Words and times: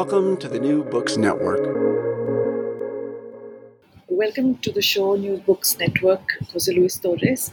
Welcome 0.00 0.38
to 0.38 0.48
the 0.48 0.58
New 0.58 0.82
Books 0.82 1.18
Network. 1.18 1.60
Welcome 4.08 4.56
to 4.64 4.72
the 4.72 4.80
show 4.80 5.14
New 5.14 5.36
Books 5.36 5.76
Network, 5.78 6.22
Jose 6.54 6.72
Luis 6.72 6.98
Torres. 6.98 7.52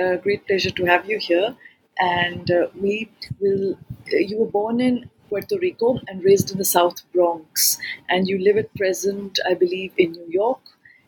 Uh, 0.00 0.14
great 0.14 0.46
pleasure 0.46 0.70
to 0.70 0.84
have 0.84 1.10
you 1.10 1.18
here. 1.18 1.56
And 1.98 2.48
uh, 2.52 2.68
we 2.80 3.10
will. 3.40 3.72
Uh, 3.72 4.22
you 4.28 4.38
were 4.38 4.52
born 4.58 4.80
in 4.80 5.10
Puerto 5.28 5.58
Rico 5.58 5.98
and 6.06 6.22
raised 6.22 6.52
in 6.52 6.58
the 6.58 6.64
South 6.64 7.02
Bronx, 7.12 7.78
and 8.08 8.28
you 8.28 8.38
live 8.38 8.58
at 8.58 8.72
present, 8.76 9.40
I 9.50 9.54
believe, 9.54 9.92
in 9.98 10.12
New 10.12 10.28
York. 10.28 10.60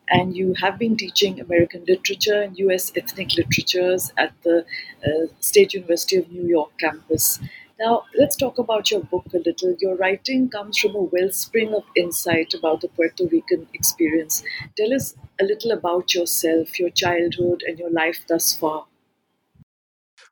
And 0.08 0.36
you 0.36 0.54
have 0.54 0.76
been 0.76 0.96
teaching 0.96 1.40
American 1.40 1.84
literature 1.86 2.42
and 2.42 2.58
U.S. 2.58 2.90
ethnic 2.96 3.36
literatures 3.36 4.12
at 4.18 4.32
the 4.42 4.66
uh, 5.06 5.26
State 5.38 5.72
University 5.72 6.16
of 6.16 6.32
New 6.32 6.48
York 6.48 6.72
campus. 6.80 7.38
Now, 7.78 8.04
let's 8.16 8.36
talk 8.36 8.58
about 8.58 8.90
your 8.90 9.00
book 9.00 9.26
a 9.34 9.38
little. 9.38 9.74
Your 9.80 9.96
writing 9.96 10.48
comes 10.48 10.78
from 10.78 10.94
a 10.94 11.02
wellspring 11.02 11.74
of 11.74 11.82
insight 11.96 12.54
about 12.54 12.80
the 12.80 12.88
Puerto 12.88 13.26
Rican 13.26 13.66
experience. 13.74 14.44
Tell 14.76 14.94
us 14.94 15.16
a 15.40 15.44
little 15.44 15.72
about 15.72 16.14
yourself, 16.14 16.78
your 16.78 16.90
childhood, 16.90 17.64
and 17.66 17.78
your 17.78 17.90
life 17.90 18.20
thus 18.28 18.54
far. 18.54 18.86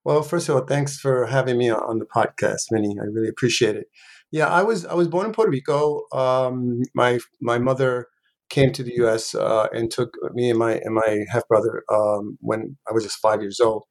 Well, 0.05 0.23
first 0.23 0.49
of 0.49 0.55
all, 0.55 0.63
thanks 0.63 0.99
for 0.99 1.27
having 1.27 1.59
me 1.59 1.71
on 1.71 1.99
the 1.99 2.07
podcast, 2.07 2.67
Minnie. 2.71 2.97
I 3.01 3.07
really 3.07 3.29
appreciate 3.29 3.75
it. 3.75 3.87
Yeah, 4.31 4.47
I 4.47 4.63
was 4.63 4.87
I 4.87 4.95
was 4.95 5.09
born 5.09 5.27
in 5.27 5.33
Puerto 5.33 5.51
Rico. 5.51 6.03
Um, 6.13 6.83
my 6.95 7.19
my 7.41 7.59
mother 7.59 8.07
came 8.51 8.73
to 8.73 8.83
the 8.83 8.95
U.S. 8.97 9.35
Uh, 9.35 9.67
and 9.73 9.91
took 9.91 10.15
me 10.33 10.51
and 10.51 10.59
my 10.59 10.81
and 10.85 10.95
my 10.95 11.25
half 11.31 11.47
brother 11.49 11.85
um, 11.93 12.39
when 12.41 12.77
I 12.89 12.93
was 12.93 13.03
just 13.03 13.19
five 13.19 13.43
years 13.43 13.61
old 13.61 13.85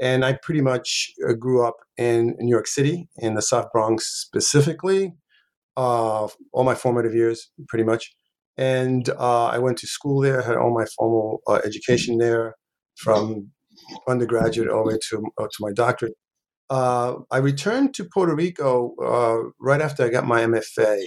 and 0.00 0.24
I 0.24 0.34
pretty 0.34 0.60
much 0.60 1.10
uh, 1.28 1.32
grew 1.32 1.64
up 1.66 1.76
in, 1.96 2.36
New 2.38 2.50
York 2.50 2.66
City, 2.66 3.08
in 3.16 3.34
the 3.34 3.42
South 3.42 3.66
Bronx 3.72 4.06
specifically, 4.06 5.14
uh, 5.76 6.28
all 6.52 6.64
my 6.64 6.74
formative 6.74 7.14
years, 7.14 7.50
pretty 7.68 7.84
much. 7.84 8.14
And 8.56 9.08
uh, 9.10 9.46
I 9.46 9.58
went 9.58 9.78
to 9.78 9.86
school 9.86 10.20
there, 10.20 10.42
had 10.42 10.56
all 10.56 10.74
my 10.74 10.86
formal 10.96 11.40
uh, 11.46 11.60
education 11.64 12.18
there, 12.18 12.54
from 12.96 13.50
undergraduate 14.08 14.68
all 14.68 14.84
the 14.84 14.94
way 14.94 14.98
to, 15.10 15.24
uh, 15.38 15.44
to 15.44 15.56
my 15.60 15.72
doctorate. 15.72 16.14
Uh, 16.68 17.14
I 17.30 17.38
returned 17.38 17.94
to 17.94 18.04
Puerto 18.12 18.34
Rico 18.34 18.92
right 19.60 19.80
after 19.80 20.04
I 20.04 20.08
got 20.08 20.26
my 20.26 20.42
MFA 20.42 20.98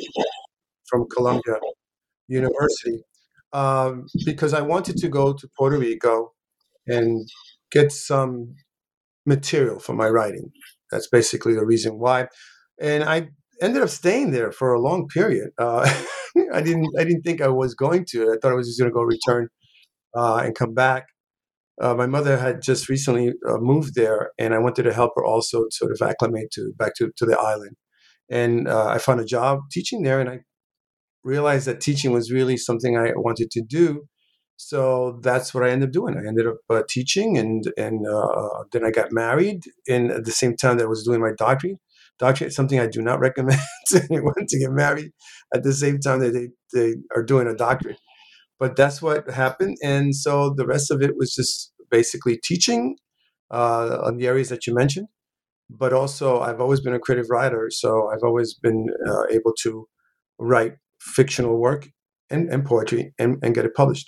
from 0.85 1.05
Columbia 1.13 1.57
University 2.27 3.03
because 4.25 4.53
I 4.53 4.61
wanted 4.61 4.97
to 4.97 5.09
go 5.09 5.33
to 5.33 5.49
Puerto 5.57 5.77
Rico 5.77 6.31
and 6.87 7.27
get 7.71 7.91
some 7.91 8.55
material 9.35 9.79
for 9.79 9.93
my 9.93 10.09
writing. 10.09 10.51
That's 10.91 11.07
basically 11.07 11.53
the 11.55 11.65
reason 11.65 11.93
why. 11.99 12.27
And 12.79 13.03
I 13.03 13.29
ended 13.61 13.83
up 13.83 13.89
staying 13.89 14.31
there 14.31 14.51
for 14.51 14.73
a 14.73 14.81
long 14.81 15.07
period. 15.07 15.49
Uh, 15.57 15.81
I 16.53 16.61
didn't 16.61 16.89
I 16.99 17.03
didn't 17.03 17.23
think 17.23 17.41
I 17.41 17.47
was 17.47 17.73
going 17.75 18.05
to. 18.11 18.31
I 18.31 18.35
thought 18.37 18.51
I 18.51 18.55
was 18.61 18.67
just 18.67 18.79
going 18.79 18.91
to 18.91 18.99
go 18.99 19.03
return 19.03 19.47
uh, 20.15 20.37
and 20.43 20.55
come 20.55 20.73
back. 20.73 21.03
Uh, 21.81 21.95
my 21.95 22.05
mother 22.05 22.37
had 22.37 22.61
just 22.61 22.89
recently 22.89 23.33
uh, 23.49 23.57
moved 23.57 23.95
there, 23.95 24.31
and 24.37 24.53
I 24.53 24.59
wanted 24.59 24.83
to 24.83 24.93
help 24.93 25.11
her 25.15 25.25
also 25.25 25.65
sort 25.71 25.91
of 25.91 26.07
acclimate 26.07 26.51
to 26.53 26.73
back 26.77 26.93
to, 26.97 27.11
to 27.17 27.25
the 27.25 27.37
island. 27.39 27.75
And 28.29 28.67
uh, 28.67 28.87
I 28.87 28.97
found 28.97 29.19
a 29.19 29.25
job 29.25 29.59
teaching 29.71 30.03
there, 30.03 30.19
and 30.19 30.29
I 30.29 30.39
realized 31.23 31.65
that 31.67 31.81
teaching 31.81 32.11
was 32.11 32.31
really 32.31 32.57
something 32.57 32.97
I 32.97 33.11
wanted 33.15 33.49
to 33.51 33.61
do 33.61 34.03
so 34.63 35.19
that's 35.23 35.55
what 35.55 35.63
I 35.63 35.71
ended 35.71 35.89
up 35.89 35.93
doing. 35.93 36.15
I 36.15 36.27
ended 36.27 36.45
up 36.45 36.57
uh, 36.69 36.83
teaching, 36.87 37.35
and 37.35 37.63
and 37.77 38.05
uh, 38.07 38.63
then 38.71 38.85
I 38.85 38.91
got 38.91 39.11
married. 39.11 39.63
And 39.89 40.11
at 40.11 40.25
the 40.25 40.31
same 40.31 40.55
time 40.55 40.77
that 40.77 40.83
I 40.83 40.87
was 40.87 41.03
doing 41.03 41.19
my 41.19 41.31
doctorate, 41.35 41.79
doctorate 42.19 42.49
is 42.49 42.55
something 42.55 42.79
I 42.79 42.85
do 42.85 43.01
not 43.01 43.19
recommend 43.27 43.59
to 43.87 44.03
anyone 44.11 44.45
to 44.47 44.59
get 44.59 44.71
married 44.71 45.13
at 45.53 45.63
the 45.63 45.73
same 45.73 45.99
time 45.99 46.19
that 46.19 46.33
they, 46.33 46.49
they 46.73 46.97
are 47.15 47.23
doing 47.23 47.47
a 47.47 47.55
doctorate. 47.55 47.97
But 48.59 48.75
that's 48.75 49.01
what 49.01 49.31
happened, 49.31 49.77
and 49.83 50.15
so 50.15 50.53
the 50.55 50.67
rest 50.67 50.91
of 50.91 51.01
it 51.01 51.17
was 51.17 51.33
just 51.33 51.73
basically 51.89 52.37
teaching 52.37 52.97
uh, 53.49 53.97
on 54.03 54.17
the 54.17 54.27
areas 54.27 54.49
that 54.49 54.67
you 54.67 54.75
mentioned. 54.75 55.07
But 55.71 55.91
also, 55.91 56.39
I've 56.39 56.61
always 56.61 56.81
been 56.81 56.93
a 56.93 56.99
creative 56.99 57.31
writer, 57.31 57.69
so 57.71 58.11
I've 58.11 58.23
always 58.23 58.53
been 58.53 58.89
uh, 59.09 59.23
able 59.31 59.53
to 59.63 59.87
write 60.37 60.73
fictional 60.99 61.57
work 61.59 61.89
and, 62.29 62.47
and 62.51 62.63
poetry 62.63 63.15
and, 63.17 63.39
and 63.41 63.55
get 63.55 63.65
it 63.65 63.73
published. 63.73 64.07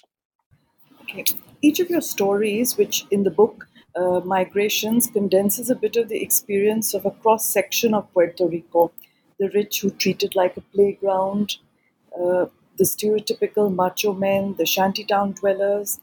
Okay. 1.14 1.26
Each 1.62 1.80
of 1.80 1.90
your 1.90 2.02
stories, 2.02 2.78
which 2.78 3.06
in 3.12 3.24
the 3.24 3.30
book 3.32 3.68
uh, 3.96 4.22
Migrations 4.26 5.08
condenses 5.08 5.70
a 5.70 5.76
bit 5.76 5.96
of 5.96 6.10
the 6.10 6.22
experience 6.22 6.94
of 6.94 7.06
a 7.06 7.12
cross 7.12 7.46
section 7.46 7.94
of 7.94 8.12
Puerto 8.14 8.48
Rico 8.48 8.92
the 9.40 9.50
rich 9.50 9.82
who 9.82 9.90
treat 9.90 10.22
it 10.22 10.36
like 10.36 10.56
a 10.58 10.62
playground, 10.62 11.58
uh, 12.16 12.46
the 12.78 12.84
stereotypical 12.84 13.74
macho 13.74 14.14
men, 14.14 14.54
the 14.60 14.66
shantytown 14.66 15.32
dwellers, 15.34 16.00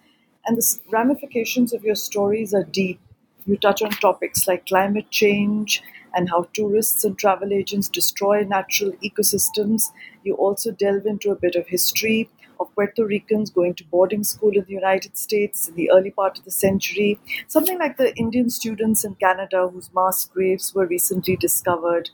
and 0.46 0.56
the 0.56 0.78
ramifications 0.90 1.72
of 1.72 1.84
your 1.84 1.94
stories 1.94 2.52
are 2.52 2.64
deep. 2.64 3.00
You 3.46 3.56
touch 3.56 3.82
on 3.82 3.90
topics 3.90 4.46
like 4.48 4.66
climate 4.66 5.10
change 5.10 5.82
and 6.14 6.28
how 6.28 6.48
tourists 6.52 7.04
and 7.04 7.16
travel 7.18 7.52
agents 7.52 7.88
destroy 7.88 8.42
natural 8.42 8.92
ecosystems. 9.04 9.84
You 10.24 10.34
also 10.34 10.72
delve 10.72 11.06
into 11.06 11.30
a 11.30 11.36
bit 11.36 11.54
of 11.54 11.68
history 11.68 12.28
of 12.60 12.72
Puerto 12.74 13.04
Ricans 13.04 13.50
going 13.50 13.74
to 13.74 13.84
boarding 13.84 14.22
school 14.22 14.56
in 14.56 14.64
the 14.64 14.74
United 14.74 15.16
States 15.16 15.66
in 15.66 15.74
the 15.74 15.90
early 15.90 16.10
part 16.10 16.38
of 16.38 16.44
the 16.44 16.50
century, 16.50 17.18
something 17.48 17.78
like 17.78 17.96
the 17.96 18.14
Indian 18.16 18.50
students 18.50 19.04
in 19.04 19.14
Canada 19.16 19.68
whose 19.68 19.90
mass 19.94 20.24
graves 20.26 20.74
were 20.74 20.86
recently 20.86 21.36
discovered 21.36 22.10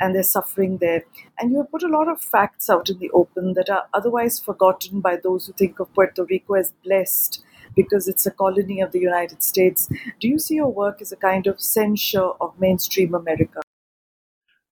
and 0.00 0.14
they're 0.14 0.22
suffering 0.22 0.78
there. 0.78 1.04
And 1.38 1.52
you 1.52 1.58
have 1.58 1.70
put 1.70 1.82
a 1.82 1.88
lot 1.88 2.08
of 2.08 2.20
facts 2.20 2.70
out 2.70 2.88
in 2.88 2.98
the 2.98 3.10
open 3.10 3.52
that 3.54 3.68
are 3.68 3.84
otherwise 3.92 4.40
forgotten 4.40 5.00
by 5.00 5.16
those 5.16 5.46
who 5.46 5.52
think 5.52 5.78
of 5.78 5.92
Puerto 5.94 6.24
Rico 6.24 6.54
as 6.54 6.72
blessed 6.84 7.42
because 7.76 8.08
it's 8.08 8.26
a 8.26 8.30
colony 8.30 8.80
of 8.80 8.92
the 8.92 9.00
United 9.00 9.42
States. 9.42 9.88
Do 10.20 10.28
you 10.28 10.38
see 10.38 10.54
your 10.54 10.72
work 10.72 11.00
as 11.00 11.12
a 11.12 11.16
kind 11.16 11.46
of 11.46 11.60
censure 11.60 12.32
of 12.40 12.58
mainstream 12.58 13.14
America? 13.14 13.60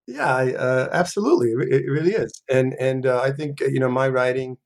Yeah, 0.07 0.35
uh, 0.35 0.89
absolutely. 0.91 1.49
It, 1.69 1.87
really 1.87 2.13
is, 2.13 2.31
and 2.49 2.73
and 2.79 3.05
uh, 3.05 3.21
I 3.21 3.31
think 3.31 3.59
you 3.59 3.79
know 3.79 3.89
my 3.89 4.09
writing 4.09 4.57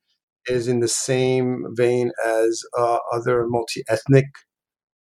is 0.48 0.68
in 0.68 0.80
the 0.80 0.88
same 0.88 1.66
vein 1.76 2.12
as 2.26 2.64
uh, 2.78 2.98
other 3.12 3.46
multi-ethnic 3.48 4.26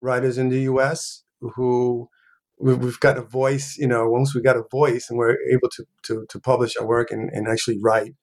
writers 0.01 0.37
in 0.37 0.49
the 0.49 0.61
U.S. 0.61 1.23
who 1.39 2.07
we've 2.59 2.99
got 2.99 3.17
a 3.17 3.21
voice. 3.21 3.77
You 3.77 3.87
know, 3.87 4.07
once 4.09 4.35
we 4.35 4.41
got 4.41 4.57
a 4.57 4.63
voice 4.71 5.09
and 5.09 5.17
we're 5.17 5.37
able 5.51 5.69
to 5.75 5.85
to, 6.03 6.25
to 6.29 6.39
publish 6.39 6.75
our 6.77 6.87
work 6.87 7.11
and, 7.11 7.29
and 7.33 7.47
actually 7.47 7.79
write, 7.81 8.13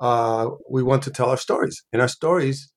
uh, 0.00 0.48
we 0.70 0.82
want 0.82 1.02
to 1.04 1.10
tell 1.10 1.30
our 1.30 1.36
stories, 1.36 1.84
and 1.92 2.02
our 2.02 2.08
stories 2.08 2.72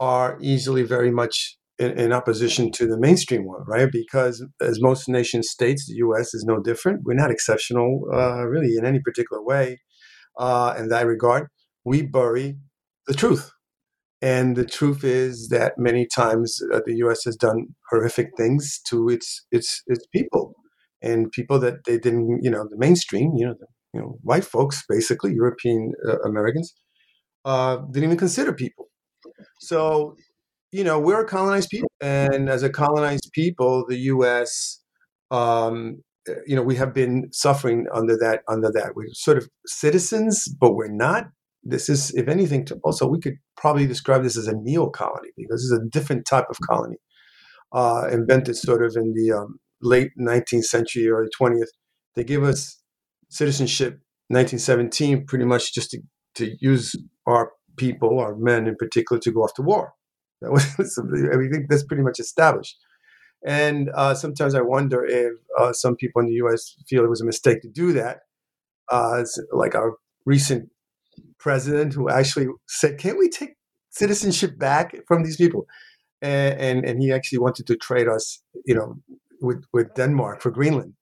are 0.00 0.38
easily 0.40 0.82
very 0.82 1.10
much 1.10 1.56
in, 1.78 1.98
in, 1.98 2.12
opposition 2.12 2.70
to 2.72 2.86
the 2.86 2.98
mainstream 2.98 3.44
one, 3.46 3.62
right? 3.66 3.90
Because 3.90 4.44
as 4.60 4.80
most 4.80 5.08
nation 5.08 5.42
states, 5.42 5.86
the 5.86 5.94
U.S. 5.96 6.34
is 6.34 6.44
no 6.44 6.60
different. 6.60 7.02
We're 7.04 7.14
not 7.14 7.30
exceptional, 7.30 8.02
uh, 8.12 8.46
really, 8.46 8.76
in 8.76 8.84
any 8.84 9.00
particular 9.00 9.42
way. 9.42 9.80
Uh, 10.38 10.74
in 10.78 10.88
that 10.88 11.06
regard, 11.06 11.48
we 11.84 12.02
bury 12.02 12.58
the 13.08 13.14
truth, 13.14 13.50
and 14.22 14.56
the 14.56 14.64
truth 14.64 15.02
is 15.02 15.48
that 15.48 15.72
many 15.76 16.06
times 16.06 16.60
uh, 16.72 16.80
the 16.86 16.96
U.S. 16.98 17.24
has 17.24 17.36
done 17.36 17.74
horrific 17.90 18.28
things 18.36 18.80
to 18.88 19.08
its 19.08 19.44
its 19.50 19.82
its 19.88 20.06
people, 20.14 20.54
and 21.02 21.32
people 21.32 21.58
that 21.58 21.84
they 21.84 21.98
didn't, 21.98 22.40
you 22.42 22.50
know, 22.50 22.64
the 22.68 22.78
mainstream, 22.78 23.32
you 23.36 23.46
know, 23.46 23.54
the, 23.58 23.66
you 23.94 24.00
know, 24.00 24.18
white 24.22 24.44
folks, 24.44 24.84
basically 24.88 25.34
European 25.34 25.92
uh, 26.06 26.20
Americans, 26.20 26.74
uh, 27.44 27.78
didn't 27.90 28.04
even 28.04 28.16
consider 28.16 28.52
people. 28.52 28.88
So 29.60 30.14
you 30.72 30.84
know, 30.84 31.00
we're 31.00 31.22
a 31.22 31.26
colonized 31.26 31.70
people, 31.70 31.90
and 32.00 32.48
as 32.50 32.62
a 32.62 32.70
colonized 32.70 33.30
people, 33.32 33.86
the 33.88 33.96
U.S. 34.12 34.80
Um, 35.30 36.02
eh, 36.28 36.34
you 36.46 36.56
know, 36.56 36.62
we 36.62 36.76
have 36.76 36.92
been 36.92 37.28
suffering 37.32 37.86
under 37.92 38.16
that. 38.18 38.42
Under 38.48 38.70
that, 38.72 38.94
we're 38.94 39.08
sort 39.12 39.38
of 39.38 39.48
citizens, 39.66 40.46
but 40.60 40.74
we're 40.74 40.92
not. 40.92 41.28
This 41.62 41.88
is, 41.88 42.14
if 42.14 42.28
anything, 42.28 42.66
also 42.84 43.06
we 43.06 43.20
could 43.20 43.36
probably 43.56 43.86
describe 43.86 44.22
this 44.22 44.36
as 44.36 44.46
a 44.46 44.54
neo 44.54 44.88
colony 44.88 45.30
because 45.36 45.64
it's 45.64 45.80
a 45.80 45.88
different 45.90 46.26
type 46.26 46.46
of 46.48 46.56
colony, 46.68 46.96
uh, 47.72 48.08
invented 48.10 48.56
sort 48.56 48.84
of 48.84 48.96
in 48.96 49.12
the 49.14 49.32
um, 49.32 49.58
late 49.82 50.10
19th 50.18 50.64
century, 50.64 51.08
early 51.08 51.28
20th. 51.40 51.68
They 52.14 52.24
give 52.24 52.42
us 52.42 52.80
citizenship 53.28 54.00
1917, 54.28 55.26
pretty 55.26 55.44
much 55.44 55.74
just 55.74 55.90
to, 55.90 56.00
to 56.36 56.56
use 56.60 56.94
our 57.26 57.52
people, 57.76 58.18
our 58.18 58.36
men 58.36 58.66
in 58.66 58.76
particular, 58.76 59.20
to 59.20 59.32
go 59.32 59.42
off 59.42 59.54
to 59.54 59.62
war. 59.62 59.94
That 60.40 60.52
was, 60.78 60.98
mean, 61.04 61.66
that's 61.68 61.84
pretty 61.84 62.02
much 62.02 62.20
established. 62.20 62.76
And 63.46 63.90
uh, 63.94 64.14
sometimes 64.14 64.54
I 64.54 64.62
wonder 64.62 65.04
if 65.04 65.32
uh, 65.58 65.72
some 65.72 65.96
people 65.96 66.20
in 66.20 66.26
the 66.26 66.34
U.S. 66.34 66.74
feel 66.88 67.04
it 67.04 67.10
was 67.10 67.20
a 67.20 67.26
mistake 67.26 67.62
to 67.62 67.68
do 67.68 67.92
that. 67.92 68.20
Uh, 68.90 69.22
like 69.52 69.74
our 69.74 69.96
recent 70.24 70.70
president, 71.38 71.94
who 71.94 72.08
actually 72.08 72.46
said, 72.66 72.98
"Can't 72.98 73.18
we 73.18 73.28
take 73.28 73.54
citizenship 73.90 74.58
back 74.58 74.94
from 75.06 75.22
these 75.22 75.36
people?" 75.36 75.66
And, 76.20 76.60
and, 76.60 76.84
and 76.84 77.02
he 77.02 77.12
actually 77.12 77.38
wanted 77.38 77.66
to 77.68 77.76
trade 77.76 78.08
us, 78.08 78.42
you 78.66 78.74
know, 78.74 78.96
with 79.40 79.64
with 79.72 79.94
Denmark 79.94 80.42
for 80.42 80.50
Greenland. 80.50 80.94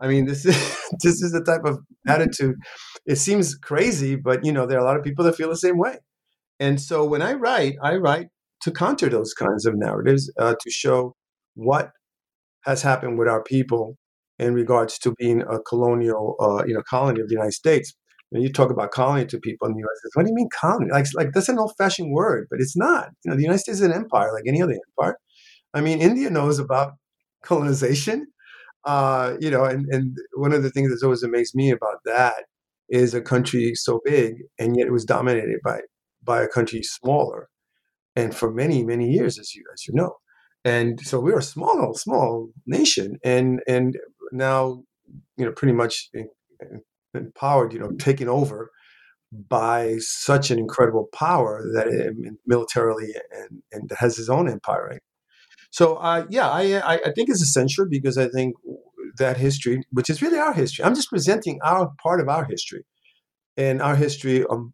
I 0.00 0.08
mean, 0.08 0.26
this 0.26 0.44
is 0.44 0.56
this 1.02 1.22
is 1.22 1.32
the 1.32 1.42
type 1.42 1.64
of 1.64 1.78
attitude. 2.06 2.56
It 3.06 3.16
seems 3.16 3.54
crazy, 3.54 4.16
but 4.16 4.44
you 4.44 4.52
know, 4.52 4.66
there 4.66 4.78
are 4.78 4.82
a 4.82 4.84
lot 4.84 4.96
of 4.96 5.04
people 5.04 5.24
that 5.24 5.36
feel 5.36 5.48
the 5.48 5.56
same 5.56 5.78
way. 5.78 5.98
And 6.60 6.80
so 6.80 7.04
when 7.04 7.22
I 7.22 7.34
write, 7.34 7.76
I 7.82 7.96
write 7.96 8.28
to 8.62 8.70
counter 8.70 9.08
those 9.08 9.34
kinds 9.34 9.66
of 9.66 9.74
narratives, 9.76 10.32
uh, 10.38 10.54
to 10.60 10.70
show 10.70 11.14
what 11.54 11.90
has 12.64 12.82
happened 12.82 13.18
with 13.18 13.28
our 13.28 13.42
people 13.42 13.96
in 14.38 14.54
regards 14.54 14.98
to 14.98 15.14
being 15.18 15.42
a 15.42 15.60
colonial, 15.60 16.36
uh, 16.40 16.64
you 16.66 16.74
know, 16.74 16.82
colony 16.88 17.20
of 17.20 17.28
the 17.28 17.34
United 17.34 17.52
States. 17.52 17.94
You 18.30 18.52
talk 18.52 18.70
about 18.70 18.90
colony 18.90 19.26
to 19.26 19.38
people 19.38 19.68
in 19.68 19.74
the 19.74 19.80
U.S., 19.80 20.10
what 20.14 20.24
do 20.24 20.28
you 20.28 20.34
mean 20.34 20.48
colony? 20.58 20.90
Like, 20.90 21.06
like 21.14 21.32
that's 21.32 21.48
an 21.48 21.58
old-fashioned 21.58 22.12
word, 22.12 22.48
but 22.50 22.60
it's 22.60 22.76
not. 22.76 23.10
You 23.24 23.30
know, 23.30 23.36
the 23.36 23.42
United 23.42 23.60
States 23.60 23.78
is 23.78 23.84
an 23.84 23.92
empire 23.92 24.32
like 24.32 24.44
any 24.46 24.60
other 24.60 24.76
empire. 24.98 25.16
I 25.72 25.80
mean, 25.80 26.00
India 26.00 26.30
knows 26.30 26.58
about 26.58 26.94
colonization. 27.44 28.26
Uh, 28.84 29.36
you 29.40 29.50
know, 29.50 29.64
and, 29.64 29.86
and 29.90 30.16
one 30.34 30.52
of 30.52 30.62
the 30.62 30.70
things 30.70 30.90
that's 30.90 31.02
always 31.02 31.22
amazed 31.22 31.54
me 31.54 31.70
about 31.70 31.98
that 32.04 32.44
is 32.90 33.14
a 33.14 33.20
country 33.20 33.72
so 33.74 34.00
big 34.04 34.34
and 34.58 34.76
yet 34.76 34.86
it 34.86 34.92
was 34.92 35.06
dominated 35.06 35.58
by 35.64 35.80
by 36.22 36.42
a 36.42 36.48
country 36.48 36.82
smaller 36.82 37.48
and 38.16 38.34
for 38.34 38.52
many 38.52 38.84
many 38.84 39.10
years, 39.10 39.38
as 39.38 39.54
you 39.54 39.64
as 39.72 39.86
you 39.86 39.94
know. 39.94 40.16
And 40.64 41.00
so 41.00 41.20
we're 41.20 41.38
a 41.38 41.42
small 41.42 41.94
small 41.94 42.50
nation, 42.66 43.18
and 43.24 43.60
and 43.66 43.96
now 44.32 44.82
you 45.36 45.44
know 45.44 45.52
pretty 45.52 45.74
much 45.74 46.10
empowered, 47.14 47.72
you 47.72 47.78
know, 47.78 47.92
taken 47.98 48.28
over 48.28 48.70
by 49.48 49.96
such 49.98 50.50
an 50.50 50.58
incredible 50.58 51.08
power 51.12 51.64
that 51.74 51.88
it, 51.88 52.14
militarily 52.46 53.12
and 53.30 53.62
and 53.72 53.90
has 53.98 54.16
his 54.16 54.28
own 54.28 54.48
empire. 54.48 54.88
Right? 54.90 55.02
So 55.70 55.96
uh, 55.96 56.26
yeah, 56.30 56.48
I 56.48 56.82
I 56.82 57.12
think 57.14 57.28
it's 57.28 57.42
essential 57.42 57.86
because 57.88 58.16
I 58.18 58.28
think 58.28 58.54
that 59.18 59.36
history, 59.36 59.82
which 59.90 60.10
is 60.10 60.22
really 60.22 60.38
our 60.38 60.52
history, 60.52 60.84
I'm 60.84 60.94
just 60.94 61.10
presenting 61.10 61.58
our 61.62 61.92
part 62.02 62.20
of 62.20 62.28
our 62.28 62.44
history, 62.44 62.84
and 63.56 63.82
our 63.82 63.96
history 63.96 64.44
um, 64.46 64.72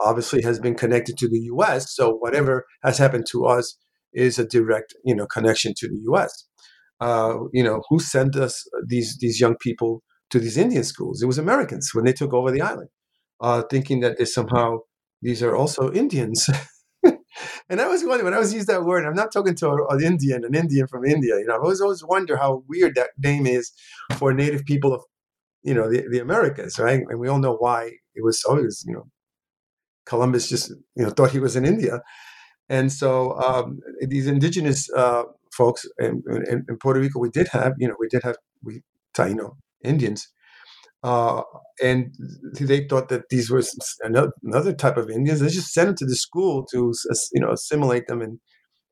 obviously 0.00 0.42
has 0.42 0.58
been 0.58 0.74
connected 0.74 1.16
to 1.18 1.28
the 1.28 1.40
U.S. 1.54 1.94
So 1.94 2.14
whatever 2.14 2.66
has 2.82 2.98
happened 2.98 3.26
to 3.30 3.46
us 3.46 3.76
is 4.12 4.38
a 4.38 4.46
direct, 4.46 4.94
you 5.04 5.14
know, 5.14 5.26
connection 5.26 5.74
to 5.76 5.88
the 5.88 5.98
U.S. 6.04 6.46
Uh, 7.00 7.38
you 7.52 7.62
know, 7.62 7.82
who 7.88 8.00
sent 8.00 8.36
us 8.36 8.64
these 8.86 9.16
these 9.20 9.40
young 9.40 9.56
people 9.60 10.02
to 10.30 10.38
these 10.38 10.56
Indian 10.56 10.84
schools? 10.84 11.22
It 11.22 11.26
was 11.26 11.38
Americans 11.38 11.90
when 11.94 12.04
they 12.04 12.12
took 12.12 12.32
over 12.32 12.50
the 12.50 12.62
island, 12.62 12.88
uh, 13.40 13.62
thinking 13.70 14.00
that 14.00 14.26
somehow 14.28 14.78
these 15.22 15.42
are 15.42 15.56
also 15.56 15.92
Indians. 15.92 16.48
and 17.68 17.80
I 17.80 17.88
was 17.88 18.02
wondering 18.04 18.24
when 18.24 18.34
I 18.34 18.38
was 18.38 18.54
used 18.54 18.68
that 18.68 18.84
word. 18.84 19.04
I'm 19.04 19.14
not 19.14 19.32
talking 19.32 19.54
to 19.56 19.86
an 19.88 20.02
Indian, 20.02 20.44
an 20.44 20.54
Indian 20.54 20.86
from 20.86 21.04
India. 21.04 21.38
You 21.38 21.46
know, 21.46 21.54
I 21.54 21.58
always 21.58 21.80
always 21.80 22.04
wonder 22.04 22.36
how 22.36 22.64
weird 22.68 22.94
that 22.94 23.10
name 23.18 23.46
is 23.46 23.72
for 24.16 24.32
native 24.32 24.64
people 24.64 24.94
of, 24.94 25.02
you 25.62 25.74
know, 25.74 25.90
the, 25.90 26.06
the 26.10 26.20
Americas, 26.20 26.78
right? 26.78 27.02
And 27.08 27.20
we 27.20 27.28
all 27.28 27.38
know 27.38 27.56
why 27.56 27.92
it 28.14 28.24
was 28.24 28.42
always, 28.44 28.84
you 28.86 28.94
know, 28.94 29.06
Columbus 30.10 30.48
just 30.48 30.70
you 30.96 31.04
know 31.04 31.10
thought 31.10 31.30
he 31.30 31.38
was 31.38 31.56
in 31.56 31.64
India, 31.64 32.02
and 32.68 32.92
so 32.92 33.38
um, 33.38 33.78
these 34.00 34.26
indigenous 34.26 34.90
uh, 34.96 35.22
folks 35.52 35.86
in, 35.98 36.22
in, 36.28 36.64
in, 36.68 36.76
Puerto 36.78 37.00
Rico, 37.00 37.20
we 37.20 37.30
did 37.30 37.48
have 37.48 37.74
you 37.78 37.86
know 37.88 37.94
we 37.98 38.08
did 38.08 38.22
have 38.24 38.36
we 38.62 38.82
Taino 39.16 39.56
Indians, 39.84 40.28
uh, 41.02 41.42
and 41.82 42.14
they 42.60 42.86
thought 42.86 43.08
that 43.08 43.28
these 43.30 43.50
were 43.50 43.62
another, 44.02 44.72
type 44.74 44.96
of 44.96 45.10
Indians. 45.10 45.40
They 45.40 45.48
just 45.48 45.72
sent 45.72 45.86
them 45.86 45.96
to 45.96 46.06
the 46.06 46.16
school 46.16 46.66
to 46.72 46.92
you 47.32 47.40
know 47.40 47.50
assimilate 47.52 48.06
them 48.06 48.20
and 48.20 48.38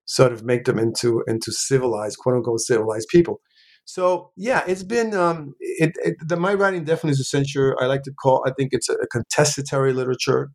sort 0.06 0.32
of 0.32 0.42
make 0.44 0.64
them 0.64 0.78
into 0.78 1.22
into 1.26 1.52
civilized 1.52 2.18
quote 2.18 2.36
unquote 2.36 2.60
civilized 2.60 3.08
people. 3.10 3.40
So 3.84 4.32
yeah, 4.36 4.64
it's 4.66 4.82
been 4.82 5.14
um, 5.14 5.54
it, 5.60 5.92
it, 6.04 6.16
the 6.26 6.36
my 6.36 6.54
writing 6.54 6.84
definitely 6.84 7.12
is 7.12 7.20
a 7.20 7.24
censure. 7.24 7.76
I 7.80 7.86
like 7.86 8.02
to 8.04 8.12
call 8.12 8.42
I 8.46 8.52
think 8.52 8.70
it's 8.72 8.88
a, 8.88 8.94
a 8.94 9.06
contestatory 9.06 9.92
literature. 9.92 10.50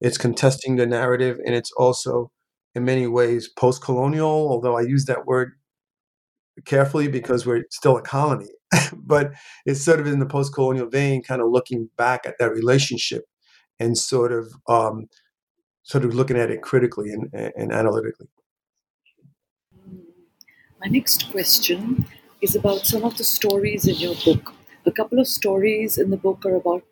It's 0.00 0.18
contesting 0.18 0.76
the 0.76 0.86
narrative, 0.86 1.38
and 1.46 1.54
it's 1.54 1.70
also, 1.76 2.32
in 2.74 2.84
many 2.84 3.06
ways, 3.06 3.48
post 3.56 3.84
colonial, 3.84 4.26
although 4.50 4.76
I 4.76 4.80
use 4.82 5.04
that 5.04 5.26
word 5.26 5.52
carefully 6.64 7.08
because 7.08 7.46
we're 7.46 7.64
still 7.70 7.96
a 7.96 8.02
colony. 8.02 8.48
but 8.96 9.32
it's 9.66 9.82
sort 9.82 10.00
of 10.00 10.06
in 10.06 10.18
the 10.18 10.26
post 10.26 10.54
colonial 10.54 10.88
vein, 10.88 11.22
kind 11.22 11.42
of 11.42 11.48
looking 11.50 11.88
back 11.96 12.26
at 12.26 12.38
that 12.38 12.50
relationship 12.50 13.24
and 13.78 13.96
sort 13.98 14.32
of 14.32 14.52
um, 14.68 15.08
sort 15.82 16.04
of 16.04 16.14
looking 16.14 16.38
at 16.38 16.50
it 16.50 16.62
critically 16.62 17.10
and, 17.10 17.52
and 17.56 17.72
analytically. 17.72 18.28
My 20.80 20.88
next 20.88 21.30
question 21.30 22.06
is 22.40 22.56
about 22.56 22.86
some 22.86 23.04
of 23.04 23.16
the 23.16 23.24
stories 23.24 23.86
in 23.86 23.96
your 23.96 24.14
book. 24.24 24.54
A 24.84 24.90
couple 24.90 25.20
of 25.20 25.28
stories 25.28 25.96
in 25.96 26.10
the 26.10 26.16
book 26.16 26.44
are 26.44 26.56
about 26.56 26.82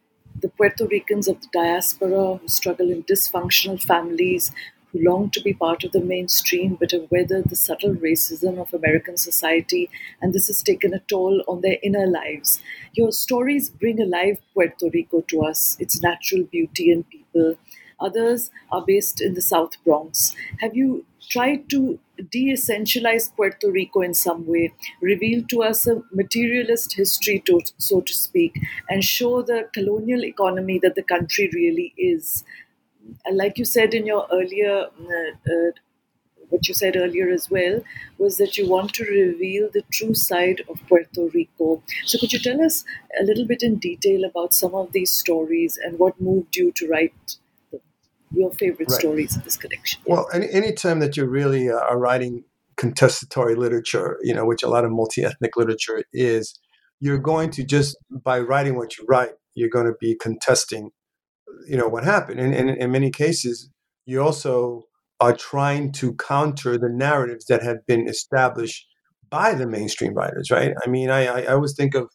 the 0.40 0.48
Puerto 0.48 0.86
Ricans 0.86 1.26
of 1.28 1.40
the 1.40 1.48
diaspora 1.52 2.36
who 2.36 2.48
struggle 2.48 2.90
in 2.90 3.02
dysfunctional 3.02 3.82
families, 3.82 4.52
who 4.92 5.02
long 5.02 5.30
to 5.30 5.40
be 5.40 5.52
part 5.52 5.84
of 5.84 5.92
the 5.92 6.00
mainstream 6.00 6.76
but 6.76 6.90
have 6.92 7.10
weathered 7.10 7.48
the 7.48 7.56
subtle 7.56 7.94
racism 7.94 8.58
of 8.58 8.72
American 8.74 9.16
society, 9.16 9.90
and 10.20 10.32
this 10.32 10.46
has 10.48 10.62
taken 10.62 10.94
a 10.94 11.00
toll 11.00 11.42
on 11.48 11.60
their 11.60 11.78
inner 11.82 12.06
lives. 12.06 12.60
Your 12.94 13.12
stories 13.12 13.68
bring 13.68 14.00
alive 14.00 14.38
Puerto 14.54 14.90
Rico 14.92 15.20
to 15.22 15.42
us, 15.42 15.76
its 15.78 16.00
natural 16.02 16.44
beauty 16.44 16.90
and 16.90 17.08
people. 17.08 17.56
Others 18.00 18.50
are 18.72 18.84
based 18.86 19.20
in 19.20 19.34
the 19.34 19.42
South 19.42 19.72
Bronx. 19.84 20.34
Have 20.60 20.74
you 20.74 21.04
tried 21.28 21.68
to 21.70 21.98
de 22.30 22.52
essentialize 22.52 23.34
Puerto 23.34 23.70
Rico 23.70 24.00
in 24.00 24.14
some 24.14 24.46
way, 24.46 24.72
reveal 25.00 25.42
to 25.48 25.62
us 25.62 25.86
a 25.86 26.02
materialist 26.12 26.94
history, 26.94 27.42
to, 27.46 27.60
so 27.78 28.00
to 28.00 28.12
speak, 28.12 28.58
and 28.88 29.04
show 29.04 29.42
the 29.42 29.68
colonial 29.72 30.24
economy 30.24 30.78
that 30.82 30.94
the 30.94 31.02
country 31.02 31.50
really 31.54 31.94
is. 31.96 32.44
And 33.24 33.36
like 33.36 33.58
you 33.58 33.64
said 33.64 33.94
in 33.94 34.06
your 34.06 34.26
earlier, 34.32 34.86
uh, 35.00 35.52
uh, 35.52 35.70
what 36.48 36.66
you 36.68 36.74
said 36.74 36.96
earlier 36.96 37.30
as 37.30 37.50
well, 37.50 37.80
was 38.18 38.36
that 38.38 38.56
you 38.56 38.68
want 38.68 38.92
to 38.94 39.04
reveal 39.04 39.68
the 39.72 39.82
true 39.92 40.14
side 40.14 40.62
of 40.68 40.80
Puerto 40.88 41.28
Rico. 41.32 41.82
So, 42.04 42.18
could 42.18 42.32
you 42.32 42.38
tell 42.38 42.60
us 42.60 42.84
a 43.20 43.24
little 43.24 43.46
bit 43.46 43.62
in 43.62 43.76
detail 43.76 44.24
about 44.24 44.54
some 44.54 44.74
of 44.74 44.92
these 44.92 45.12
stories 45.12 45.78
and 45.82 45.98
what 45.98 46.20
moved 46.20 46.56
you 46.56 46.72
to 46.76 46.88
write 46.88 47.36
your 48.32 48.52
favorite 48.52 48.90
right. 48.90 49.00
stories 49.00 49.36
in 49.36 49.42
this 49.42 49.56
collection? 49.56 50.00
Well, 50.06 50.28
any 50.32 50.50
anytime 50.50 51.00
that 51.00 51.16
you 51.16 51.24
really 51.24 51.70
uh, 51.70 51.78
are 51.78 51.98
writing 51.98 52.44
contestatory 52.76 53.54
literature, 53.54 54.18
you 54.22 54.34
know, 54.34 54.44
which 54.44 54.62
a 54.62 54.68
lot 54.68 54.84
of 54.84 54.90
multi-ethnic 54.90 55.56
literature 55.56 56.02
is, 56.12 56.58
you're 56.98 57.18
going 57.18 57.50
to 57.50 57.64
just 57.64 57.96
by 58.10 58.40
writing 58.40 58.76
what 58.76 58.96
you 58.96 59.04
write, 59.08 59.32
you're 59.54 59.68
going 59.68 59.86
to 59.86 59.96
be 60.00 60.16
contesting 60.20 60.90
you 61.68 61.76
know 61.76 61.88
what 61.88 62.04
happened. 62.04 62.40
And, 62.40 62.54
and 62.54 62.70
in 62.70 62.90
many 62.90 63.10
cases, 63.10 63.70
you 64.06 64.22
also 64.22 64.84
are 65.20 65.36
trying 65.36 65.92
to 65.92 66.14
counter 66.14 66.78
the 66.78 66.88
narratives 66.88 67.44
that 67.46 67.62
have 67.62 67.86
been 67.86 68.08
established 68.08 68.86
by 69.28 69.54
the 69.54 69.66
mainstream 69.66 70.14
writers, 70.14 70.50
right? 70.50 70.72
I 70.84 70.88
mean, 70.88 71.10
I, 71.10 71.26
I, 71.26 71.46
always 71.52 71.74
think 71.76 71.94
of 71.94 72.08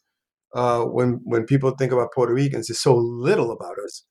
uh, 0.54 0.82
when 0.82 1.20
when 1.24 1.44
people 1.44 1.70
think 1.70 1.92
about 1.92 2.12
Puerto 2.12 2.34
Ricans, 2.34 2.68
there's 2.68 2.80
so 2.80 2.94
little 2.96 3.50
about 3.50 3.76
us 3.84 4.04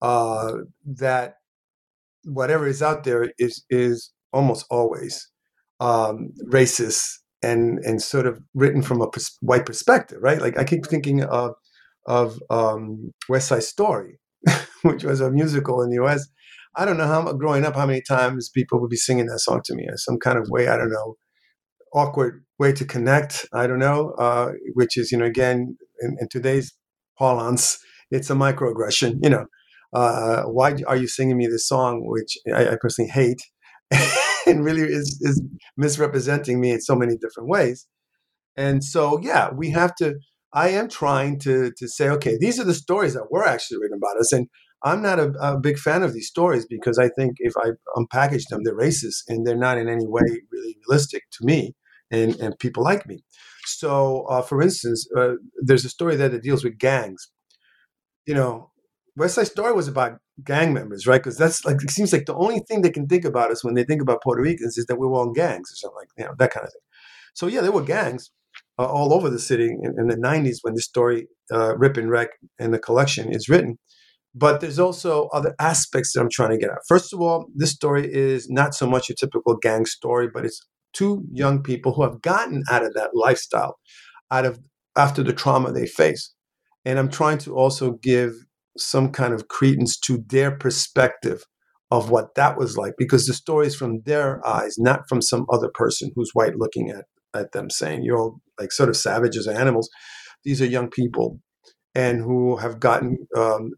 uh, 0.00 0.52
that 0.84 1.34
whatever 2.24 2.66
is 2.66 2.82
out 2.82 3.04
there 3.04 3.32
is 3.38 3.64
is 3.70 4.12
almost 4.32 4.66
always 4.70 5.28
um, 5.80 6.30
racist 6.50 7.02
and 7.42 7.78
and 7.80 8.00
sort 8.02 8.26
of 8.26 8.40
written 8.54 8.82
from 8.82 9.00
a 9.00 9.10
pers- 9.10 9.36
white 9.40 9.66
perspective, 9.66 10.18
right? 10.20 10.40
Like 10.40 10.58
I 10.58 10.64
keep 10.64 10.86
thinking 10.86 11.24
of 11.24 11.54
of 12.06 12.40
um, 12.50 13.12
West 13.28 13.48
Side 13.48 13.64
Story, 13.64 14.18
which 14.82 15.04
was 15.04 15.20
a 15.20 15.30
musical 15.30 15.82
in 15.82 15.90
the 15.90 15.96
U.S. 15.96 16.28
I 16.74 16.84
don't 16.84 16.96
know 16.96 17.06
how 17.06 17.32
growing 17.34 17.64
up 17.64 17.76
how 17.76 17.86
many 17.86 18.02
times 18.02 18.48
people 18.48 18.80
would 18.80 18.90
be 18.90 18.96
singing 18.96 19.26
that 19.26 19.40
song 19.40 19.60
to 19.66 19.74
me 19.74 19.86
as 19.92 20.04
some 20.04 20.18
kind 20.18 20.38
of 20.38 20.48
way 20.48 20.68
I 20.68 20.76
don't 20.76 20.90
know 20.90 21.16
awkward 21.92 22.44
way 22.58 22.72
to 22.72 22.84
connect. 22.84 23.46
I 23.52 23.66
don't 23.66 23.78
know, 23.78 24.10
uh, 24.18 24.52
which 24.74 24.96
is 24.96 25.12
you 25.12 25.18
know 25.18 25.24
again 25.24 25.76
in, 26.00 26.16
in, 26.20 26.28
today's 26.28 26.74
parlance, 27.18 27.78
it's 28.10 28.30
a 28.30 28.34
microaggression. 28.34 29.18
You 29.22 29.30
know, 29.30 29.46
uh, 29.92 30.42
why 30.44 30.76
are 30.86 30.96
you 30.96 31.08
singing 31.08 31.36
me 31.36 31.46
this 31.46 31.68
song, 31.68 32.02
which 32.06 32.36
I, 32.54 32.70
I 32.70 32.76
personally 32.80 33.10
hate, 33.10 33.42
and 34.46 34.64
really 34.64 34.82
is 34.82 35.18
is 35.22 35.42
misrepresenting 35.76 36.60
me 36.60 36.70
in 36.70 36.80
so 36.80 36.94
many 36.94 37.16
different 37.16 37.48
ways. 37.48 37.86
And 38.56 38.82
so 38.84 39.20
yeah, 39.20 39.50
we 39.52 39.70
have 39.70 39.94
to. 39.96 40.14
I 40.52 40.68
am 40.70 40.88
trying 40.88 41.38
to 41.40 41.72
to 41.76 41.88
say, 41.88 42.08
okay, 42.10 42.36
these 42.38 42.60
are 42.60 42.64
the 42.64 42.74
stories 42.74 43.14
that 43.14 43.30
were 43.30 43.46
actually 43.46 43.78
written 43.78 43.98
about 43.98 44.20
us, 44.20 44.32
and 44.32 44.48
I'm 44.84 45.02
not 45.02 45.18
a, 45.20 45.32
a, 45.40 45.60
big 45.60 45.78
fan 45.78 46.02
of 46.02 46.12
these 46.12 46.26
stories 46.26 46.66
because 46.66 46.98
I 46.98 47.08
think 47.08 47.36
if 47.38 47.54
I 47.56 47.70
unpackage 47.96 48.48
them, 48.48 48.64
they're 48.64 48.76
racist 48.76 49.22
and 49.28 49.46
they're 49.46 49.56
not 49.56 49.78
in 49.78 49.88
any 49.88 50.06
way 50.06 50.22
really 50.50 50.76
realistic 50.88 51.22
to 51.32 51.44
me 51.44 51.76
and, 52.10 52.34
and 52.40 52.58
people 52.58 52.82
like 52.82 53.06
me. 53.06 53.22
So, 53.64 54.24
uh, 54.28 54.42
for 54.42 54.60
instance, 54.60 55.08
uh, 55.16 55.34
there's 55.60 55.84
a 55.84 55.88
story 55.88 56.16
there 56.16 56.28
that 56.28 56.42
deals 56.42 56.64
with 56.64 56.78
gangs. 56.78 57.30
You 58.26 58.34
know, 58.34 58.70
West 59.16 59.36
Side 59.36 59.46
Story 59.46 59.72
was 59.72 59.86
about 59.86 60.18
gang 60.42 60.72
members, 60.72 61.06
right? 61.06 61.22
Because 61.22 61.38
that's 61.38 61.64
like 61.64 61.82
it 61.82 61.90
seems 61.90 62.12
like 62.12 62.26
the 62.26 62.34
only 62.34 62.58
thing 62.60 62.82
they 62.82 62.90
can 62.90 63.06
think 63.06 63.24
about 63.24 63.52
us 63.52 63.62
when 63.62 63.74
they 63.74 63.84
think 63.84 64.02
about 64.02 64.22
Puerto 64.22 64.42
Ricans 64.42 64.78
is 64.78 64.86
that 64.86 64.96
we 64.96 65.06
are 65.06 65.12
all 65.12 65.28
in 65.28 65.32
gangs 65.32 65.70
or 65.70 65.76
something 65.76 65.96
like 65.96 66.08
you 66.18 66.24
know 66.24 66.34
that 66.38 66.50
kind 66.50 66.66
of 66.66 66.72
thing. 66.72 66.80
So 67.34 67.46
yeah, 67.46 67.60
there 67.60 67.72
were 67.72 67.82
gangs 67.82 68.30
uh, 68.82 68.86
all 68.86 69.14
over 69.14 69.30
the 69.30 69.38
city 69.38 69.66
in, 69.66 69.94
in, 69.98 70.08
the 70.08 70.16
'90s 70.16 70.58
when 70.62 70.74
this 70.74 70.84
story 70.84 71.26
uh, 71.52 71.76
"Rip 71.76 71.96
and 71.96 72.10
Wreck" 72.10 72.30
and 72.58 72.74
the 72.74 72.78
collection 72.78 73.32
is 73.32 73.48
written. 73.48 73.78
But 74.34 74.60
there's 74.60 74.78
also 74.78 75.28
other 75.28 75.54
aspects 75.58 76.12
that 76.12 76.20
I'm 76.20 76.30
trying 76.30 76.50
to 76.50 76.58
get 76.58 76.70
at. 76.70 76.78
First 76.88 77.12
of 77.12 77.20
all, 77.20 77.46
this 77.54 77.70
story 77.70 78.08
is 78.12 78.48
not 78.48 78.74
so 78.74 78.86
much 78.86 79.10
a 79.10 79.14
typical 79.14 79.56
gang 79.56 79.84
story, 79.84 80.28
but 80.32 80.44
it's 80.44 80.66
two 80.94 81.24
young 81.32 81.62
people 81.62 81.92
who 81.92 82.02
have 82.02 82.22
gotten 82.22 82.62
out 82.70 82.84
of 82.84 82.94
that 82.94 83.10
lifestyle, 83.14 83.78
out 84.30 84.46
of 84.46 84.58
after 84.96 85.22
the 85.22 85.32
trauma 85.32 85.72
they 85.72 85.86
face. 85.86 86.32
And 86.84 86.98
I'm 86.98 87.10
trying 87.10 87.38
to 87.38 87.54
also 87.54 87.92
give 88.02 88.32
some 88.78 89.12
kind 89.12 89.34
of 89.34 89.48
credence 89.48 89.98
to 90.00 90.24
their 90.28 90.50
perspective 90.50 91.44
of 91.90 92.10
what 92.10 92.34
that 92.36 92.56
was 92.56 92.78
like, 92.78 92.94
because 92.96 93.26
the 93.26 93.34
story 93.34 93.66
is 93.66 93.76
from 93.76 94.00
their 94.06 94.46
eyes, 94.46 94.76
not 94.78 95.02
from 95.08 95.20
some 95.20 95.44
other 95.52 95.70
person 95.74 96.10
who's 96.14 96.30
white 96.32 96.56
looking 96.56 96.88
at, 96.88 97.04
at 97.34 97.52
them 97.52 97.70
saying, 97.70 98.02
you're 98.02 98.18
all 98.18 98.40
like 98.58 98.72
sort 98.72 98.88
of 98.88 98.96
savages 98.96 99.46
or 99.46 99.52
animals. 99.52 99.88
These 100.44 100.60
are 100.62 100.66
young 100.66 100.90
people 100.90 101.40
and 101.94 102.20
who 102.20 102.56
have 102.56 102.80
gotten, 102.80 103.18
um, 103.36 103.70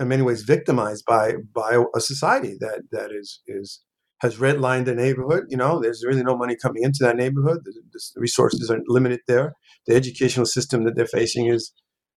in 0.00 0.08
many 0.08 0.22
ways, 0.22 0.42
victimized 0.42 1.04
by 1.06 1.34
by 1.54 1.82
a 1.94 2.00
society 2.00 2.56
that 2.60 2.82
that 2.90 3.10
is 3.12 3.40
is 3.46 3.80
has 4.20 4.36
redlined 4.36 4.84
the 4.84 4.94
neighborhood. 4.94 5.44
You 5.48 5.56
know, 5.56 5.80
there's 5.80 6.04
really 6.06 6.22
no 6.22 6.36
money 6.36 6.56
coming 6.60 6.82
into 6.82 6.98
that 7.02 7.16
neighborhood. 7.16 7.60
The, 7.64 7.72
the 8.14 8.20
resources 8.20 8.70
are 8.70 8.80
limited 8.86 9.20
there. 9.26 9.54
The 9.86 9.94
educational 9.94 10.46
system 10.46 10.84
that 10.84 10.96
they're 10.96 11.06
facing 11.06 11.46
is 11.46 11.72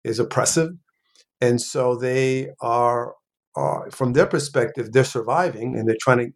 is 0.04 0.18
oppressive, 0.18 0.70
and 1.42 1.60
so 1.60 1.96
they 1.96 2.50
are, 2.60 3.14
are 3.56 3.90
from 3.90 4.12
their 4.12 4.26
perspective, 4.26 4.92
they're 4.92 5.02
surviving 5.02 5.76
and 5.76 5.88
they're 5.88 5.96
trying 6.00 6.18
to, 6.18 6.28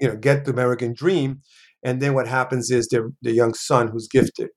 you 0.00 0.08
know, 0.08 0.16
get 0.16 0.46
the 0.46 0.52
American 0.52 0.94
dream. 0.94 1.42
And 1.86 2.02
then 2.02 2.14
what 2.14 2.28
happens 2.28 2.70
is 2.70 2.88
their 2.88 3.10
the 3.22 3.32
young 3.32 3.54
son 3.54 3.88
who's 3.88 4.08
gifted. 4.08 4.50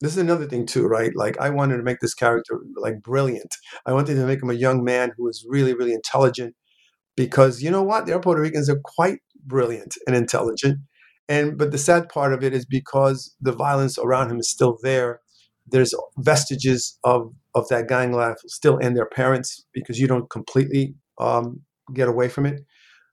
This 0.00 0.12
is 0.12 0.18
another 0.18 0.46
thing 0.46 0.66
too, 0.66 0.86
right? 0.86 1.12
Like 1.16 1.38
I 1.40 1.50
wanted 1.50 1.78
to 1.78 1.84
make 1.84 2.00
this 2.00 2.14
character 2.14 2.60
like 2.76 3.02
brilliant. 3.02 3.54
I 3.86 3.92
wanted 3.94 4.16
to 4.16 4.26
make 4.26 4.42
him 4.42 4.50
a 4.50 4.54
young 4.54 4.84
man 4.84 5.12
who 5.16 5.24
was 5.24 5.44
really, 5.48 5.74
really 5.74 5.94
intelligent 5.94 6.54
because 7.16 7.62
you 7.62 7.70
know 7.70 7.82
what? 7.82 8.06
The 8.06 8.18
Puerto 8.20 8.42
Ricans 8.42 8.70
are 8.70 8.80
quite 8.84 9.20
brilliant 9.46 9.94
and 10.06 10.16
intelligent. 10.16 10.78
And 11.28 11.58
but 11.58 11.72
the 11.72 11.78
sad 11.78 12.08
part 12.08 12.32
of 12.34 12.44
it 12.44 12.54
is 12.54 12.66
because 12.66 13.34
the 13.40 13.52
violence 13.52 13.98
around 13.98 14.30
him 14.30 14.38
is 14.40 14.50
still 14.50 14.78
there. 14.82 15.20
There's 15.66 15.94
vestiges 16.18 16.98
of 17.04 17.32
of 17.54 17.68
that 17.68 17.88
gang 17.88 18.12
life 18.12 18.36
still 18.46 18.78
in 18.78 18.94
their 18.94 19.06
parents 19.06 19.64
because 19.74 19.98
you 19.98 20.06
don't 20.06 20.30
completely 20.30 20.94
um, 21.20 21.62
get 21.94 22.08
away 22.08 22.28
from 22.28 22.46
it. 22.46 22.60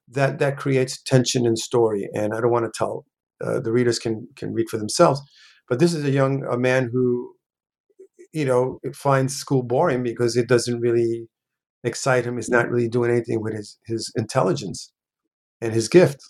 That 0.10 0.40
that 0.40 0.58
creates 0.58 1.02
tension 1.04 1.46
in 1.48 1.56
story, 1.58 2.10
and 2.14 2.34
I 2.34 2.42
don't 2.42 2.52
want 2.52 2.66
to 2.66 2.72
tell. 2.78 3.06
Uh, 3.44 3.60
the 3.60 3.72
readers 3.72 4.00
can 4.00 4.28
can 4.36 4.54
read 4.54 4.70
for 4.70 4.78
themselves. 4.78 5.22
But 5.70 5.80
this 5.80 5.94
is 5.94 6.04
a 6.04 6.12
young 6.12 6.44
a 6.46 6.58
man 6.58 6.90
who, 6.92 7.34
you 8.34 8.46
know, 8.46 8.80
finds 8.94 9.36
school 9.36 9.64
boring 9.64 10.04
because 10.04 10.36
it 10.38 10.48
doesn't 10.48 10.80
really 10.80 11.28
excite 11.84 12.26
him. 12.26 12.36
He's 12.36 12.50
not 12.50 12.70
really 12.70 12.90
doing 12.90 13.12
anything 13.12 13.42
with 13.42 13.54
his 13.54 13.80
his 13.86 14.12
intelligence 14.16 14.92
and 15.62 15.74
his 15.74 15.90
gift. 15.90 16.22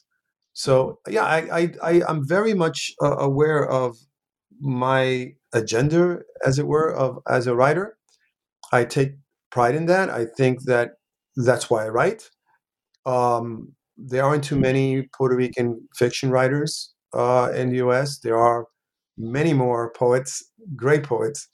So 0.54 1.00
yeah, 1.08 1.24
I 1.26 1.60
I, 1.60 1.74
I 1.84 2.02
am 2.10 2.28
very 2.28 2.54
much 2.54 2.92
uh, 3.02 3.18
aware 3.18 3.68
of 3.68 3.98
my 4.60 5.34
agenda, 5.54 6.20
as 6.46 6.60
it 6.60 6.68
were, 6.68 6.94
of 6.94 7.20
as 7.28 7.48
a 7.48 7.56
writer. 7.56 7.98
I 8.72 8.86
take 8.86 9.14
pride 9.52 9.76
in 9.76 9.86
that. 9.88 10.10
I 10.10 10.26
think 10.26 10.64
that 10.66 10.92
that's 11.36 11.70
why 11.70 11.86
I 11.86 11.90
write. 11.90 12.30
Um, 13.06 13.74
there 13.98 14.24
aren't 14.24 14.44
too 14.44 14.58
many 14.58 15.04
Puerto 15.16 15.36
Rican 15.36 15.88
fiction 15.96 16.32
writers 16.32 16.93
uh, 17.14 17.52
in 17.56 17.70
the 17.70 17.78
U.S. 17.78 18.20
There 18.20 18.38
are 18.38 18.68
many 19.18 19.54
more 19.54 19.92
poets, 19.92 20.44
great 20.76 21.04
poets, 21.04 21.48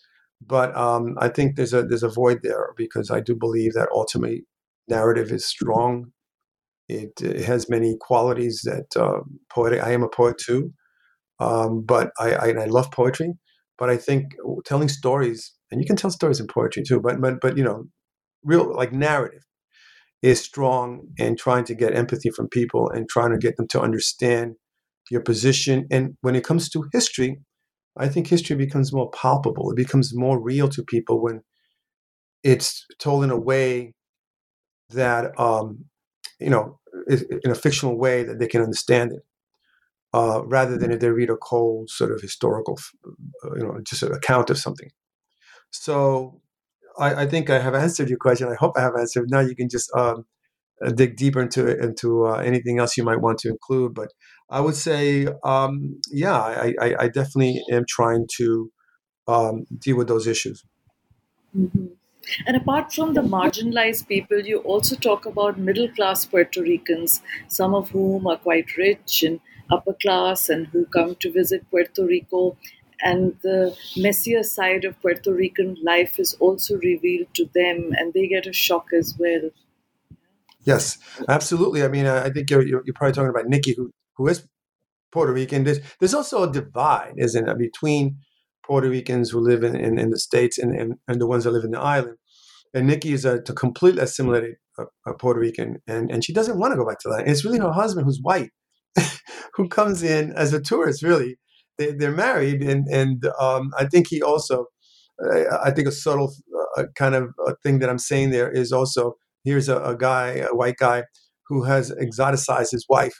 but 0.45 0.75
um, 0.75 1.15
I 1.19 1.29
think 1.29 1.55
there's 1.55 1.73
a 1.73 1.83
there's 1.83 2.03
a 2.03 2.09
void 2.09 2.39
there 2.43 2.73
because 2.77 3.11
I 3.11 3.19
do 3.19 3.35
believe 3.35 3.73
that 3.73 3.89
ultimately 3.93 4.45
narrative 4.87 5.31
is 5.31 5.45
strong 5.45 6.11
it, 6.89 7.21
it 7.21 7.45
has 7.45 7.69
many 7.69 7.95
qualities 7.99 8.61
that 8.65 8.99
uh, 8.99 9.21
poetic. 9.49 9.81
I 9.81 9.91
am 9.91 10.03
a 10.03 10.09
poet 10.09 10.37
too, 10.39 10.73
um, 11.39 11.83
but 11.85 12.11
I, 12.19 12.31
I, 12.33 12.47
I 12.49 12.65
love 12.65 12.91
poetry. 12.91 13.33
But 13.77 13.89
I 13.89 13.95
think 13.95 14.33
telling 14.65 14.89
stories, 14.89 15.53
and 15.71 15.79
you 15.79 15.87
can 15.87 15.95
tell 15.95 16.11
stories 16.11 16.39
in 16.39 16.47
poetry 16.47 16.83
too. 16.85 16.99
But 16.99 17.21
but 17.21 17.39
but 17.41 17.57
you 17.57 17.63
know, 17.63 17.85
real 18.43 18.75
like 18.75 18.91
narrative 18.91 19.43
is 20.21 20.41
strong 20.41 21.07
in 21.17 21.37
trying 21.37 21.63
to 21.65 21.75
get 21.75 21.95
empathy 21.95 22.31
from 22.31 22.49
people 22.49 22.89
and 22.89 23.07
trying 23.07 23.31
to 23.31 23.37
get 23.37 23.55
them 23.55 23.67
to 23.69 23.81
understand 23.81 24.55
your 25.09 25.21
position. 25.21 25.87
And 25.91 26.15
when 26.21 26.35
it 26.35 26.43
comes 26.43 26.69
to 26.69 26.85
history, 26.91 27.39
I 27.97 28.07
think 28.07 28.27
history 28.27 28.55
becomes 28.55 28.93
more 28.93 29.09
palpable. 29.11 29.71
It 29.71 29.75
becomes 29.75 30.15
more 30.15 30.41
real 30.41 30.69
to 30.69 30.83
people 30.83 31.21
when 31.21 31.41
it's 32.43 32.85
told 32.99 33.23
in 33.23 33.31
a 33.31 33.39
way 33.39 33.93
that 34.89 35.37
um, 35.39 35.85
you 36.39 36.49
know, 36.49 36.79
in 37.09 37.51
a 37.51 37.55
fictional 37.55 37.97
way 37.97 38.23
that 38.23 38.39
they 38.39 38.47
can 38.47 38.61
understand 38.61 39.11
it, 39.11 39.21
uh, 40.13 40.41
rather 40.45 40.77
than 40.77 40.91
if 40.91 40.99
they 40.99 41.09
read 41.09 41.29
a 41.29 41.35
cold 41.35 41.89
sort 41.89 42.11
of 42.11 42.21
historical, 42.21 42.79
uh, 43.45 43.55
you 43.55 43.63
know, 43.63 43.79
just 43.83 44.03
an 44.03 44.13
account 44.13 44.49
of 44.49 44.57
something. 44.57 44.89
So 45.71 46.41
I, 46.97 47.23
I, 47.23 47.25
think 47.27 47.49
I 47.49 47.59
have 47.59 47.75
answered 47.75 48.09
your 48.09 48.17
question. 48.17 48.47
I 48.47 48.55
hope 48.55 48.73
I 48.75 48.81
have 48.81 48.95
answered. 48.97 49.29
Now 49.29 49.41
you 49.41 49.55
can 49.55 49.69
just 49.69 49.91
um, 49.95 50.25
dig 50.95 51.17
deeper 51.17 51.41
into 51.41 51.77
into 51.77 52.25
uh, 52.25 52.37
anything 52.37 52.79
else 52.79 52.97
you 52.97 53.03
might 53.03 53.21
want 53.21 53.39
to 53.39 53.49
include. 53.49 53.93
But 53.93 54.13
I 54.49 54.61
would 54.61 54.75
say, 54.75 55.27
um, 55.43 55.99
yeah, 56.11 56.37
I, 56.39 56.73
I, 56.81 56.95
I, 57.01 57.07
definitely 57.07 57.61
am 57.71 57.85
trying 57.87 58.27
to 58.37 58.71
um, 59.27 59.65
deal 59.77 59.95
with 59.95 60.07
those 60.07 60.25
issues. 60.25 60.63
Mm-hmm. 61.55 61.85
And 62.45 62.57
apart 62.57 62.93
from 62.93 63.13
the 63.13 63.21
marginalized 63.21 64.07
people, 64.07 64.39
you 64.39 64.59
also 64.59 64.95
talk 64.95 65.25
about 65.25 65.57
middle 65.57 65.89
class 65.89 66.25
Puerto 66.25 66.61
Ricans, 66.61 67.21
some 67.47 67.73
of 67.73 67.89
whom 67.89 68.27
are 68.27 68.37
quite 68.37 68.75
rich 68.77 69.23
and 69.23 69.39
upper 69.71 69.93
class 70.01 70.49
and 70.49 70.67
who 70.67 70.85
come 70.85 71.15
to 71.15 71.31
visit 71.31 71.69
Puerto 71.69 72.05
Rico. 72.05 72.57
And 73.01 73.37
the 73.43 73.75
messier 73.97 74.43
side 74.43 74.83
of 74.83 74.99
Puerto 75.01 75.33
Rican 75.33 75.77
life 75.83 76.19
is 76.19 76.35
also 76.39 76.75
revealed 76.77 77.33
to 77.35 77.49
them, 77.55 77.91
and 77.97 78.13
they 78.13 78.27
get 78.27 78.45
a 78.45 78.53
shock 78.53 78.87
as 78.97 79.15
well. 79.17 79.49
Yes, 80.65 80.97
absolutely. 81.27 81.83
I 81.83 81.87
mean, 81.87 82.05
I 82.05 82.29
think 82.29 82.49
you're, 82.49 82.61
you're, 82.61 82.83
probably 82.93 83.13
talking 83.13 83.29
about 83.29 83.47
Nikki, 83.47 83.73
who, 83.73 83.91
who 84.19 84.27
is 84.27 84.47
Puerto 85.11 85.33
Rican. 85.33 85.63
There's, 85.63 85.79
there's 85.99 86.13
also 86.13 86.43
a 86.43 86.51
divide, 86.51 87.13
isn't 87.17 87.47
it, 87.47 87.57
between 87.57 88.17
Puerto 88.63 88.89
Ricans 88.89 89.31
who 89.31 89.39
live 89.39 89.63
in, 89.63 89.75
in, 89.75 89.97
in 89.97 90.11
the 90.11 90.19
States 90.19 90.59
and, 90.59 90.75
and, 90.75 90.95
and, 91.07 91.19
the 91.19 91.25
ones 91.25 91.45
that 91.45 91.51
live 91.51 91.63
in 91.63 91.71
the 91.71 91.79
island. 91.79 92.17
And 92.73 92.85
Nikki 92.85 93.13
is 93.13 93.25
a, 93.25 93.37
a 93.37 93.53
completely 93.53 94.03
assimilated 94.03 94.57
a, 94.77 94.83
a 95.07 95.13
Puerto 95.15 95.39
Rican, 95.39 95.81
and 95.87 96.11
and 96.11 96.23
she 96.23 96.33
doesn't 96.33 96.59
want 96.59 96.73
to 96.73 96.77
go 96.77 96.87
back 96.87 96.99
to 96.99 97.09
that. 97.09 97.27
it's 97.27 97.43
really 97.43 97.57
her 97.57 97.71
husband 97.71 98.05
who's 98.05 98.19
white, 98.21 98.51
who 99.55 99.67
comes 99.67 100.03
in 100.03 100.33
as 100.33 100.53
a 100.53 100.61
tourist. 100.61 101.01
Really, 101.01 101.39
they, 101.79 101.93
they're 101.93 102.11
married, 102.11 102.61
and 102.61 102.87
and 102.87 103.25
um, 103.39 103.71
I 103.75 103.85
think 103.85 104.07
he 104.09 104.21
also, 104.21 104.67
uh, 105.23 105.57
I 105.63 105.71
think 105.71 105.87
a 105.87 105.91
subtle 105.91 106.31
uh, 106.77 106.83
kind 106.95 107.15
of 107.15 107.29
thing 107.63 107.79
that 107.79 107.89
I'm 107.89 107.97
saying 107.97 108.29
there 108.29 108.51
is 108.51 108.71
also 108.71 109.15
here's 109.43 109.67
a, 109.67 109.81
a 109.81 109.97
guy, 109.97 110.45
a 110.51 110.53
white 110.53 110.77
guy, 110.77 111.05
who 111.47 111.63
has 111.63 111.91
exoticized 111.91 112.69
his 112.71 112.85
wife, 112.87 113.19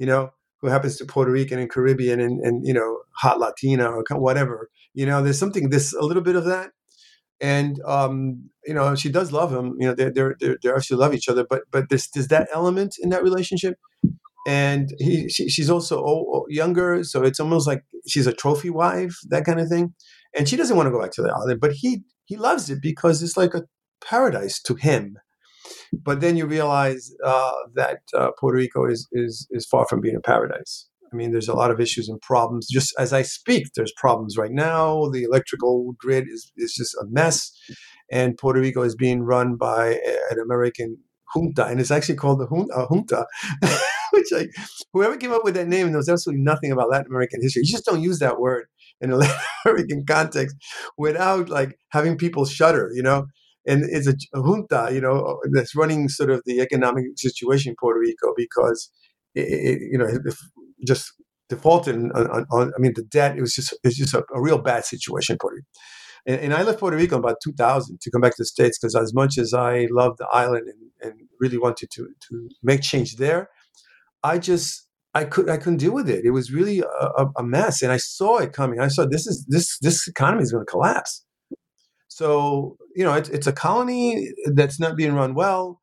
you 0.00 0.06
know, 0.06 0.30
who 0.60 0.68
happens 0.68 0.96
to 0.96 1.04
Puerto 1.04 1.30
Rican 1.30 1.58
and 1.58 1.70
Caribbean 1.70 2.20
and, 2.20 2.40
and 2.40 2.66
you 2.66 2.74
know 2.74 3.00
hot 3.16 3.38
Latina 3.38 3.90
or 3.90 4.04
whatever. 4.18 4.70
You 4.94 5.06
know, 5.06 5.22
there's 5.22 5.38
something 5.38 5.68
this 5.68 5.92
a 5.92 6.02
little 6.02 6.22
bit 6.22 6.36
of 6.36 6.46
that, 6.46 6.70
and 7.40 7.78
um, 7.86 8.50
you 8.64 8.74
know 8.74 8.94
she 8.96 9.10
does 9.10 9.30
love 9.30 9.52
him. 9.52 9.76
You 9.78 9.88
know, 9.88 9.94
they're, 9.94 10.10
they're, 10.10 10.36
they 10.40 10.56
they 10.62 10.70
actually 10.70 10.96
love 10.96 11.14
each 11.14 11.28
other, 11.28 11.46
but 11.48 11.62
but 11.70 11.90
there's 11.90 12.08
there's 12.08 12.28
that 12.28 12.48
element 12.52 12.96
in 13.00 13.10
that 13.10 13.22
relationship, 13.22 13.74
and 14.46 14.88
he 14.98 15.28
she, 15.28 15.50
she's 15.50 15.70
also 15.70 16.46
younger, 16.48 17.04
so 17.04 17.22
it's 17.22 17.38
almost 17.38 17.66
like 17.66 17.84
she's 18.08 18.26
a 18.26 18.32
trophy 18.32 18.70
wife, 18.70 19.16
that 19.28 19.44
kind 19.44 19.60
of 19.60 19.68
thing, 19.68 19.94
and 20.34 20.48
she 20.48 20.56
doesn't 20.56 20.76
want 20.76 20.86
to 20.86 20.90
go 20.90 21.00
back 21.00 21.12
to 21.12 21.22
the 21.22 21.32
island, 21.32 21.60
but 21.60 21.72
he 21.72 22.02
he 22.24 22.36
loves 22.36 22.70
it 22.70 22.80
because 22.80 23.22
it's 23.22 23.36
like 23.36 23.54
a 23.54 23.64
paradise 24.00 24.62
to 24.62 24.74
him 24.76 25.18
but 25.92 26.20
then 26.20 26.36
you 26.36 26.46
realize 26.46 27.12
uh, 27.24 27.52
that 27.74 28.00
uh, 28.16 28.30
Puerto 28.38 28.58
Rico 28.58 28.86
is, 28.86 29.08
is, 29.12 29.46
is 29.50 29.66
far 29.66 29.86
from 29.86 30.00
being 30.00 30.16
a 30.16 30.20
paradise. 30.20 30.88
I 31.12 31.16
mean, 31.16 31.32
there's 31.32 31.48
a 31.48 31.54
lot 31.54 31.70
of 31.70 31.80
issues 31.80 32.08
and 32.08 32.20
problems. 32.20 32.68
Just 32.70 32.94
as 32.98 33.12
I 33.12 33.22
speak, 33.22 33.68
there's 33.74 33.92
problems 33.96 34.36
right 34.36 34.52
now. 34.52 35.08
The 35.10 35.24
electrical 35.24 35.94
grid 35.98 36.26
is, 36.30 36.52
is 36.56 36.72
just 36.72 36.94
a 36.94 37.04
mess. 37.08 37.50
And 38.12 38.38
Puerto 38.38 38.60
Rico 38.60 38.82
is 38.82 38.94
being 38.94 39.22
run 39.22 39.56
by 39.56 39.98
an 40.30 40.38
American 40.42 40.98
junta, 41.34 41.66
and 41.66 41.80
it's 41.80 41.90
actually 41.90 42.16
called 42.16 42.40
the 42.40 42.46
junta, 42.46 42.86
junta 42.88 43.26
which 44.12 44.26
I, 44.34 44.48
whoever 44.92 45.16
came 45.16 45.32
up 45.32 45.44
with 45.44 45.54
that 45.54 45.68
name 45.68 45.92
knows 45.92 46.08
absolutely 46.08 46.42
nothing 46.42 46.72
about 46.72 46.90
Latin 46.90 47.06
American 47.10 47.40
history. 47.42 47.62
You 47.64 47.72
just 47.72 47.84
don't 47.84 48.02
use 48.02 48.18
that 48.18 48.40
word 48.40 48.66
in 49.00 49.10
a 49.10 49.16
Latin 49.18 49.36
American 49.64 50.04
context 50.06 50.56
without 50.98 51.48
like 51.48 51.78
having 51.90 52.16
people 52.16 52.44
shudder, 52.44 52.90
you 52.94 53.02
know? 53.02 53.26
And 53.66 53.84
it's 53.84 54.06
a, 54.06 54.14
junta, 54.34 54.90
you 54.92 55.00
know, 55.00 55.20
uh, 55.20 55.48
that's 55.52 55.74
running 55.74 56.08
sort 56.08 56.30
of 56.30 56.42
the 56.46 56.60
economic 56.60 57.04
situation 57.16 57.70
in 57.70 57.76
Puerto 57.78 58.00
Rico 58.00 58.32
because, 58.36 58.90
it, 59.34 59.42
it, 59.42 59.78
you 59.92 59.98
know, 59.98 60.08
just 60.86 61.12
defaulted 61.48 61.94
on, 61.94 62.10
on, 62.12 62.46
on, 62.50 62.72
I 62.76 62.80
mean, 62.80 62.92
the 62.94 63.02
debt. 63.02 63.36
It 63.36 63.40
was 63.40 63.54
just 63.54 63.76
it's 63.84 63.96
just 63.96 64.14
a, 64.14 64.24
a 64.34 64.40
real 64.40 64.58
bad 64.58 64.84
situation 64.84 65.34
in 65.34 65.38
Puerto 65.38 65.56
Rico. 65.56 65.66
And, 66.26 66.40
and, 66.40 66.54
I 66.54 66.62
left 66.62 66.80
Puerto 66.80 66.96
Rico 66.96 67.16
in 67.16 67.20
about 67.20 67.36
2000 67.42 67.98
to 68.00 68.10
come 68.10 68.20
back 68.20 68.32
to 68.32 68.42
the 68.42 68.46
States 68.46 68.78
because 68.78 68.94
as 68.94 69.14
much 69.14 69.38
as 69.38 69.54
I 69.54 69.88
loved 69.90 70.18
the 70.18 70.28
island 70.32 70.66
and, 70.68 71.10
and 71.10 71.20
really 71.38 71.58
wanted 71.58 71.90
to 71.92 72.08
to 72.28 72.48
make 72.62 72.82
change 72.82 73.16
there, 73.16 73.48
I 74.22 74.38
just 74.38 74.86
I 75.14 75.24
could 75.24 75.50
I 75.50 75.58
couldn't 75.58 75.78
deal 75.78 75.92
with 75.92 76.08
it. 76.08 76.24
It 76.24 76.30
was 76.30 76.50
really 76.50 76.80
a, 76.80 77.26
a 77.36 77.42
mess, 77.42 77.82
and 77.82 77.92
I 77.92 77.98
saw 77.98 78.38
it 78.38 78.52
coming. 78.52 78.80
I 78.80 78.88
saw 78.88 79.06
this 79.06 79.26
is 79.26 79.46
this 79.48 79.78
this 79.80 80.08
economy 80.08 80.42
is 80.42 80.52
going 80.52 80.64
to 80.64 80.70
collapse 80.70 81.24
so, 82.20 82.76
you 83.00 83.06
know, 83.06 83.14
it's, 83.14 83.30
it's 83.30 83.46
a 83.46 83.52
colony 83.52 84.30
that's 84.52 84.78
not 84.78 84.94
being 84.94 85.14
run 85.14 85.34
well. 85.34 85.80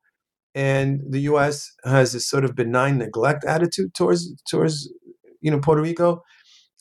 And 0.53 1.01
the 1.09 1.21
U.S. 1.21 1.71
has 1.83 2.13
this 2.13 2.29
sort 2.29 2.45
of 2.45 2.55
benign 2.55 2.99
neglect 2.99 3.43
attitude 3.43 3.95
towards, 3.95 4.31
towards 4.47 4.87
you 5.41 5.49
know, 5.49 5.59
Puerto 5.59 5.81
Rico. 5.81 6.21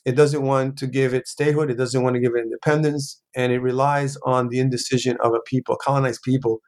It 0.05 0.11
doesn't 0.11 0.43
want 0.43 0.77
to 0.77 0.85
give 0.85 1.15
it 1.15 1.27
statehood. 1.27 1.71
It 1.71 1.77
doesn't 1.77 2.03
want 2.03 2.17
to 2.17 2.19
give 2.19 2.33
it 2.35 2.43
independence. 2.43 3.19
And 3.35 3.51
it 3.51 3.61
relies 3.61 4.15
on 4.27 4.49
the 4.49 4.59
indecision 4.59 5.17
of 5.23 5.33
a 5.33 5.39
people, 5.47 5.75
colonized 5.75 6.21
people, 6.21 6.59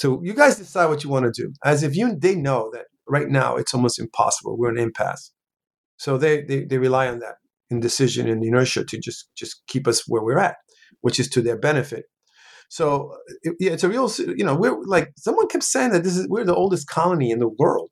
to, 0.00 0.22
you 0.22 0.32
guys 0.32 0.56
decide 0.56 0.86
what 0.86 1.04
you 1.04 1.10
want 1.10 1.26
to 1.26 1.42
do. 1.42 1.52
As 1.66 1.82
if 1.82 1.94
you, 1.94 2.16
they 2.16 2.34
know 2.34 2.70
that 2.72 2.86
right 3.06 3.28
now 3.28 3.56
it's 3.56 3.74
almost 3.74 3.98
impossible. 3.98 4.56
We're 4.56 4.70
an 4.70 4.78
impasse. 4.78 5.32
So 5.98 6.16
they, 6.16 6.44
they, 6.44 6.64
they 6.64 6.78
rely 6.78 7.08
on 7.08 7.18
that 7.18 7.34
indecision 7.68 8.26
and 8.26 8.42
inertia 8.42 8.86
to 8.86 8.98
just, 8.98 9.28
just 9.36 9.60
keep 9.66 9.86
us 9.86 10.04
where 10.08 10.22
we're 10.22 10.38
at, 10.38 10.56
which 11.02 11.20
is 11.20 11.28
to 11.28 11.42
their 11.42 11.58
benefit. 11.58 12.06
So 12.68 13.16
it, 13.42 13.56
yeah, 13.58 13.72
it's 13.72 13.84
a 13.84 13.88
real, 13.88 14.10
you 14.18 14.44
know, 14.44 14.54
we're 14.54 14.78
like 14.82 15.12
someone 15.16 15.48
kept 15.48 15.64
saying 15.64 15.90
that 15.90 16.04
this 16.04 16.16
is 16.16 16.28
we're 16.28 16.44
the 16.44 16.54
oldest 16.54 16.86
colony 16.86 17.30
in 17.30 17.38
the 17.38 17.48
world, 17.48 17.90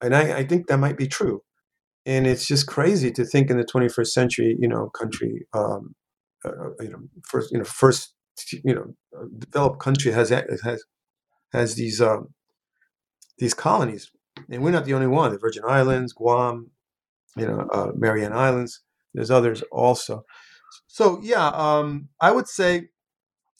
and 0.00 0.14
I, 0.14 0.38
I 0.38 0.44
think 0.44 0.66
that 0.66 0.78
might 0.78 0.96
be 0.96 1.06
true. 1.06 1.42
And 2.04 2.26
it's 2.26 2.46
just 2.46 2.66
crazy 2.66 3.12
to 3.12 3.24
think 3.24 3.48
in 3.48 3.58
the 3.58 3.64
21st 3.64 4.08
century, 4.08 4.56
you 4.58 4.66
know, 4.66 4.90
country, 4.90 5.46
um, 5.52 5.94
uh, 6.44 6.48
uh 6.48 6.70
you 6.80 6.90
know, 6.90 6.98
first, 7.28 7.52
you 7.52 7.58
know, 7.58 7.64
first, 7.64 8.14
you 8.64 8.74
know, 8.74 8.94
developed 9.38 9.78
country 9.78 10.10
has 10.10 10.30
has 10.30 10.84
has 11.52 11.74
these 11.76 12.00
um, 12.00 12.34
these 13.38 13.54
colonies, 13.54 14.10
and 14.50 14.64
we're 14.64 14.72
not 14.72 14.86
the 14.86 14.94
only 14.94 15.06
one. 15.06 15.30
The 15.30 15.38
Virgin 15.38 15.62
Islands, 15.66 16.12
Guam, 16.12 16.70
you 17.36 17.46
know, 17.46 17.68
uh, 17.72 17.92
Mariana 17.94 18.36
Islands. 18.36 18.80
There's 19.14 19.30
others 19.30 19.62
also. 19.70 20.24
So 20.88 21.20
yeah, 21.22 21.48
um, 21.48 22.08
I 22.20 22.32
would 22.32 22.48
say 22.48 22.88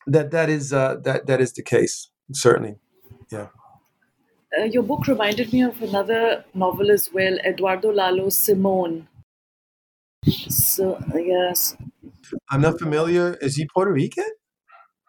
that 0.06 0.30
that 0.30 0.48
is 0.48 0.72
uh, 0.72 0.96
that 1.04 1.26
that 1.26 1.40
is 1.40 1.52
the 1.52 1.62
case 1.62 2.08
certainly. 2.32 2.76
Yeah. 3.30 3.48
Uh, 4.58 4.64
your 4.64 4.82
book 4.82 5.06
reminded 5.06 5.52
me 5.52 5.62
of 5.62 5.80
another 5.82 6.44
novel 6.54 6.90
as 6.90 7.10
well 7.12 7.38
eduardo 7.44 7.90
lalo 7.90 8.28
Simone. 8.28 9.08
so 10.48 11.02
yes. 11.14 11.76
I'm 12.50 12.60
not 12.60 12.78
familiar. 12.78 13.34
Is 13.40 13.56
he 13.56 13.66
puerto 13.72 13.92
rican? 13.92 14.30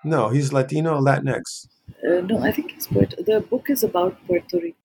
No 0.03 0.29
he's 0.29 0.53
latino 0.53 0.99
latinx. 0.99 1.67
Uh, 2.07 2.21
no 2.21 2.39
i 2.39 2.51
think 2.51 2.71
he's 2.71 2.87
puerto 2.87 3.21
the 3.23 3.39
book 3.41 3.69
is 3.69 3.83
about 3.83 4.17
puerto 4.27 4.57
rico. 4.59 4.77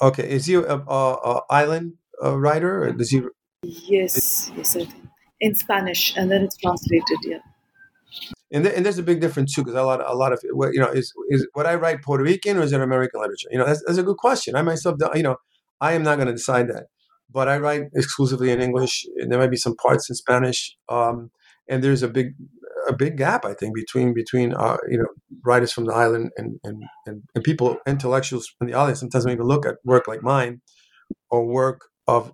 Okay 0.00 0.28
is 0.30 0.46
he 0.46 0.54
a, 0.54 0.60
a, 0.60 1.00
a 1.30 1.42
island 1.50 1.94
uh, 2.22 2.36
writer 2.38 2.84
or 2.84 2.92
does 2.92 3.10
he 3.10 3.22
yes 3.62 4.50
yes 4.56 4.76
i 4.76 4.84
think. 4.84 5.04
In 5.40 5.54
spanish 5.54 6.16
and 6.16 6.30
then 6.30 6.42
it's 6.42 6.56
translated 6.56 7.18
yeah 7.22 7.38
and, 8.52 8.64
th- 8.64 8.76
and 8.76 8.84
there's 8.84 8.98
a 8.98 9.02
big 9.02 9.20
difference 9.20 9.54
too 9.54 9.62
because 9.62 9.78
a 9.78 9.82
lot 9.82 10.00
a 10.04 10.14
lot 10.14 10.32
of 10.32 10.42
what 10.52 10.72
you 10.72 10.80
know 10.80 10.88
is 10.88 11.12
is 11.28 11.46
what 11.52 11.66
I 11.66 11.74
write 11.74 12.02
Puerto 12.02 12.24
Rican 12.24 12.56
or 12.56 12.62
is 12.62 12.72
it 12.72 12.80
American 12.80 13.20
literature? 13.20 13.48
You 13.50 13.58
know, 13.58 13.66
that's, 13.66 13.82
that's 13.86 13.98
a 13.98 14.02
good 14.02 14.16
question. 14.16 14.56
I 14.56 14.62
myself, 14.62 14.96
you 15.14 15.22
know, 15.22 15.36
I 15.80 15.92
am 15.92 16.02
not 16.02 16.16
going 16.16 16.28
to 16.28 16.32
decide 16.32 16.68
that, 16.68 16.86
but 17.30 17.48
I 17.48 17.58
write 17.58 17.84
exclusively 17.94 18.50
in 18.50 18.60
English. 18.60 19.04
And 19.16 19.30
there 19.30 19.38
might 19.38 19.50
be 19.50 19.56
some 19.56 19.76
parts 19.76 20.08
in 20.08 20.16
Spanish, 20.16 20.76
um, 20.88 21.30
and 21.68 21.84
there's 21.84 22.02
a 22.02 22.08
big 22.08 22.34
a 22.88 22.92
big 22.94 23.18
gap 23.18 23.44
I 23.44 23.54
think 23.54 23.74
between 23.74 24.14
between 24.14 24.54
uh, 24.54 24.78
you 24.88 24.98
know 24.98 25.08
writers 25.44 25.72
from 25.72 25.84
the 25.84 25.92
island 25.92 26.30
and, 26.36 26.58
and 26.64 26.82
and 27.06 27.22
and 27.34 27.44
people 27.44 27.76
intellectuals 27.86 28.50
in 28.60 28.66
the 28.66 28.74
island 28.74 28.98
sometimes 28.98 29.24
don't 29.24 29.34
even 29.34 29.46
look 29.46 29.66
at 29.66 29.76
work 29.84 30.08
like 30.08 30.22
mine 30.22 30.62
or 31.30 31.44
work 31.44 31.82
of 32.06 32.32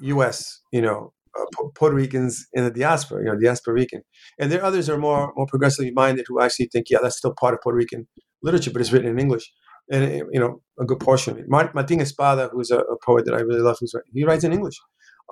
U.S. 0.00 0.60
you 0.70 0.82
know 0.82 1.12
uh, 1.38 1.44
Puerto 1.74 1.94
Ricans 1.94 2.46
in 2.52 2.64
the 2.64 2.70
diaspora, 2.70 3.20
you 3.24 3.26
know, 3.26 3.38
diaspora 3.38 3.74
Rican. 3.74 4.02
And 4.38 4.50
there 4.50 4.60
are 4.60 4.64
others 4.64 4.88
are 4.88 4.98
more 4.98 5.32
more 5.36 5.46
progressively 5.46 5.90
minded 5.92 6.26
who 6.28 6.40
actually 6.40 6.66
think, 6.66 6.86
yeah, 6.90 6.98
that's 7.02 7.18
still 7.18 7.34
part 7.38 7.54
of 7.54 7.60
Puerto 7.62 7.76
Rican 7.76 8.06
literature, 8.42 8.70
but 8.70 8.80
it's 8.80 8.92
written 8.92 9.10
in 9.10 9.18
English. 9.18 9.50
And 9.90 10.04
eh, 10.04 10.22
you 10.30 10.40
know, 10.40 10.60
a 10.80 10.84
good 10.84 11.00
portion 11.00 11.32
of 11.32 11.38
it. 11.38 11.46
Martin 11.48 12.00
Espada, 12.00 12.50
who's 12.52 12.70
a, 12.70 12.78
a, 12.78 12.96
poet 13.04 13.24
that 13.26 13.34
I 13.34 13.40
really 13.40 13.60
love, 13.60 13.76
who's 13.80 13.94
he 14.12 14.24
writes 14.24 14.44
in 14.44 14.52
English. 14.52 14.76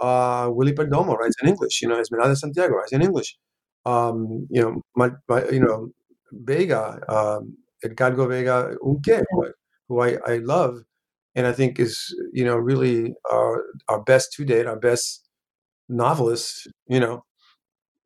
Uh, 0.00 0.48
Willie 0.50 0.72
Perdomo 0.72 1.16
writes 1.16 1.36
in 1.42 1.48
English. 1.48 1.80
You 1.82 1.88
know, 1.88 1.98
Esmeralda 2.00 2.36
Santiago 2.36 2.74
writes 2.74 2.92
in 2.92 3.02
English. 3.02 3.36
Um, 3.86 4.46
you 4.50 4.60
know, 4.60 4.82
my, 4.96 5.10
my, 5.28 5.48
you 5.48 5.60
know, 5.60 5.90
Vega, 6.32 7.00
um, 7.08 7.56
Edgardo 7.84 8.26
Vega 8.26 8.74
Yunqué, 8.84 9.22
who, 9.30 9.46
who 9.88 10.00
I, 10.02 10.18
I 10.26 10.36
love, 10.38 10.82
and 11.34 11.46
I 11.46 11.52
think 11.52 11.78
is 11.78 12.14
you 12.32 12.44
know 12.44 12.56
really 12.56 13.14
our 13.30 13.62
our 13.88 14.02
best 14.02 14.32
to 14.34 14.44
date, 14.44 14.66
our 14.66 14.78
best 14.78 15.28
novelists, 15.90 16.66
you 16.88 17.00
know, 17.00 17.24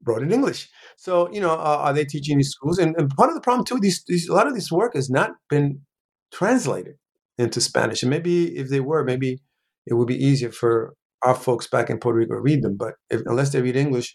wrote 0.05 0.23
in 0.23 0.33
English. 0.33 0.69
So, 0.97 1.31
you 1.33 1.41
know, 1.41 1.53
uh, 1.53 1.79
are 1.81 1.93
they 1.93 2.05
teaching 2.05 2.39
these 2.39 2.51
schools? 2.51 2.79
And, 2.79 2.95
and 2.97 3.11
part 3.11 3.31
of 3.31 3.35
the 3.35 3.41
problem 3.41 3.65
too, 3.65 3.81
these, 3.81 4.03
these, 4.07 4.29
a 4.29 4.35
lot 4.35 4.47
of 4.47 4.55
this 4.55 4.71
work 4.71 4.95
has 4.95 5.11
not 5.11 5.33
been 5.49 5.81
translated 6.33 6.95
into 7.39 7.61
Spanish. 7.61 8.03
And 8.03 8.11
maybe 8.11 8.57
if 8.57 8.69
they 8.69 8.81
were, 8.81 9.05
maybe 9.05 9.41
it 9.87 9.95
would 9.95 10.09
be 10.09 10.23
easier 10.23 10.51
for 10.51 10.95
our 11.23 11.35
folks 11.35 11.67
back 11.67 11.91
in 11.91 11.99
Puerto 11.99 12.19
Rico 12.19 12.35
to 12.35 12.41
read 12.41 12.63
them. 12.63 12.77
But 12.77 12.95
if, 13.11 13.23
unless 13.27 13.53
they 13.53 13.63
read 13.63 13.77
English, 13.77 14.15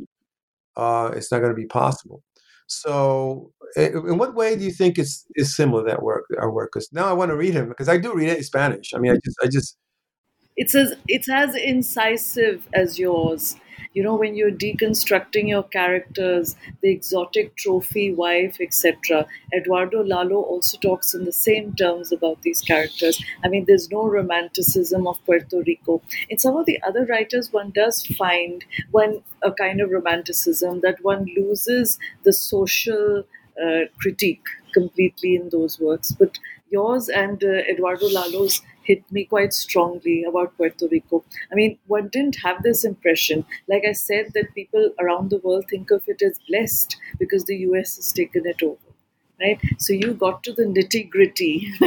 uh, 0.78 1.12
it's 1.16 1.32
not 1.32 1.40
going 1.40 1.52
to 1.52 1.56
be 1.56 1.66
possible. 1.66 2.24
So, 2.68 3.52
in 3.76 4.20
what 4.20 4.36
way 4.36 4.56
do 4.56 4.64
you 4.64 4.72
think 4.72 5.00
it's 5.00 5.26
is 5.36 5.56
similar 5.56 5.84
that 5.86 6.04
work 6.04 6.26
our 6.40 6.52
work? 6.52 6.70
Because 6.72 6.88
now 6.94 7.08
I 7.08 7.14
want 7.14 7.30
to 7.30 7.36
read 7.36 7.56
him 7.56 7.68
because 7.68 7.90
I 7.90 7.98
do 7.98 8.14
read 8.14 8.30
it 8.30 8.38
in 8.38 8.44
Spanish. 8.44 8.94
I 8.94 9.00
mean, 9.00 9.12
I 9.12 9.16
just 9.16 9.38
I 9.44 9.48
just 9.48 9.76
it's 10.60 10.76
as 10.76 10.94
it's 11.08 11.30
as 11.30 11.56
incisive 11.56 12.68
as 12.74 13.00
yours. 13.00 13.56
You 13.94 14.04
know 14.04 14.16
when 14.16 14.36
you're 14.36 14.52
deconstructing 14.52 15.48
your 15.50 15.64
characters 15.64 16.56
the 16.82 16.90
exotic 16.92 17.56
trophy 17.56 18.14
wife 18.14 18.58
etc 18.66 19.26
eduardo 19.60 20.04
lalo 20.04 20.42
also 20.42 20.78
talks 20.78 21.16
in 21.16 21.26
the 21.26 21.32
same 21.32 21.74
terms 21.76 22.12
about 22.12 22.42
these 22.44 22.62
characters. 22.62 23.22
I 23.44 23.48
mean 23.48 23.66
there's 23.68 23.90
no 23.90 24.04
romanticism 24.08 25.08
of 25.08 25.24
puerto 25.26 25.64
rico. 25.66 26.02
In 26.30 26.38
some 26.38 26.56
of 26.58 26.66
the 26.68 26.80
other 26.84 27.06
writers 27.06 27.52
one 27.52 27.72
does 27.72 28.06
find 28.22 28.64
one 28.92 29.24
a 29.42 29.52
kind 29.52 29.82
of 29.82 29.90
romanticism 29.90 30.82
that 30.82 31.04
one 31.04 31.26
loses 31.36 31.98
the 32.24 32.34
social 32.34 33.24
uh, 33.64 33.82
critique 34.00 34.44
completely 34.74 35.36
in 35.36 35.50
those 35.50 35.80
works. 35.80 36.12
But 36.12 36.38
yours 36.70 37.10
and 37.10 37.44
uh, 37.44 37.48
Eduardo 37.72 38.08
Lalo's 38.10 38.62
hit 38.90 39.04
me 39.12 39.24
quite 39.26 39.54
strongly 39.54 40.24
about 40.24 40.58
Puerto 40.58 40.88
Rico. 40.92 41.24
I 41.52 41.56
mean, 41.56 41.78
one 41.86 42.10
didn't 42.12 42.38
have 42.44 42.64
this 42.64 42.84
impression. 42.84 43.46
Like 43.68 43.84
I 43.88 43.92
said, 43.92 44.32
that 44.34 44.56
people 44.56 44.92
around 45.00 45.30
the 45.30 45.38
world 45.38 45.66
think 45.70 45.92
of 45.92 46.02
it 46.08 46.24
as 46.24 46.40
blessed 46.50 46.98
because 47.20 47.46
the 47.46 47.58
US 47.68 47.98
has 47.98 48.12
taken 48.12 48.48
it 48.48 48.64
over. 48.64 48.90
Right, 49.42 49.58
so 49.78 49.94
you 49.94 50.16
got 50.16 50.44
to 50.44 50.52
the 50.52 50.66
nitty 50.66 51.10
gritty. 51.10 51.66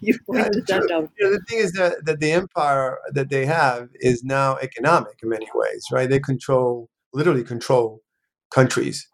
you 0.00 0.16
pointed 0.24 0.66
yeah, 0.68 0.78
that 0.78 0.90
out. 0.92 1.10
You 1.18 1.24
know, 1.24 1.32
the 1.32 1.44
thing 1.48 1.58
is 1.58 1.72
that, 1.72 2.04
that 2.04 2.20
the 2.20 2.30
empire 2.30 2.98
that 3.12 3.28
they 3.28 3.44
have 3.44 3.88
is 3.94 4.22
now 4.22 4.56
economic 4.58 5.14
in 5.20 5.30
many 5.30 5.48
ways, 5.52 5.84
right? 5.90 6.08
They 6.08 6.20
control, 6.20 6.88
literally 7.12 7.42
control 7.42 8.02
countries 8.54 9.08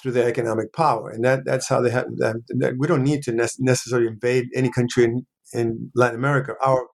through 0.00 0.12
their 0.12 0.26
economic 0.26 0.72
power, 0.72 1.10
and 1.10 1.22
that 1.22 1.44
that's 1.44 1.68
how 1.68 1.82
they 1.82 1.90
have. 1.90 2.06
That, 2.16 2.76
we 2.78 2.86
don't 2.86 3.04
need 3.04 3.22
to 3.24 3.32
ne- 3.32 3.58
necessarily 3.58 4.08
invade 4.08 4.46
any 4.54 4.70
country 4.70 5.04
in, 5.04 5.26
in 5.52 5.90
Latin 5.94 6.16
America. 6.16 6.54
Our 6.64 6.86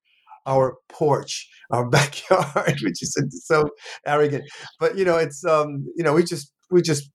our 0.46 0.76
porch, 0.88 1.48
our 1.70 1.88
backyard, 1.88 2.78
which 2.82 3.02
is 3.02 3.16
so 3.46 3.70
arrogant. 4.06 4.44
But 4.80 4.96
you 4.96 5.04
know, 5.04 5.16
it's 5.16 5.44
um, 5.44 5.86
you 5.96 6.04
know, 6.04 6.14
we 6.14 6.24
just 6.24 6.52
we 6.70 6.82
just 6.82 7.10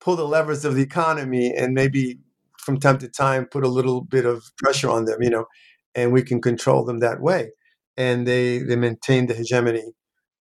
pull 0.00 0.16
the 0.16 0.26
levers 0.26 0.64
of 0.64 0.74
the 0.74 0.82
economy 0.82 1.52
and 1.56 1.74
maybe 1.74 2.18
from 2.58 2.78
time 2.78 2.98
to 2.98 3.08
time 3.08 3.46
put 3.46 3.64
a 3.64 3.68
little 3.68 4.02
bit 4.02 4.24
of 4.24 4.44
pressure 4.58 4.90
on 4.90 5.04
them, 5.04 5.22
you 5.22 5.30
know, 5.30 5.46
and 5.94 6.12
we 6.12 6.22
can 6.22 6.40
control 6.40 6.84
them 6.84 7.00
that 7.00 7.20
way. 7.20 7.50
And 7.96 8.26
they 8.26 8.58
they 8.58 8.76
maintain 8.76 9.26
the 9.26 9.34
hegemony, 9.34 9.92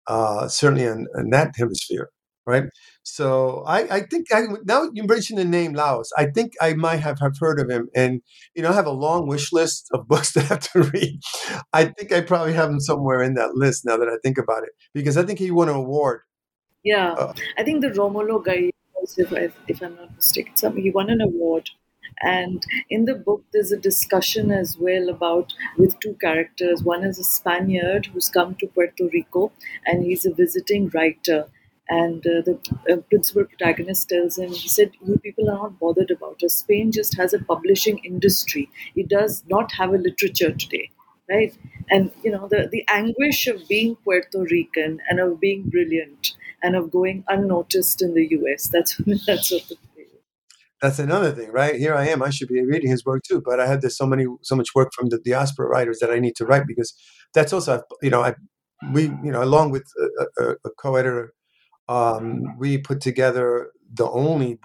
uh, 0.07 0.47
certainly 0.47 0.85
in, 0.85 1.07
in 1.15 1.29
that 1.31 1.53
hemisphere 1.57 2.09
right? 2.45 2.63
So 3.03 3.63
I, 3.65 3.97
I 3.97 3.99
think 4.01 4.27
I, 4.31 4.43
now 4.65 4.89
you 4.93 5.03
mentioned 5.03 5.39
the 5.39 5.45
name 5.45 5.73
Lalo. 5.73 6.03
I 6.17 6.25
think 6.25 6.53
I 6.61 6.73
might 6.73 6.97
have, 6.97 7.19
have 7.19 7.37
heard 7.39 7.59
of 7.59 7.69
him, 7.69 7.89
and 7.95 8.21
you 8.55 8.61
know 8.61 8.69
I 8.69 8.73
have 8.73 8.85
a 8.85 8.91
long 8.91 9.27
wish 9.27 9.51
list 9.51 9.87
of 9.93 10.07
books 10.11 10.33
to 10.33 10.41
have 10.41 10.59
to 10.71 10.83
read. 10.83 11.19
I 11.73 11.85
think 11.85 12.11
I 12.11 12.21
probably 12.21 12.53
have 12.53 12.69
him 12.69 12.79
somewhere 12.79 13.21
in 13.21 13.35
that 13.35 13.55
list 13.55 13.85
now 13.85 13.97
that 13.97 14.07
I 14.07 14.17
think 14.23 14.37
about 14.37 14.63
it, 14.63 14.69
because 14.93 15.17
I 15.17 15.23
think 15.23 15.39
he 15.39 15.51
won 15.51 15.69
an 15.69 15.75
award. 15.75 16.21
Yeah, 16.83 17.13
uh, 17.13 17.33
I 17.57 17.63
think 17.63 17.81
the 17.81 17.89
Rómulo 17.89 18.43
Gallegos, 18.43 19.17
if 19.17 19.31
I, 19.31 19.49
if 19.67 19.81
I'm 19.81 19.95
not 19.95 20.15
mistaken, 20.15 20.57
some, 20.57 20.77
he 20.77 20.89
won 20.89 21.09
an 21.09 21.21
award. 21.21 21.69
And 22.23 22.63
in 22.89 23.05
the 23.05 23.15
book, 23.15 23.43
there's 23.51 23.71
a 23.71 23.77
discussion 23.77 24.51
as 24.51 24.77
well 24.77 25.09
about 25.09 25.53
with 25.77 25.99
two 25.99 26.15
characters. 26.21 26.83
One 26.83 27.03
is 27.03 27.17
a 27.17 27.23
Spaniard 27.23 28.07
who's 28.07 28.29
come 28.29 28.55
to 28.55 28.67
Puerto 28.67 29.09
Rico, 29.11 29.51
and 29.85 30.03
he's 30.03 30.25
a 30.25 30.33
visiting 30.33 30.89
writer 30.93 31.47
and 31.91 32.25
uh, 32.25 32.41
the 32.45 32.57
uh, 32.89 32.95
principal 33.09 33.43
protagonist 33.43 34.07
tells 34.07 34.37
him, 34.37 34.49
he 34.49 34.69
said, 34.69 34.91
You 35.05 35.17
people 35.17 35.49
are 35.49 35.57
not 35.63 35.77
bothered 35.77 36.09
about 36.09 36.41
us. 36.41 36.55
Spain 36.55 36.89
just 36.89 37.17
has 37.17 37.33
a 37.33 37.39
publishing 37.39 37.97
industry. 38.05 38.69
It 38.95 39.09
does 39.09 39.43
not 39.49 39.73
have 39.73 39.89
a 39.93 39.97
literature 39.97 40.53
today, 40.53 40.89
right? 41.29 41.53
And, 41.89 42.11
you 42.23 42.31
know, 42.31 42.47
the, 42.47 42.69
the 42.71 42.85
anguish 42.89 43.45
of 43.47 43.67
being 43.67 43.97
Puerto 43.97 44.39
Rican 44.39 45.01
and 45.09 45.19
of 45.19 45.41
being 45.41 45.63
brilliant 45.63 46.33
and 46.63 46.77
of 46.77 46.91
going 46.91 47.25
unnoticed 47.27 48.01
in 48.01 48.13
the 48.13 48.25
US, 48.39 48.69
that's, 48.69 48.95
that's 49.27 49.51
what 49.51 49.67
the 49.67 49.75
that's 50.81 50.97
another 50.97 51.31
thing, 51.31 51.51
right? 51.51 51.75
Here 51.75 51.93
I 51.93 52.07
am. 52.07 52.23
I 52.23 52.31
should 52.31 52.47
be 52.47 52.65
reading 52.65 52.89
his 52.89 53.05
work 53.05 53.21
too, 53.21 53.39
but 53.45 53.59
I 53.59 53.67
have 53.67 53.81
this 53.81 53.95
so 53.95 54.07
many, 54.07 54.25
so 54.41 54.55
much 54.55 54.69
work 54.73 54.91
from 54.95 55.09
the 55.09 55.19
diaspora 55.19 55.67
writers 55.67 55.99
that 55.99 56.09
I 56.09 56.17
need 56.17 56.35
to 56.37 56.45
write 56.45 56.65
because 56.65 56.91
that's 57.35 57.53
also, 57.53 57.83
you 58.01 58.09
know, 58.09 58.23
I, 58.23 58.33
we, 58.91 59.03
you 59.03 59.31
know, 59.31 59.43
along 59.43 59.69
with 59.69 59.83
a, 59.99 60.43
a, 60.43 60.55
a 60.65 60.69
co-editor 60.79 61.33
um, 61.95 62.57
we 62.57 62.77
put 62.77 62.99
together 63.01 63.71
the 64.01 64.09
only 64.09 64.59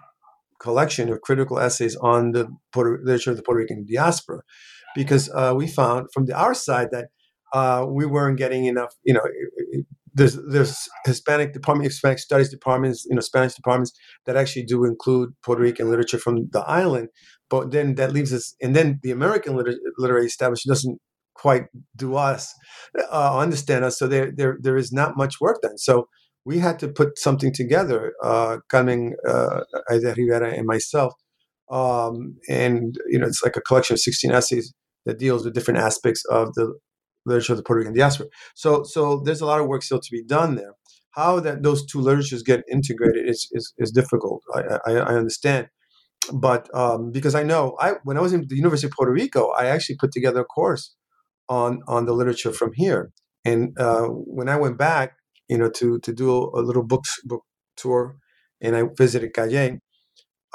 collection 0.61 1.11
of 1.13 1.21
critical 1.29 1.59
essays 1.59 1.97
on 1.97 2.33
the 2.33 2.45
Puerto, 2.73 3.03
literature 3.05 3.33
of 3.33 3.37
the 3.37 3.43
Puerto 3.43 3.61
Rican 3.61 3.85
diaspora, 3.87 4.41
because 4.95 5.25
uh, 5.35 5.53
we 5.57 5.67
found 5.67 6.09
from 6.13 6.27
the, 6.27 6.35
our 6.45 6.55
side 6.55 6.89
that 6.93 7.07
uh, 7.53 7.85
we 7.99 8.07
weren't 8.07 8.39
getting 8.39 8.67
enough. 8.67 8.93
You 9.05 9.15
know, 9.15 9.27
there's 10.15 10.39
there's 10.53 10.77
Hispanic 11.05 11.53
department, 11.53 11.91
Hispanic 11.91 12.19
studies 12.19 12.51
departments, 12.51 13.05
you 13.09 13.15
know, 13.15 13.21
Spanish 13.21 13.55
departments 13.55 13.93
that 14.25 14.37
actually 14.37 14.65
do 14.65 14.85
include 14.85 15.31
Puerto 15.45 15.63
Rican 15.63 15.91
literature 15.91 16.19
from 16.19 16.49
the 16.53 16.61
island, 16.61 17.09
but 17.51 17.71
then 17.71 17.97
that 17.97 18.13
leaves 18.13 18.33
us, 18.33 18.55
and 18.63 18.75
then 18.75 19.01
the 19.03 19.11
American 19.11 19.57
liter- 19.57 19.81
literary 19.99 20.27
establishment 20.27 20.75
doesn't 20.75 20.99
quite 21.35 21.65
do 21.97 22.17
us 22.17 22.55
uh, 23.13 23.39
understand 23.39 23.85
us, 23.85 23.99
so 23.99 24.07
there 24.07 24.33
there 24.39 24.59
there 24.65 24.77
is 24.77 24.91
not 24.93 25.17
much 25.17 25.35
work 25.41 25.59
done. 25.63 25.79
So 25.79 26.09
we 26.47 26.59
had 26.59 26.79
to 26.79 26.89
put 26.89 27.19
something 27.19 27.53
together, 27.53 28.15
uh, 28.23 28.59
Carmen 28.71 29.17
uh, 29.29 29.61
Haydée 29.91 30.17
Rivera 30.17 30.53
and 30.53 30.65
myself. 30.65 31.13
Um, 31.69 32.37
and, 32.49 32.97
you 33.09 33.19
know, 33.19 33.27
it's 33.27 33.43
like 33.43 33.57
a 33.57 33.61
collection 33.61 33.95
of 33.95 34.01
16 34.01 34.31
essays 34.31 34.73
that 35.07 35.19
deals 35.19 35.45
with 35.45 35.55
different 35.55 35.81
aspects 35.81 36.25
of 36.31 36.55
the 36.55 36.79
literature 37.27 37.55
of 37.55 37.57
the 37.57 37.65
Puerto 37.65 37.81
Rican 37.81 37.95
diaspora. 37.95 38.29
So, 38.55 38.85
so 38.85 39.23
there's 39.25 39.41
a 39.41 39.47
lot 39.47 39.61
of 39.61 39.67
work 39.67 39.83
still 39.83 39.99
to 39.99 40.09
be 40.13 40.23
done 40.23 40.55
there. 40.55 40.75
How 41.17 41.41
that 41.41 41.65
those 41.65 41.85
two 41.85 42.01
literatures 42.01 42.45
get 42.45 42.63
integrated 42.71 43.29
is, 43.29 43.49
is, 43.51 43.75
is 43.79 43.91
difficult. 43.91 44.43
I, 44.55 44.79
I, 44.87 44.93
I 44.93 45.15
understand 45.17 45.69
but 46.33 46.69
um, 46.75 47.13
because 47.13 47.35
I 47.35 47.45
know 47.45 47.77
I 47.81 47.95
when 48.03 48.17
I 48.17 48.21
was 48.21 48.33
in 48.33 48.47
the 48.49 48.57
University 48.57 48.89
of 48.89 48.93
Puerto 48.93 49.13
Rico, 49.13 49.51
I 49.51 49.67
actually 49.67 49.97
put 49.97 50.11
together 50.11 50.41
a 50.41 50.45
course 50.45 50.95
on 51.49 51.83
on 51.87 52.07
the 52.07 52.13
literature 52.13 52.53
from 52.53 52.73
here. 52.75 53.13
And 53.45 53.79
uh, 53.79 54.07
when 54.09 54.49
I 54.49 54.57
went 54.57 54.77
back, 54.77 55.13
you 55.49 55.59
know, 55.59 55.71
to 55.71 55.99
to 56.01 56.13
do 56.13 56.31
a 56.31 56.61
little 56.61 56.83
book 56.83 57.05
book 57.25 57.45
tour, 57.77 58.17
and 58.61 58.77
I 58.77 58.85
visited 58.97 59.35
Cayey, 59.35 59.79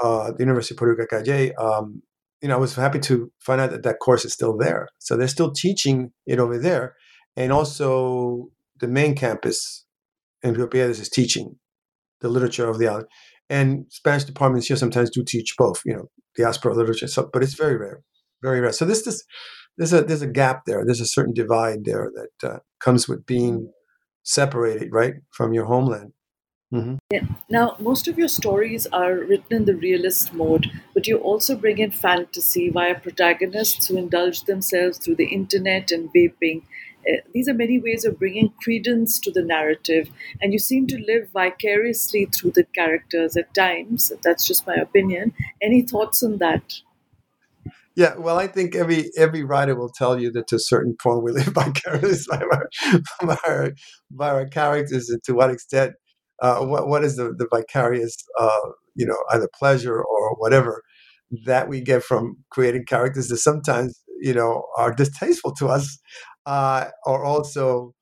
uh, 0.03 0.31
the 0.31 0.39
University 0.39 0.73
of 0.73 0.79
Puerto 0.79 0.95
Rico 0.95 1.23
Cayey. 1.23 1.53
Um, 1.55 2.01
you 2.41 2.47
know, 2.47 2.55
I 2.55 2.59
was 2.59 2.75
happy 2.75 2.99
to 2.99 3.31
find 3.39 3.61
out 3.61 3.71
that 3.71 3.83
that 3.83 3.99
course 3.99 4.25
is 4.25 4.33
still 4.33 4.57
there. 4.57 4.87
So 4.97 5.15
they're 5.15 5.27
still 5.27 5.51
teaching 5.51 6.11
it 6.25 6.39
over 6.39 6.57
there, 6.57 6.95
and 7.35 7.51
also 7.51 8.49
the 8.79 8.87
main 8.87 9.15
campus 9.15 9.85
in 10.43 10.53
Rio 10.55 10.67
Piedras 10.67 10.99
is 10.99 11.09
teaching 11.09 11.55
the 12.21 12.29
literature 12.29 12.69
of 12.69 12.79
the 12.79 12.87
island. 12.87 13.07
And 13.49 13.85
Spanish 13.89 14.23
departments 14.23 14.67
here 14.67 14.77
sometimes 14.77 15.09
do 15.09 15.23
teach 15.23 15.55
both, 15.57 15.81
you 15.85 15.93
know, 15.93 16.05
diaspora 16.35 16.73
literature. 16.73 17.07
So, 17.07 17.29
but 17.31 17.43
it's 17.43 17.53
very 17.53 17.77
rare, 17.77 18.01
very 18.41 18.61
rare. 18.61 18.71
So 18.71 18.85
this, 18.85 19.03
this, 19.03 19.23
there's 19.77 19.93
a 19.93 20.01
there's 20.01 20.21
a 20.21 20.27
gap 20.27 20.61
there. 20.65 20.83
There's 20.85 21.01
a 21.01 21.05
certain 21.05 21.33
divide 21.33 21.79
there 21.85 22.11
that 22.15 22.49
uh, 22.49 22.59
comes 22.79 23.07
with 23.07 23.25
being 23.25 23.71
separated, 24.23 24.89
right, 24.91 25.15
from 25.31 25.53
your 25.53 25.65
homeland. 25.65 26.13
Mm-hmm. 26.73 26.95
Yeah. 27.11 27.25
Now, 27.49 27.75
most 27.79 28.07
of 28.07 28.17
your 28.17 28.29
stories 28.29 28.87
are 28.87 29.15
written 29.15 29.57
in 29.57 29.65
the 29.65 29.75
realist 29.75 30.33
mode, 30.33 30.67
but 30.93 31.05
you 31.05 31.17
also 31.17 31.55
bring 31.57 31.79
in 31.79 31.91
fantasy 31.91 32.69
via 32.69 32.97
protagonists 32.97 33.87
who 33.87 33.97
indulge 33.97 34.43
themselves 34.43 34.97
through 34.97 35.15
the 35.15 35.25
internet 35.25 35.91
and 35.91 36.09
vaping. 36.13 36.61
Uh, 37.05 37.17
these 37.33 37.49
are 37.49 37.53
many 37.53 37.79
ways 37.79 38.05
of 38.05 38.19
bringing 38.19 38.53
credence 38.61 39.19
to 39.19 39.31
the 39.31 39.41
narrative, 39.41 40.09
and 40.41 40.53
you 40.53 40.59
seem 40.59 40.87
to 40.87 41.03
live 41.05 41.29
vicariously 41.33 42.25
through 42.25 42.51
the 42.51 42.63
characters 42.63 43.35
at 43.35 43.53
times. 43.53 44.11
That's 44.23 44.47
just 44.47 44.67
my 44.67 44.75
opinion. 44.75 45.33
Any 45.61 45.81
thoughts 45.81 46.23
on 46.23 46.37
that? 46.37 46.75
Yeah, 47.95 48.15
well, 48.17 48.37
I 48.39 48.47
think 48.47 48.75
every 48.75 49.11
every 49.17 49.43
writer 49.43 49.75
will 49.75 49.89
tell 49.89 50.19
you 50.19 50.31
that 50.31 50.47
to 50.47 50.55
a 50.55 50.59
certain 50.59 50.95
point 51.01 51.23
we 51.23 51.31
live 51.31 51.47
vicariously 51.53 52.37
by 52.37 52.45
our, 52.45 52.69
by 53.27 53.37
our, 53.47 53.71
by 54.11 54.29
our 54.29 54.47
characters, 54.47 55.09
and 55.09 55.21
to 55.23 55.33
what 55.33 55.51
extent, 55.51 55.93
uh, 56.41 56.59
what 56.65 56.87
what 56.87 57.03
is 57.03 57.17
the 57.17 57.33
the 57.37 57.47
vicarious, 57.53 58.15
uh, 58.39 58.69
you 58.95 59.05
know, 59.05 59.17
either 59.31 59.49
pleasure 59.57 60.01
or 60.01 60.35
whatever 60.37 60.81
that 61.45 61.67
we 61.69 61.81
get 61.81 62.03
from 62.03 62.37
creating 62.49 62.85
characters 62.85 63.27
that 63.29 63.37
sometimes 63.37 63.99
you 64.21 64.33
know 64.33 64.63
are 64.77 64.93
distasteful 64.93 65.53
to 65.55 65.67
us, 65.67 65.99
uh, 66.45 66.85
or 67.05 67.25
also 67.25 67.93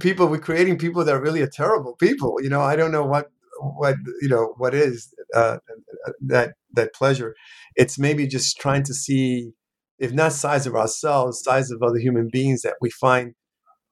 people 0.00 0.28
we're 0.28 0.38
creating 0.38 0.78
people 0.78 1.04
that 1.04 1.14
are 1.14 1.20
really 1.22 1.42
are 1.42 1.46
terrible 1.48 1.94
people. 1.96 2.36
You 2.42 2.48
know, 2.48 2.60
I 2.60 2.76
don't 2.76 2.92
know 2.92 3.04
what 3.04 3.30
what 3.60 3.96
you 4.22 4.28
know 4.28 4.54
what 4.58 4.74
is 4.74 5.14
uh, 5.34 5.58
that 6.26 6.54
that 6.72 6.94
pleasure. 6.94 7.34
It's 7.76 7.98
maybe 7.98 8.26
just 8.26 8.58
trying 8.58 8.84
to 8.84 8.94
see, 8.94 9.52
if 9.98 10.12
not 10.12 10.32
size 10.32 10.66
of 10.66 10.74
ourselves, 10.74 11.42
size 11.42 11.70
of 11.70 11.82
other 11.82 11.98
human 11.98 12.28
beings 12.32 12.62
that 12.62 12.74
we 12.80 12.90
find, 12.90 13.34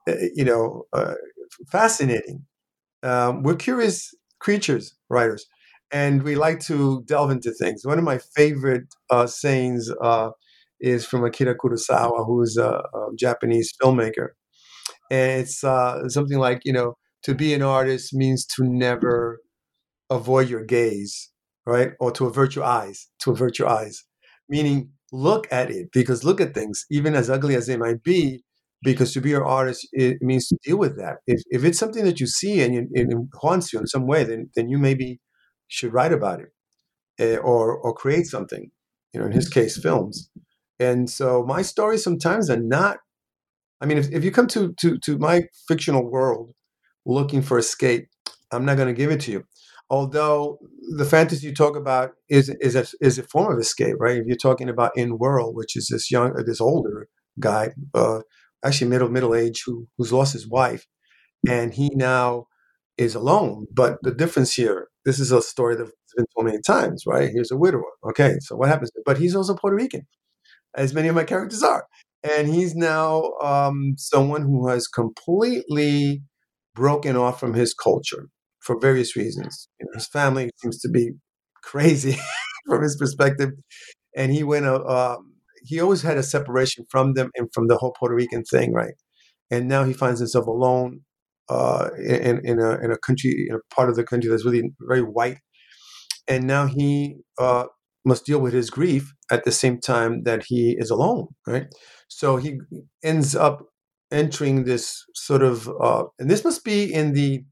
uh, 0.09 0.15
you 0.35 0.45
know, 0.45 0.85
uh, 0.93 1.15
fascinating. 1.71 2.45
Um, 3.03 3.43
we're 3.43 3.57
curious 3.57 4.11
creatures, 4.41 4.97
writers, 5.11 5.47
and 5.93 6.23
we 6.23 6.35
like 6.37 6.61
to 6.61 7.03
delve 7.07 7.31
into 7.31 7.53
things. 7.53 7.83
One 7.85 7.99
of 7.99 8.05
my 8.05 8.19
favorite 8.37 8.85
uh, 9.11 9.27
sayings 9.27 9.91
uh, 10.03 10.31
is 10.81 11.07
from 11.07 11.25
Akira 11.25 11.57
Kurosawa, 11.57 12.27
who's 12.27 12.57
a, 12.57 12.71
a 12.71 13.09
Japanese 13.19 13.73
filmmaker, 13.83 14.29
and 15.11 15.41
it's 15.43 15.65
uh, 15.65 16.09
something 16.09 16.39
like, 16.39 16.63
you 16.65 16.73
know, 16.73 16.95
to 17.25 17.35
be 17.35 17.55
an 17.55 17.63
artist 17.63 18.15
means 18.15 18.47
to 18.57 18.65
never 18.65 19.41
avoid 20.11 20.49
your 20.49 20.65
gaze, 20.65 21.31
right? 21.67 21.93
Or 22.01 22.11
to 22.13 22.27
avert 22.27 22.55
your 22.55 22.65
eyes, 22.65 23.09
to 23.21 23.33
avert 23.33 23.59
your 23.59 23.69
eyes, 23.69 24.05
meaning 24.49 24.91
look 25.13 25.47
at 25.51 25.71
it 25.71 25.89
because 25.93 26.25
look 26.25 26.41
at 26.41 26.55
things, 26.55 26.85
even 26.91 27.15
as 27.15 27.31
ugly 27.31 27.55
as 27.55 27.67
they 27.67 27.77
might 27.77 28.03
be, 28.03 28.43
because 28.83 29.13
to 29.13 29.21
be 29.21 29.35
an 29.35 29.43
artist, 29.43 29.89
it 29.93 30.19
means 30.23 30.49
to 30.49 30.59
deal 30.63 30.79
with 30.79 30.97
that. 30.99 31.17
If, 31.27 31.43
if 31.51 31.65
it's 31.65 31.79
something 31.79 32.05
that 32.05 32.21
you 32.21 32.27
see 32.27 32.63
and, 32.63 32.75
you, 32.75 32.89
and 32.95 33.13
it 33.13 33.19
haunts 33.35 33.73
you 33.73 33.81
in 33.81 33.87
some 33.87 34.07
way, 34.07 34.25
then, 34.25 34.51
then 34.55 34.69
you 34.69 34.79
maybe 34.79 35.21
should 35.67 35.93
write 35.93 36.13
about 36.13 36.41
it 36.41 36.49
uh, 37.21 37.41
or, 37.41 37.77
or 37.77 37.95
create 37.95 38.27
something, 38.27 38.71
you 39.13 39.21
know, 39.21 39.27
in 39.27 39.33
his 39.33 39.49
case, 39.49 39.77
films. 39.79 40.31
And 40.79 41.11
so 41.11 41.45
my 41.45 41.63
stories 41.63 42.05
sometimes 42.05 42.49
are 42.51 42.61
not. 42.61 42.99
I 43.81 43.87
mean, 43.87 43.99
if, 43.99 44.11
if 44.13 44.25
you 44.25 44.31
come 44.31 44.47
to, 44.49 44.75
to 44.81 44.99
to 44.99 45.19
my 45.19 45.45
fictional 45.67 46.09
world 46.09 46.53
looking 47.07 47.43
for 47.43 47.59
escape, 47.59 48.09
I'm 48.53 48.65
not 48.65 48.77
going 48.77 48.89
to 48.89 48.95
give 48.95 49.11
it 49.11 49.21
to 49.23 49.33
you. 49.33 49.45
Although 49.91 50.59
the 50.97 51.05
fantasy 51.05 51.47
you 51.47 51.55
talk 51.55 51.77
about 51.77 52.13
is 52.29 52.51
is 52.61 52.77
a, 52.77 52.87
is 53.01 53.19
a 53.19 53.23
form 53.23 53.53
of 53.55 53.59
escape, 53.59 53.97
right? 53.99 54.19
If 54.19 54.27
you're 54.27 54.37
talking 54.37 54.69
about 54.69 54.97
in 54.97 55.19
world, 55.19 55.57
which 55.57 55.77
is 55.77 55.89
this 55.89 56.11
young, 56.11 56.35
this 56.45 56.61
older 56.61 57.09
guy, 57.41 57.71
uh, 57.95 58.21
actually 58.65 58.91
middle 58.91 59.09
middle 59.09 59.35
age, 59.35 59.63
who 59.65 59.89
who's 59.97 60.13
lost 60.13 60.35
his 60.35 60.47
wife, 60.49 60.87
and 61.49 61.75
he 61.75 61.91
now 61.95 62.47
is 62.99 63.15
alone. 63.15 63.67
But 63.73 63.99
the 64.03 64.13
difference 64.13 64.55
here, 64.55 64.89
this 65.05 65.19
is 65.21 65.33
a 65.33 65.43
story 65.43 65.77
that's 65.77 65.93
been 66.17 66.27
told 66.35 66.47
many 66.47 66.61
times, 66.67 67.05
right? 67.07 67.31
Here's 67.33 67.51
a 67.51 67.57
widower. 67.57 67.83
Okay, 68.11 68.37
so 68.41 68.57
what 68.57 68.69
happens? 68.69 68.91
But 69.07 69.19
he's 69.19 69.37
also 69.37 69.55
Puerto 69.57 69.77
Rican, 69.77 70.07
as 70.77 70.95
many 70.95 71.09
of 71.09 71.15
my 71.15 71.25
characters 71.25 71.63
are, 71.63 71.87
and 72.23 72.49
he's 72.49 72.75
now 72.75 73.33
um, 73.43 73.95
someone 73.99 74.43
who 74.43 74.69
has 74.69 74.89
completely 74.89 76.23
broken 76.75 77.17
off 77.17 77.41
from 77.41 77.55
his 77.55 77.75
culture 77.75 78.29
for 78.69 78.79
various 78.79 79.17
reasons. 79.17 79.69
You 79.81 79.87
know, 79.87 79.93
his 79.95 80.09
family 80.09 80.51
seems 80.63 80.79
to 80.83 80.91
be 80.91 81.13
crazy 81.65 82.19
from 82.69 82.83
his 82.83 82.97
perspective, 82.99 83.53
and 84.17 84.31
he 84.33 84.45
went. 84.45 84.67
Uh, 84.67 85.17
he 85.65 85.81
always 85.81 86.03
had 86.03 86.19
a 86.19 86.23
separation 86.23 86.85
from 86.91 87.15
them 87.15 87.31
and 87.37 87.49
from 87.55 87.69
the 87.69 87.79
whole 87.79 87.95
Puerto 87.99 88.15
Rican 88.15 88.45
thing, 88.45 88.75
right? 88.75 88.95
And 89.51 89.69
now 89.69 89.85
he 89.85 89.95
finds 89.95 90.21
himself 90.21 90.47
alone 90.47 91.01
uh, 91.49 91.89
in 91.99 92.41
in 92.45 92.61
a 92.61 92.73
in 92.85 92.93
a 92.93 92.99
country 92.99 93.47
in 93.49 93.57
a 93.57 93.75
part 93.75 93.89
of 93.89 93.97
the 93.97 94.05
country 94.05 94.31
that's 94.31 94.45
really 94.45 94.71
very 94.83 95.03
white, 95.03 95.39
and 96.29 96.47
now 96.47 96.67
he 96.67 97.17
uh, 97.39 97.65
must 98.05 98.27
deal 98.27 98.41
with 98.41 98.53
his 98.53 98.71
grief 98.71 99.15
at 99.31 99.45
the 99.45 99.53
same 99.53 99.81
time 99.81 100.25
that 100.25 100.45
he 100.47 100.77
is 100.79 100.91
alone, 100.91 101.29
right? 101.47 101.67
So 102.09 102.37
he 102.37 102.61
ends 103.03 103.35
up 103.35 103.67
entering 104.11 104.65
this 104.65 105.05
sort 105.15 105.43
of, 105.43 105.69
uh, 105.81 106.05
and 106.19 106.31
this 106.31 106.45
must 106.45 106.65
be 106.65 106.93
in 106.93 107.13
the 107.13 107.45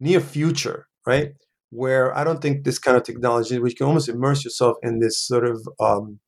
near 0.00 0.20
future, 0.20 0.86
right? 1.06 1.32
Where 1.70 2.16
I 2.16 2.24
don't 2.24 2.40
think 2.40 2.64
this 2.64 2.78
kind 2.78 2.96
of 2.96 3.02
technology, 3.02 3.58
which 3.58 3.76
can 3.76 3.86
almost 3.86 4.08
immerse 4.08 4.44
yourself 4.44 4.76
in 4.82 5.00
this 5.00 5.20
sort 5.20 5.46
of 5.46 5.68
um, 5.80 6.20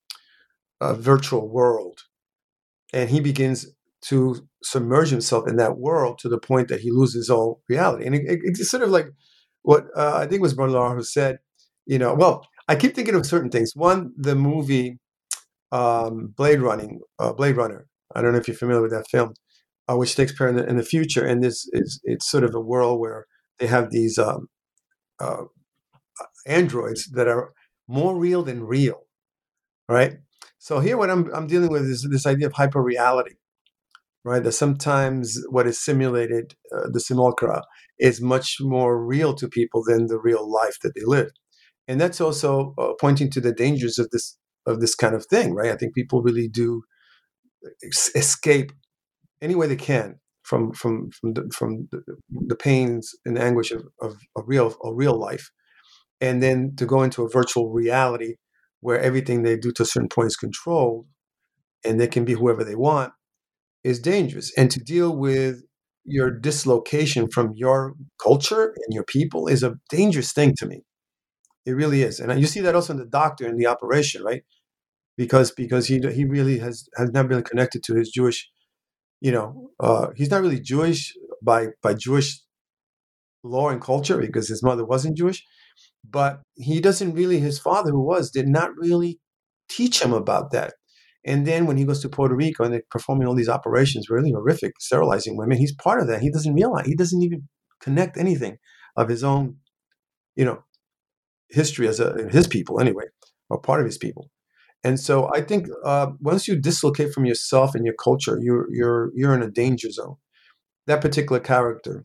uh, 0.80 0.94
virtual 0.94 1.48
world, 1.48 2.00
and 2.92 3.10
he 3.10 3.20
begins 3.20 3.66
to 4.02 4.46
submerge 4.62 5.10
himself 5.10 5.46
in 5.46 5.56
that 5.56 5.78
world 5.78 6.18
to 6.18 6.28
the 6.28 6.38
point 6.38 6.68
that 6.68 6.80
he 6.80 6.90
loses 6.90 7.28
all 7.28 7.62
reality. 7.68 8.06
And 8.06 8.14
it, 8.14 8.22
it, 8.26 8.40
it's 8.44 8.70
sort 8.70 8.82
of 8.82 8.90
like 8.90 9.06
what 9.62 9.86
uh, 9.96 10.16
I 10.16 10.26
think 10.26 10.42
was 10.42 10.54
Baudrillard 10.54 10.96
who 10.96 11.02
said, 11.02 11.38
you 11.86 11.98
know, 11.98 12.14
well, 12.14 12.46
I 12.68 12.76
keep 12.76 12.94
thinking 12.94 13.14
of 13.14 13.26
certain 13.26 13.50
things. 13.50 13.72
One, 13.74 14.12
the 14.16 14.34
movie 14.34 14.98
um, 15.72 16.32
Blade 16.36 16.60
Running, 16.60 17.00
uh, 17.18 17.32
Blade 17.32 17.56
Runner. 17.56 17.86
I 18.14 18.22
don't 18.22 18.32
know 18.32 18.38
if 18.38 18.48
you're 18.48 18.56
familiar 18.56 18.82
with 18.82 18.90
that 18.92 19.08
film, 19.08 19.34
uh, 19.88 19.96
which 19.96 20.16
takes 20.16 20.32
place 20.32 20.50
in 20.50 20.58
in 20.58 20.76
the, 20.76 20.82
future. 20.82 21.24
And 21.24 21.42
this 21.42 21.68
is 21.72 22.00
it's 22.04 22.30
sort 22.30 22.44
of 22.44 22.54
a 22.54 22.60
world 22.60 23.00
where 23.00 23.26
they 23.60 23.68
have 23.68 23.90
these 23.90 24.18
um, 24.18 24.48
uh, 25.20 25.44
androids 26.46 27.10
that 27.12 27.28
are 27.28 27.52
more 27.88 28.16
real 28.18 28.42
than 28.42 28.64
real, 28.64 29.02
right? 29.88 30.18
So 30.58 30.80
here, 30.80 30.96
what 30.96 31.10
I'm 31.10 31.32
I'm 31.34 31.46
dealing 31.46 31.70
with 31.70 31.82
is 31.84 32.06
this 32.10 32.26
idea 32.26 32.46
of 32.46 32.54
hyperreality, 32.54 33.36
right? 34.24 34.42
That 34.42 34.52
sometimes 34.52 35.38
what 35.50 35.66
is 35.66 35.80
simulated, 35.80 36.54
uh, 36.74 36.88
the 36.92 37.00
simulacra, 37.00 37.62
is 37.98 38.20
much 38.20 38.56
more 38.60 39.04
real 39.04 39.34
to 39.34 39.48
people 39.48 39.82
than 39.84 40.06
the 40.06 40.20
real 40.20 40.50
life 40.50 40.78
that 40.82 40.94
they 40.94 41.04
live, 41.04 41.30
and 41.88 42.00
that's 42.00 42.20
also 42.20 42.74
uh, 42.78 42.92
pointing 43.00 43.30
to 43.30 43.40
the 43.40 43.52
dangers 43.52 43.98
of 43.98 44.10
this 44.10 44.38
of 44.66 44.80
this 44.80 44.94
kind 44.94 45.14
of 45.14 45.26
thing, 45.26 45.54
right? 45.54 45.72
I 45.72 45.76
think 45.76 45.94
people 45.94 46.22
really 46.22 46.48
do 46.48 46.82
escape 48.14 48.72
any 49.42 49.54
way 49.54 49.66
they 49.66 49.76
can 49.76 50.19
from 50.50 50.72
from 50.72 51.10
from 51.12 51.34
the, 51.34 51.48
from 51.56 51.88
the, 52.48 52.56
pains 52.56 53.12
and 53.24 53.38
anguish 53.38 53.70
of, 53.70 53.82
of 54.02 54.16
a 54.36 54.42
real 54.44 54.74
a 54.84 54.92
real 54.92 55.16
life, 55.18 55.50
and 56.20 56.42
then 56.42 56.74
to 56.76 56.84
go 56.84 57.02
into 57.04 57.22
a 57.22 57.30
virtual 57.30 57.70
reality 57.70 58.34
where 58.80 59.00
everything 59.00 59.42
they 59.42 59.56
do 59.56 59.70
to 59.72 59.84
a 59.84 59.86
certain 59.86 60.08
point 60.08 60.26
is 60.26 60.36
controlled, 60.36 61.06
and 61.84 62.00
they 62.00 62.08
can 62.08 62.24
be 62.24 62.32
whoever 62.32 62.64
they 62.64 62.74
want, 62.74 63.12
is 63.84 64.00
dangerous. 64.00 64.52
And 64.58 64.70
to 64.72 64.80
deal 64.80 65.16
with 65.16 65.62
your 66.04 66.30
dislocation 66.30 67.28
from 67.30 67.52
your 67.54 67.94
culture 68.20 68.74
and 68.84 68.92
your 68.92 69.04
people 69.04 69.46
is 69.46 69.62
a 69.62 69.76
dangerous 69.88 70.32
thing 70.32 70.54
to 70.58 70.66
me. 70.66 70.82
It 71.64 71.72
really 71.72 72.02
is, 72.02 72.18
and 72.18 72.40
you 72.40 72.46
see 72.46 72.60
that 72.60 72.74
also 72.74 72.94
in 72.94 72.98
the 72.98 73.06
doctor 73.20 73.46
in 73.46 73.56
the 73.56 73.66
operation, 73.66 74.24
right? 74.24 74.42
Because 75.16 75.52
because 75.52 75.86
he 75.86 76.00
he 76.18 76.24
really 76.24 76.58
has 76.58 76.88
has 76.96 77.10
not 77.12 77.28
been 77.28 77.42
connected 77.42 77.84
to 77.84 77.94
his 77.94 78.10
Jewish, 78.10 78.48
you 79.20 79.32
know, 79.32 79.70
uh, 79.80 80.08
he's 80.16 80.30
not 80.30 80.42
really 80.42 80.60
Jewish 80.60 81.14
by 81.42 81.68
by 81.82 81.94
Jewish 81.94 82.40
law 83.42 83.68
and 83.70 83.80
culture 83.80 84.18
because 84.18 84.48
his 84.48 84.62
mother 84.62 84.84
wasn't 84.84 85.16
Jewish, 85.16 85.44
but 86.08 86.40
he 86.56 86.80
doesn't 86.80 87.14
really. 87.14 87.38
His 87.38 87.58
father, 87.58 87.90
who 87.90 88.04
was, 88.04 88.30
did 88.30 88.48
not 88.48 88.70
really 88.76 89.18
teach 89.68 90.02
him 90.02 90.12
about 90.12 90.50
that. 90.52 90.74
And 91.24 91.46
then 91.46 91.66
when 91.66 91.76
he 91.76 91.84
goes 91.84 92.00
to 92.00 92.08
Puerto 92.08 92.34
Rico 92.34 92.64
and 92.64 92.72
they're 92.72 92.82
performing 92.90 93.28
all 93.28 93.34
these 93.34 93.48
operations, 93.48 94.08
really 94.08 94.32
horrific, 94.32 94.72
sterilizing 94.80 95.36
women, 95.36 95.58
he's 95.58 95.74
part 95.74 96.00
of 96.00 96.08
that. 96.08 96.22
He 96.22 96.30
doesn't 96.30 96.54
realize, 96.54 96.86
he 96.86 96.94
doesn't 96.94 97.22
even 97.22 97.46
connect 97.80 98.16
anything 98.16 98.56
of 98.96 99.08
his 99.08 99.22
own, 99.22 99.56
you 100.34 100.44
know, 100.46 100.64
history 101.50 101.88
as 101.88 102.00
a 102.00 102.28
his 102.30 102.46
people 102.46 102.80
anyway, 102.80 103.04
or 103.50 103.60
part 103.60 103.80
of 103.80 103.86
his 103.86 103.98
people. 103.98 104.30
And 104.82 104.98
so 104.98 105.30
I 105.34 105.42
think 105.42 105.68
uh, 105.84 106.08
once 106.20 106.48
you 106.48 106.56
dislocate 106.56 107.12
from 107.12 107.26
yourself 107.26 107.74
and 107.74 107.84
your 107.84 107.94
culture, 107.94 108.38
you're 108.40 108.66
you're 108.70 109.10
you're 109.14 109.34
in 109.34 109.42
a 109.42 109.50
danger 109.50 109.90
zone. 109.90 110.16
That 110.86 111.02
particular 111.02 111.40
character, 111.40 112.04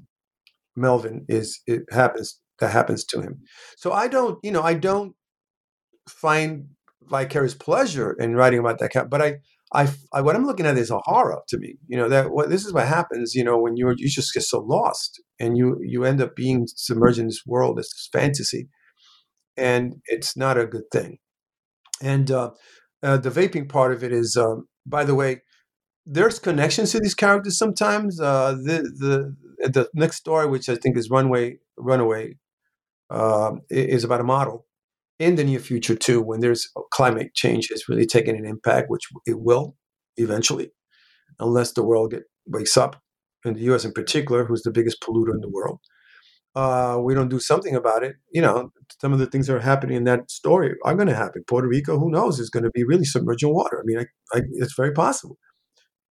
Melvin, 0.75 1.25
is 1.29 1.61
it 1.67 1.83
happens 1.91 2.39
that 2.59 2.71
happens 2.71 3.05
to 3.05 3.21
him. 3.21 3.41
So 3.77 3.91
I 3.91 4.07
don't, 4.07 4.39
you 4.43 4.51
know, 4.51 4.61
I 4.61 4.73
don't 4.73 5.13
find 6.09 6.67
vicarious 7.03 7.53
pleasure 7.53 8.13
in 8.19 8.35
writing 8.35 8.59
about 8.59 8.79
that 8.79 8.91
cat, 8.91 9.09
but 9.09 9.21
I, 9.21 9.35
I, 9.73 9.89
I, 10.13 10.21
what 10.21 10.35
I'm 10.35 10.45
looking 10.45 10.65
at 10.65 10.77
is 10.77 10.91
a 10.91 10.99
horror 10.99 11.41
to 11.49 11.57
me. 11.57 11.75
You 11.87 11.97
know 11.97 12.09
that 12.09 12.31
what 12.31 12.49
this 12.49 12.65
is 12.65 12.73
what 12.73 12.87
happens. 12.87 13.35
You 13.35 13.43
know 13.43 13.57
when 13.57 13.75
you 13.77 13.93
you 13.97 14.09
just 14.09 14.33
get 14.33 14.43
so 14.43 14.59
lost 14.59 15.21
and 15.39 15.57
you 15.57 15.77
you 15.81 16.03
end 16.05 16.21
up 16.21 16.35
being 16.35 16.67
submerged 16.67 17.19
in 17.19 17.27
this 17.27 17.43
world, 17.45 17.77
this 17.77 18.09
fantasy, 18.11 18.69
and 19.57 19.95
it's 20.05 20.37
not 20.37 20.57
a 20.57 20.67
good 20.67 20.89
thing. 20.91 21.17
And 22.01 22.29
uh, 22.31 22.51
uh, 23.03 23.17
the 23.17 23.29
vaping 23.29 23.69
part 23.69 23.93
of 23.93 24.03
it 24.03 24.11
is, 24.11 24.35
um, 24.37 24.67
by 24.85 25.03
the 25.03 25.15
way, 25.15 25.41
there's 26.05 26.39
connections 26.39 26.91
to 26.91 26.99
these 26.99 27.15
characters 27.15 27.57
sometimes. 27.57 28.19
Uh, 28.19 28.51
the 28.51 28.83
the 28.99 29.69
the 29.69 29.89
next 29.93 30.17
story, 30.17 30.47
which 30.47 30.69
I 30.69 30.75
think 30.75 30.97
is 30.97 31.09
Runway 31.09 31.57
Runaway, 31.77 32.37
uh, 33.09 33.53
is 33.69 34.03
about 34.03 34.21
a 34.21 34.25
model 34.25 34.65
in 35.19 35.35
the 35.35 35.43
near 35.43 35.59
future 35.59 35.95
too, 35.95 36.21
when 36.21 36.41
there's 36.41 36.69
climate 36.91 37.33
change 37.33 37.69
has 37.69 37.87
really 37.87 38.05
taken 38.05 38.35
an 38.35 38.45
impact, 38.45 38.89
which 38.89 39.07
it 39.25 39.39
will 39.39 39.75
eventually, 40.17 40.71
unless 41.39 41.73
the 41.73 41.83
world 41.83 42.11
get 42.11 42.23
wakes 42.47 42.77
up, 42.77 43.01
in 43.45 43.53
the 43.53 43.61
U.S. 43.61 43.85
in 43.85 43.93
particular, 43.93 44.45
who's 44.45 44.63
the 44.63 44.71
biggest 44.71 45.01
polluter 45.01 45.33
in 45.33 45.41
the 45.41 45.49
world 45.49 45.79
uh, 46.55 46.97
we 47.01 47.13
don't 47.13 47.29
do 47.29 47.39
something 47.39 47.75
about 47.75 48.03
it, 48.03 48.15
you 48.31 48.41
know, 48.41 48.71
some 49.01 49.11
of 49.11 49.19
the 49.19 49.25
things 49.25 49.47
that 49.47 49.55
are 49.55 49.59
happening 49.59 49.97
in 49.97 50.03
that 50.05 50.31
story 50.31 50.75
are 50.83 50.95
going 50.95 51.07
to 51.07 51.15
happen. 51.15 51.43
Puerto 51.47 51.67
Rico, 51.67 51.99
who 51.99 52.09
knows, 52.09 52.39
is 52.39 52.49
going 52.49 52.63
to 52.63 52.71
be 52.71 52.85
really 52.85 53.03
submerged 53.03 53.43
in 53.43 53.53
water. 53.53 53.79
I 53.79 53.83
mean, 53.83 53.99
I, 53.99 54.37
I, 54.37 54.41
it's 54.53 54.73
very 54.73 54.93
possible. 54.93 55.37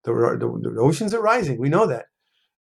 The, 0.05 0.13
the, 0.13 0.71
the, 0.71 0.81
oceans 0.81 1.15
are 1.15 1.23
rising. 1.23 1.59
We 1.59 1.71
know 1.71 1.87
that. 1.87 2.07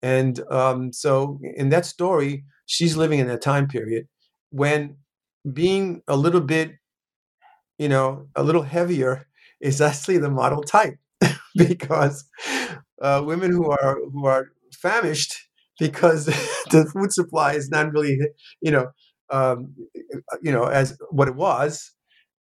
And 0.02 0.40
um, 0.50 0.92
so 0.92 1.40
in 1.56 1.70
that 1.70 1.86
story, 1.86 2.44
she's 2.66 2.96
living 2.96 3.18
in 3.18 3.28
that 3.28 3.40
time 3.40 3.66
period 3.66 4.06
when 4.50 4.96
being 5.50 6.02
a 6.06 6.16
little 6.16 6.42
bit, 6.42 6.72
you 7.78 7.88
know, 7.88 8.28
a 8.36 8.42
little 8.42 8.62
heavier 8.62 9.26
is 9.60 9.80
actually 9.80 10.18
the 10.18 10.30
model 10.30 10.62
type 10.62 10.98
because 11.56 12.24
uh, 13.00 13.22
women 13.24 13.50
who 13.50 13.70
are 13.70 13.98
who 14.12 14.26
are 14.26 14.52
famished 14.72 15.34
because 15.80 16.26
the 16.70 16.88
food 16.94 17.12
supply 17.12 17.54
is 17.54 17.70
not 17.70 17.92
really, 17.92 18.18
you 18.62 18.72
know, 18.72 18.90
um, 19.30 19.74
you 20.42 20.52
know, 20.52 20.66
as 20.66 20.96
what 21.10 21.28
it 21.28 21.36
was, 21.36 21.92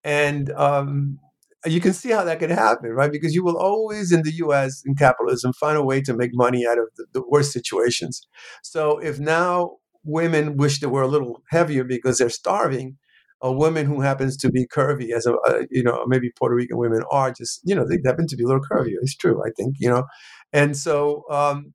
and 0.03 0.51
um, 0.51 1.19
you 1.65 1.81
can 1.81 1.93
see 1.93 2.11
how 2.11 2.23
that 2.23 2.39
can 2.39 2.49
happen, 2.49 2.91
right? 2.91 3.11
Because 3.11 3.35
you 3.35 3.43
will 3.43 3.57
always, 3.57 4.11
in 4.11 4.23
the 4.23 4.31
U.S. 4.37 4.83
in 4.85 4.95
capitalism, 4.95 5.53
find 5.53 5.77
a 5.77 5.83
way 5.83 6.01
to 6.01 6.15
make 6.15 6.31
money 6.33 6.65
out 6.67 6.79
of 6.79 6.87
the, 6.97 7.05
the 7.13 7.23
worst 7.29 7.51
situations. 7.51 8.21
So 8.63 8.99
if 8.99 9.19
now 9.19 9.77
women 10.03 10.57
wish 10.57 10.79
they 10.79 10.87
were 10.87 11.01
a 11.01 11.07
little 11.07 11.43
heavier 11.49 11.83
because 11.83 12.19
they're 12.19 12.29
starving, 12.29 12.97
a 13.41 13.51
woman 13.51 13.85
who 13.85 14.01
happens 14.01 14.37
to 14.37 14.49
be 14.49 14.65
curvy, 14.65 15.11
as 15.15 15.25
a, 15.27 15.33
a, 15.33 15.67
you 15.69 15.83
know, 15.83 16.05
maybe 16.07 16.31
Puerto 16.39 16.55
Rican 16.55 16.77
women 16.77 17.03
are 17.11 17.31
just, 17.31 17.61
you 17.63 17.75
know, 17.75 17.85
they 17.87 17.99
happen 18.05 18.27
to 18.27 18.35
be 18.35 18.43
a 18.43 18.47
little 18.47 18.63
curvier. 18.63 18.95
It's 19.01 19.15
true, 19.15 19.43
I 19.45 19.51
think, 19.55 19.75
you 19.79 19.89
know, 19.89 20.05
and 20.53 20.75
so 20.75 21.23
um, 21.29 21.73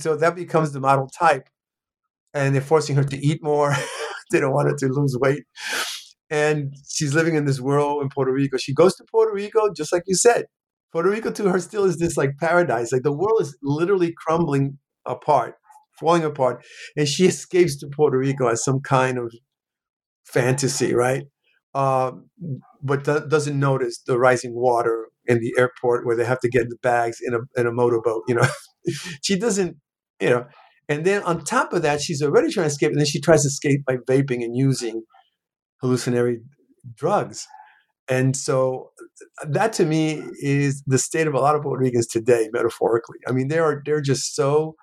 so 0.00 0.16
that 0.16 0.34
becomes 0.36 0.72
the 0.72 0.80
model 0.80 1.08
type 1.08 1.48
and 2.34 2.54
they're 2.54 2.62
forcing 2.62 2.96
her 2.96 3.04
to 3.04 3.18
eat 3.18 3.42
more 3.42 3.74
they 4.30 4.40
don't 4.40 4.52
want 4.52 4.68
her 4.68 4.76
to 4.76 4.88
lose 4.88 5.16
weight 5.20 5.44
and 6.30 6.74
she's 6.88 7.14
living 7.14 7.36
in 7.36 7.44
this 7.44 7.60
world 7.60 8.02
in 8.02 8.08
puerto 8.08 8.32
rico 8.32 8.56
she 8.56 8.74
goes 8.74 8.94
to 8.96 9.04
puerto 9.10 9.32
rico 9.34 9.72
just 9.74 9.92
like 9.92 10.02
you 10.06 10.14
said 10.14 10.46
Puerto 10.92 11.10
Rico 11.10 11.30
to 11.30 11.50
her 11.50 11.58
still 11.60 11.84
is 11.84 11.98
this 11.98 12.16
like 12.16 12.38
paradise. 12.38 12.92
Like 12.92 13.02
the 13.02 13.12
world 13.12 13.40
is 13.40 13.56
literally 13.62 14.12
crumbling 14.16 14.78
apart, 15.06 15.54
falling 15.98 16.24
apart, 16.24 16.64
and 16.96 17.06
she 17.06 17.26
escapes 17.28 17.76
to 17.78 17.88
Puerto 17.88 18.18
Rico 18.18 18.48
as 18.48 18.64
some 18.64 18.80
kind 18.80 19.18
of 19.18 19.32
fantasy, 20.24 20.94
right? 20.94 21.24
Uh, 21.74 22.12
but 22.82 23.04
th- 23.04 23.28
doesn't 23.28 23.58
notice 23.58 24.00
the 24.06 24.18
rising 24.18 24.54
water 24.54 25.08
in 25.26 25.40
the 25.40 25.54
airport 25.58 26.06
where 26.06 26.16
they 26.16 26.24
have 26.24 26.40
to 26.40 26.48
get 26.48 26.68
the 26.70 26.76
bags 26.82 27.18
in 27.22 27.34
a 27.34 27.38
in 27.60 27.66
a 27.66 27.72
motorboat. 27.72 28.22
You 28.26 28.36
know, 28.36 28.48
she 29.22 29.38
doesn't, 29.38 29.76
you 30.20 30.30
know. 30.30 30.46
And 30.88 31.04
then 31.04 31.22
on 31.24 31.44
top 31.44 31.74
of 31.74 31.82
that, 31.82 32.00
she's 32.00 32.22
already 32.22 32.50
trying 32.50 32.64
to 32.64 32.70
escape, 32.72 32.90
and 32.90 32.98
then 32.98 33.06
she 33.06 33.20
tries 33.20 33.42
to 33.42 33.48
escape 33.48 33.84
by 33.84 33.96
vaping 33.96 34.42
and 34.42 34.56
using 34.56 35.02
hallucinatory 35.82 36.40
drugs. 36.94 37.46
And 38.08 38.34
so 38.34 38.90
that 39.46 39.74
to 39.74 39.84
me 39.84 40.22
is 40.40 40.82
the 40.86 40.98
state 40.98 41.26
of 41.26 41.34
a 41.34 41.40
lot 41.40 41.54
of 41.54 41.62
Puerto 41.62 41.82
Ricans 41.82 42.06
today, 42.06 42.48
metaphorically. 42.52 43.18
I 43.26 43.32
mean, 43.32 43.48
they 43.48 43.58
are 43.58 43.82
they're 43.84 44.00
just 44.00 44.34
so 44.34 44.76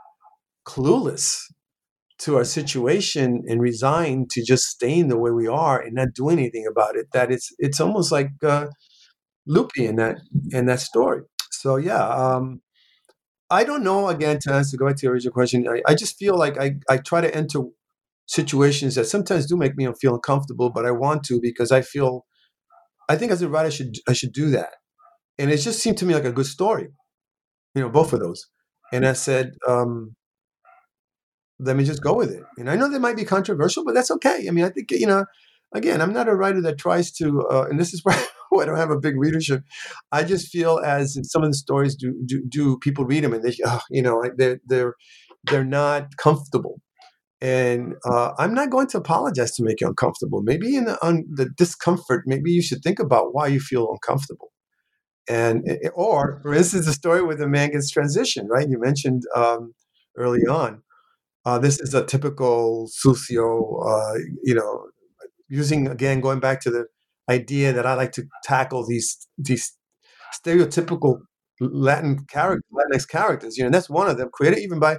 clueless 0.67 1.39
to 2.17 2.37
our 2.37 2.45
situation 2.45 3.43
and 3.47 3.61
resigned 3.61 4.29
to 4.31 4.43
just 4.43 4.65
staying 4.65 5.09
the 5.09 5.17
way 5.17 5.31
we 5.31 5.47
are 5.47 5.81
and 5.81 5.95
not 5.95 6.13
doing 6.15 6.39
anything 6.39 6.65
about 6.69 6.95
it 6.95 7.07
that 7.11 7.31
it's 7.31 7.49
it's 7.57 7.81
almost 7.81 8.11
like 8.11 8.29
uh, 8.43 8.67
loopy 9.47 9.85
in 9.85 9.95
that 9.97 10.17
in 10.51 10.65
that 10.67 10.79
story. 10.79 11.21
So 11.51 11.77
yeah, 11.77 12.07
um, 12.07 12.61
I 13.49 13.63
don't 13.63 13.83
know. 13.83 14.07
Again, 14.07 14.39
to 14.41 14.53
answer 14.53 14.77
go 14.77 14.87
back 14.87 14.97
to 14.97 15.03
your 15.05 15.13
original 15.13 15.33
question, 15.33 15.67
I, 15.67 15.81
I 15.87 15.95
just 15.95 16.17
feel 16.17 16.37
like 16.37 16.57
I 16.57 16.75
I 16.89 16.97
try 16.97 17.21
to 17.21 17.33
enter 17.35 17.61
situations 18.27 18.95
that 18.95 19.05
sometimes 19.05 19.45
do 19.45 19.55
make 19.57 19.77
me 19.77 19.87
feel 20.01 20.15
uncomfortable, 20.15 20.71
but 20.71 20.85
I 20.85 20.91
want 20.91 21.23
to 21.25 21.39
because 21.41 21.71
I 21.71 21.81
feel 21.81 22.25
I 23.09 23.17
think 23.17 23.31
as 23.31 23.41
a 23.41 23.49
writer 23.49 23.67
I 23.67 23.71
should 23.71 23.95
I 24.09 24.13
should 24.13 24.33
do 24.33 24.49
that, 24.51 24.75
and 25.39 25.51
it 25.51 25.57
just 25.57 25.79
seemed 25.79 25.97
to 25.99 26.05
me 26.05 26.15
like 26.15 26.25
a 26.25 26.31
good 26.33 26.47
story, 26.47 26.89
you 27.75 27.81
know, 27.81 27.89
both 27.89 28.13
of 28.13 28.19
those. 28.21 28.47
And 28.93 29.05
I 29.07 29.13
said, 29.13 29.53
um, 29.67 30.15
let 31.59 31.75
me 31.75 31.83
just 31.85 32.03
go 32.03 32.13
with 32.13 32.31
it. 32.31 32.43
And 32.57 32.69
I 32.69 32.75
know 32.75 32.89
they 32.89 32.99
might 32.99 33.15
be 33.15 33.25
controversial, 33.25 33.85
but 33.85 33.93
that's 33.93 34.11
okay. 34.11 34.45
I 34.47 34.51
mean, 34.51 34.65
I 34.65 34.69
think 34.69 34.91
you 34.91 35.07
know, 35.07 35.25
again, 35.73 36.01
I'm 36.01 36.13
not 36.13 36.27
a 36.27 36.35
writer 36.35 36.61
that 36.61 36.77
tries 36.77 37.11
to, 37.13 37.47
uh, 37.49 37.65
and 37.69 37.79
this 37.79 37.93
is 37.93 38.03
I 38.61 38.65
don't 38.65 38.77
have 38.77 38.91
a 38.91 38.99
big 38.99 39.15
readership. 39.17 39.61
I 40.11 40.23
just 40.23 40.49
feel 40.49 40.79
as 40.79 41.17
some 41.23 41.43
of 41.43 41.49
the 41.49 41.57
stories 41.57 41.95
do 41.95 42.13
do, 42.25 42.43
do 42.47 42.77
people 42.79 43.05
read 43.05 43.23
them 43.23 43.33
and 43.33 43.43
they, 43.43 43.55
uh, 43.65 43.79
you 43.89 44.01
know, 44.01 44.23
they're 44.37 44.59
they're 44.65 44.95
they're 45.45 45.65
not 45.65 46.17
comfortable. 46.17 46.81
And 47.41 47.95
uh, 48.05 48.31
I'm 48.39 48.53
not 48.53 48.69
going 48.69 48.87
to 48.87 48.97
apologize 48.97 49.53
to 49.55 49.63
make 49.63 49.81
you 49.81 49.87
uncomfortable. 49.87 50.41
Maybe 50.41 50.75
in 50.75 50.85
the, 50.85 51.05
un, 51.05 51.25
the 51.31 51.49
discomfort, 51.57 52.23
maybe 52.25 52.51
you 52.51 52.61
should 52.61 52.81
think 52.81 52.97
about 52.97 53.33
why 53.33 53.47
you 53.47 53.59
feel 53.59 53.91
uncomfortable. 53.91 54.51
And 55.29 55.63
eh, 55.69 55.77
eh, 55.83 55.89
or, 55.93 56.39
for 56.41 56.53
instance, 56.53 56.85
the 56.85 56.93
story 56.93 57.21
where 57.21 57.35
the 57.35 57.47
man 57.47 57.71
gets 57.71 57.91
transition, 57.91 58.47
right? 58.47 58.67
You 58.67 58.79
mentioned 58.79 59.23
um, 59.35 59.73
early 60.17 60.41
on 60.47 60.81
uh, 61.45 61.59
this 61.59 61.79
is 61.79 61.93
a 61.93 62.03
typical 62.03 62.89
sucio, 62.89 63.87
uh, 63.87 64.19
you 64.43 64.55
know, 64.55 64.87
using 65.47 65.87
again 65.87 66.19
going 66.19 66.39
back 66.39 66.59
to 66.61 66.71
the 66.71 66.85
idea 67.29 67.73
that 67.73 67.85
I 67.85 67.93
like 67.95 68.11
to 68.13 68.23
tackle 68.43 68.85
these 68.85 69.27
these 69.37 69.75
stereotypical 70.33 71.19
Latin 71.59 72.25
character 72.29 72.65
Latinx 72.73 73.07
characters. 73.07 73.57
You 73.57 73.63
know, 73.63 73.67
and 73.67 73.73
that's 73.73 73.89
one 73.89 74.09
of 74.09 74.17
them 74.17 74.29
created 74.33 74.59
even 74.59 74.79
by 74.79 74.97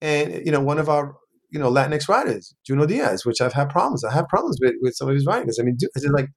and 0.00 0.44
you 0.44 0.52
know 0.52 0.60
one 0.60 0.78
of 0.78 0.88
our 0.88 1.14
you 1.50 1.58
know 1.58 1.70
Latinx 1.70 2.08
writers, 2.08 2.54
Junot 2.66 2.88
Diaz, 2.88 3.24
which 3.24 3.40
I've 3.40 3.52
had 3.52 3.68
problems. 3.68 4.04
I 4.04 4.12
have 4.12 4.28
problems 4.28 4.58
with 4.60 4.74
with 4.80 4.94
some 4.94 5.08
of 5.08 5.14
his 5.14 5.26
writings. 5.26 5.58
I 5.58 5.64
mean, 5.64 5.76
it's 5.80 6.06
like 6.06 6.28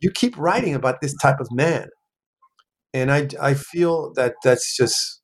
you 0.00 0.10
keep 0.10 0.36
writing 0.38 0.74
about 0.74 1.00
this 1.00 1.14
type 1.16 1.40
of 1.40 1.48
man, 1.50 1.88
and 2.94 3.12
I 3.12 3.28
I 3.40 3.54
feel 3.54 4.12
that 4.14 4.34
that's 4.42 4.76
just 4.76 5.20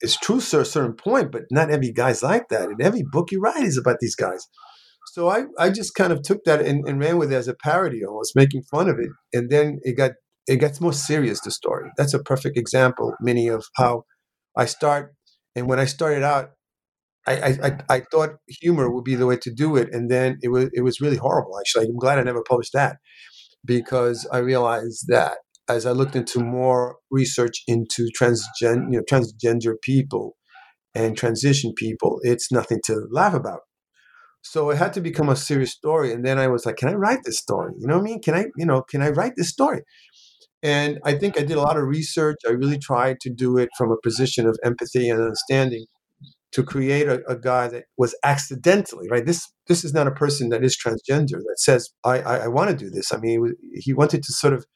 it's 0.00 0.16
true 0.16 0.40
to 0.40 0.60
a 0.60 0.64
certain 0.64 0.94
point, 0.94 1.32
but 1.32 1.42
not 1.50 1.70
every 1.70 1.92
guy's 1.92 2.22
like 2.22 2.48
that. 2.50 2.68
And 2.68 2.80
every 2.80 3.02
book 3.02 3.32
you 3.32 3.40
write 3.40 3.64
is 3.64 3.76
about 3.78 3.98
these 4.00 4.14
guys. 4.14 4.46
So 5.18 5.28
I, 5.28 5.46
I 5.58 5.70
just 5.70 5.96
kind 5.96 6.12
of 6.12 6.22
took 6.22 6.44
that 6.44 6.60
and, 6.60 6.86
and 6.86 7.00
ran 7.00 7.18
with 7.18 7.32
it 7.32 7.34
as 7.34 7.48
a 7.48 7.54
parody, 7.54 8.04
almost 8.04 8.36
making 8.36 8.62
fun 8.70 8.88
of 8.88 9.00
it. 9.00 9.08
And 9.32 9.50
then 9.50 9.80
it 9.82 9.96
got 9.96 10.12
it 10.46 10.60
gets 10.60 10.80
more 10.80 10.92
serious. 10.92 11.40
The 11.40 11.50
story. 11.50 11.90
That's 11.96 12.14
a 12.14 12.22
perfect 12.22 12.56
example, 12.56 13.14
many 13.20 13.48
of 13.48 13.64
how 13.74 14.04
I 14.56 14.66
start. 14.66 15.16
And 15.56 15.68
when 15.68 15.80
I 15.80 15.86
started 15.86 16.22
out, 16.22 16.50
I, 17.26 17.58
I, 17.64 17.78
I 17.96 18.02
thought 18.12 18.36
humor 18.46 18.92
would 18.94 19.02
be 19.02 19.16
the 19.16 19.26
way 19.26 19.36
to 19.38 19.52
do 19.52 19.74
it, 19.74 19.88
and 19.92 20.08
then 20.08 20.38
it 20.40 20.52
was 20.52 20.70
it 20.72 20.82
was 20.82 21.00
really 21.00 21.16
horrible. 21.16 21.58
Actually, 21.58 21.86
I'm 21.86 21.96
glad 21.96 22.20
I 22.20 22.22
never 22.22 22.44
published 22.48 22.74
that 22.74 22.98
because 23.64 24.24
I 24.32 24.38
realized 24.38 25.06
that 25.08 25.38
as 25.68 25.84
I 25.84 25.90
looked 25.90 26.14
into 26.14 26.38
more 26.38 26.98
research 27.10 27.64
into 27.66 28.08
transgen, 28.16 28.92
you 28.92 28.98
know, 28.98 29.02
transgender 29.10 29.74
people 29.82 30.36
and 30.94 31.16
transition 31.16 31.72
people, 31.76 32.20
it's 32.22 32.52
nothing 32.52 32.78
to 32.84 33.08
laugh 33.10 33.34
about. 33.34 33.62
So 34.42 34.70
it 34.70 34.78
had 34.78 34.92
to 34.94 35.00
become 35.00 35.28
a 35.28 35.36
serious 35.36 35.72
story. 35.72 36.12
And 36.12 36.24
then 36.24 36.38
I 36.38 36.48
was 36.48 36.64
like, 36.64 36.76
can 36.76 36.88
I 36.88 36.94
write 36.94 37.20
this 37.24 37.38
story? 37.38 37.72
You 37.78 37.86
know 37.86 37.96
what 37.96 38.02
I 38.02 38.04
mean? 38.04 38.22
Can 38.22 38.34
I, 38.34 38.46
you 38.56 38.64
know, 38.66 38.82
can 38.82 39.02
I 39.02 39.10
write 39.10 39.32
this 39.36 39.48
story? 39.50 39.82
And 40.62 40.98
I 41.04 41.14
think 41.14 41.38
I 41.38 41.42
did 41.42 41.56
a 41.56 41.60
lot 41.62 41.76
of 41.76 41.84
research. 41.84 42.38
I 42.46 42.52
really 42.52 42.78
tried 42.78 43.20
to 43.20 43.30
do 43.30 43.58
it 43.58 43.68
from 43.76 43.92
a 43.92 43.96
position 44.02 44.46
of 44.46 44.58
empathy 44.64 45.08
and 45.08 45.20
understanding 45.20 45.86
to 46.52 46.62
create 46.62 47.06
a, 47.06 47.22
a 47.28 47.38
guy 47.38 47.68
that 47.68 47.84
was 47.96 48.14
accidentally 48.24 49.08
right. 49.10 49.24
This 49.26 49.46
this 49.66 49.84
is 49.84 49.92
not 49.92 50.06
a 50.06 50.12
person 50.12 50.48
that 50.48 50.64
is 50.64 50.76
transgender 50.76 51.38
that 51.38 51.56
says 51.58 51.90
I 52.04 52.20
I, 52.20 52.36
I 52.44 52.48
want 52.48 52.70
to 52.70 52.76
do 52.76 52.90
this. 52.90 53.12
I 53.12 53.18
mean, 53.18 53.54
he 53.74 53.92
wanted 53.92 54.22
to 54.22 54.32
sort 54.32 54.54
of 54.54 54.66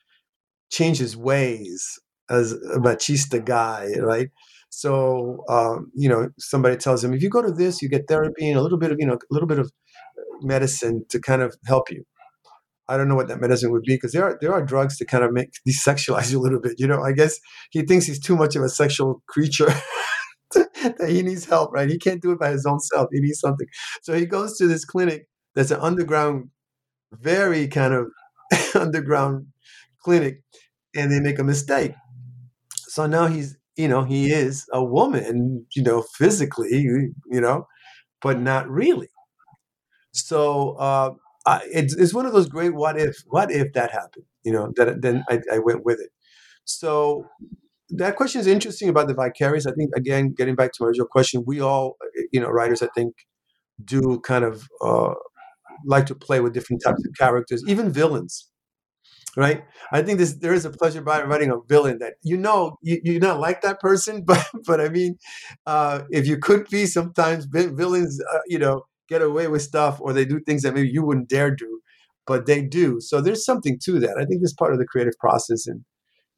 change 0.71 0.99
his 0.99 1.17
ways 1.17 1.99
as 2.31 2.53
a 2.53 2.79
machista 2.79 3.45
guy, 3.45 3.89
right? 4.01 4.29
So 4.75 5.45
um, 5.51 5.93
you 5.95 6.09
know, 6.09 6.31
somebody 6.39 6.77
tells 6.77 7.05
him 7.05 7.13
if 7.13 7.23
you 7.23 7.29
go 7.29 7.43
to 7.43 7.53
this, 7.53 7.83
you 7.83 7.89
get 7.91 8.09
therapy 8.09 8.49
and 8.49 8.59
a 8.59 8.63
little 8.63 8.79
bit 8.79 8.91
of 8.91 8.97
you 8.99 9.07
know 9.07 9.15
a 9.15 9.19
little 9.31 9.47
bit 9.47 9.59
of 9.59 9.71
medicine 10.41 11.05
to 11.11 11.21
kind 11.21 11.43
of 11.43 11.55
help 11.67 11.91
you. 11.91 12.05
I 12.89 12.97
don't 12.97 13.09
know 13.09 13.15
what 13.15 13.29
that 13.29 13.41
medicine 13.41 13.71
would 13.71 13.83
be 13.83 13.95
because 13.97 14.13
there 14.13 14.25
are 14.25 14.39
there 14.41 14.53
are 14.53 14.65
drugs 14.65 14.97
to 14.97 15.05
kind 15.05 15.25
of 15.25 15.33
make 15.33 15.51
desexualize 15.69 16.33
you 16.33 16.41
a 16.41 16.43
little 16.43 16.61
bit. 16.61 16.75
You 16.79 16.87
know, 16.87 17.03
I 17.03 17.13
guess 17.13 17.39
he 17.71 17.83
thinks 17.83 18.07
he's 18.07 18.19
too 18.19 18.35
much 18.35 18.57
of 18.57 18.63
a 18.63 18.69
sexual 18.69 19.23
creature. 19.29 19.73
that 20.53 21.09
he 21.09 21.23
needs 21.23 21.45
help, 21.45 21.73
right? 21.73 21.89
He 21.89 21.99
can't 21.99 22.23
do 22.23 22.33
it 22.33 22.39
by 22.39 22.51
his 22.51 22.67
own 22.67 22.81
self. 22.81 23.09
He 23.13 23.21
needs 23.21 23.41
something. 23.41 23.67
So 24.03 24.15
he 24.15 24.27
goes 24.27 24.57
to 24.59 24.67
this 24.67 24.85
clinic 24.85 25.27
that's 25.55 25.71
an 25.71 25.81
underground, 25.81 26.49
very 27.13 27.69
kind 27.69 27.95
of 27.95 28.07
underground 28.75 29.47
clinic 30.03 30.43
and 30.95 31.11
they 31.11 31.21
make 31.21 31.39
a 31.39 31.45
mistake. 31.45 31.93
So 32.89 33.07
now 33.07 33.27
he's, 33.27 33.57
you 33.77 33.89
know, 33.89 34.05
he 34.05 34.33
is 34.33 34.67
a 34.73 34.85
woman, 34.85 35.67
you 35.75 35.83
know, 35.83 36.03
physically, 36.03 36.71
you 36.83 37.41
know, 37.41 37.67
but 38.21 38.41
not 38.41 38.69
really. 38.69 39.09
So 40.13 40.73
uh, 40.73 41.11
I, 41.47 41.63
it's, 41.73 41.95
it's 41.97 42.15
one 42.15 42.27
of 42.27 42.33
those 42.33 42.49
great 42.49 42.75
what 42.75 43.01
if, 43.01 43.17
what 43.27 43.51
if 43.51 43.73
that 43.73 43.91
happened, 43.91 44.25
you 44.45 44.53
know, 44.53 44.73
that 44.77 45.03
then 45.03 45.25
I, 45.29 45.41
I 45.53 45.59
went 45.59 45.85
with 45.85 46.01
it. 46.01 46.11
So 46.65 47.27
that 47.91 48.17
question 48.17 48.41
is 48.41 48.47
interesting 48.47 48.89
about 48.89 49.09
the 49.09 49.15
vicarious. 49.15 49.67
I 49.67 49.73
think, 49.73 49.91
again, 49.97 50.35
getting 50.37 50.55
back 50.55 50.73
to 50.73 50.79
my 50.81 50.89
original 50.89 51.09
question, 51.09 51.45
we 51.47 51.61
all, 51.61 51.97
you 52.33 52.41
know, 52.41 52.49
writers, 52.49 52.83
I 52.83 52.89
think, 52.95 53.15
do 53.85 54.21
kind 54.21 54.45
of 54.45 54.69
uh, 54.85 55.15
like 55.87 56.07
to 56.07 56.15
play 56.15 56.41
with 56.41 56.55
different 56.55 56.83
types 56.85 57.05
of 57.05 57.13
characters, 57.19 57.65
even 57.67 57.91
villains 57.91 58.49
right? 59.37 59.65
I 59.93 60.03
think 60.03 60.19
this 60.19 60.35
there 60.35 60.55
is 60.55 60.65
a 60.65 60.71
pleasure 60.71 61.03
by 61.03 61.23
writing 61.23 61.51
a 61.51 61.57
villain 61.69 61.99
that 61.99 62.15
you 62.23 62.37
know 62.37 62.79
you, 62.83 63.01
you're 63.05 63.21
not 63.21 63.41
like 63.41 63.63
that 63.63 63.81
person, 63.81 64.23
but 64.27 64.45
but 64.67 64.81
I 64.81 64.89
mean, 64.89 65.19
uh, 65.67 66.03
if 66.11 66.27
you 66.27 66.39
could 66.39 66.69
be, 66.71 66.87
sometimes 66.87 67.47
villains, 67.47 68.21
uh, 68.33 68.39
you 68.47 68.59
know, 68.59 68.83
get 69.09 69.23
away 69.23 69.49
with 69.49 69.63
stuff 69.63 69.99
or 70.01 70.13
they 70.13 70.25
do 70.25 70.41
things 70.41 70.63
that 70.63 70.75
maybe 70.75 70.89
you 70.89 71.05
wouldn't 71.05 71.29
dare 71.29 71.51
do, 71.55 71.81
but 72.27 72.47
they 72.47 72.63
do. 72.63 73.01
So 73.01 73.21
there's 73.21 73.45
something 73.45 73.79
to 73.85 73.99
that. 74.01 74.17
I 74.19 74.25
think 74.25 74.43
it's 74.43 74.53
part 74.55 74.73
of 74.73 74.79
the 74.79 74.87
creative 74.87 75.19
process 75.19 75.67
and 75.67 75.85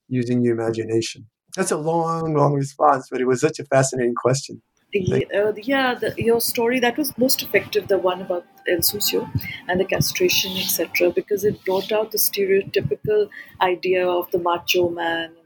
using 0.08 0.42
your 0.42 0.54
imagination. 0.54 1.26
That's 1.56 1.70
a 1.70 1.76
long, 1.76 2.34
long 2.34 2.54
response, 2.54 3.08
but 3.10 3.20
it 3.20 3.26
was 3.26 3.40
such 3.40 3.58
a 3.60 3.64
fascinating 3.64 4.14
question 4.16 4.62
the, 4.94 5.26
uh, 5.34 5.52
yeah, 5.62 5.94
the, 5.94 6.14
your 6.16 6.40
story 6.40 6.80
that 6.80 6.96
was 6.96 7.16
most 7.18 7.42
effective, 7.42 7.88
the 7.88 7.98
one 7.98 8.22
about 8.22 8.46
El 8.68 8.78
Sucio 8.78 9.28
and 9.68 9.80
the 9.80 9.84
castration, 9.84 10.52
etc., 10.56 11.10
because 11.10 11.44
it 11.44 11.64
brought 11.64 11.92
out 11.92 12.12
the 12.12 12.18
stereotypical 12.18 13.28
idea 13.60 14.06
of 14.08 14.30
the 14.30 14.38
macho 14.38 14.88
man 14.90 15.24
and 15.26 15.36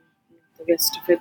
the 0.58 0.64
rest 0.72 0.98
of 1.02 1.08
it. 1.08 1.18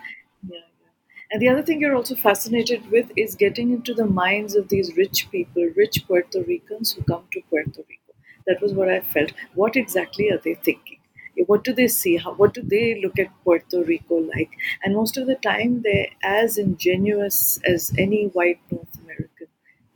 Yeah, 0.50 0.60
yeah. 0.82 0.88
And 1.32 1.42
the 1.42 1.50
other 1.50 1.64
thing 1.64 1.82
you're 1.82 1.96
also 1.96 2.16
fascinated 2.16 2.92
with 2.92 3.12
is 3.16 3.36
getting 3.36 3.72
into 3.72 3.94
the 3.94 4.06
minds 4.06 4.56
of 4.56 4.70
these 4.70 4.96
rich 4.98 5.30
people, 5.32 5.70
rich 5.76 6.04
Puerto 6.08 6.44
Ricans 6.44 6.94
who 6.94 7.04
come 7.04 7.24
to 7.34 7.42
Puerto 7.50 7.84
Rico. 7.90 8.14
That 8.46 8.62
was 8.62 8.74
what 8.74 8.90
I 8.90 9.02
felt. 9.02 9.32
What 9.56 9.76
exactly 9.76 10.30
are 10.32 10.40
they 10.44 10.56
thinking? 10.56 10.97
What 11.46 11.64
do 11.64 11.74
they 11.74 11.88
see 11.88 12.18
how 12.18 12.34
what 12.34 12.54
do 12.54 12.62
they 12.62 13.00
look 13.02 13.20
at 13.20 13.28
puerto 13.44 13.84
rico 13.84 14.16
like 14.16 14.52
and 14.84 14.96
most 14.96 15.18
of 15.18 15.28
the 15.28 15.36
time 15.36 15.82
they're 15.84 16.08
as 16.24 16.58
ingenuous 16.58 17.60
as 17.66 17.92
any 17.98 18.26
white 18.28 18.60
north 18.72 19.00
american 19.04 19.48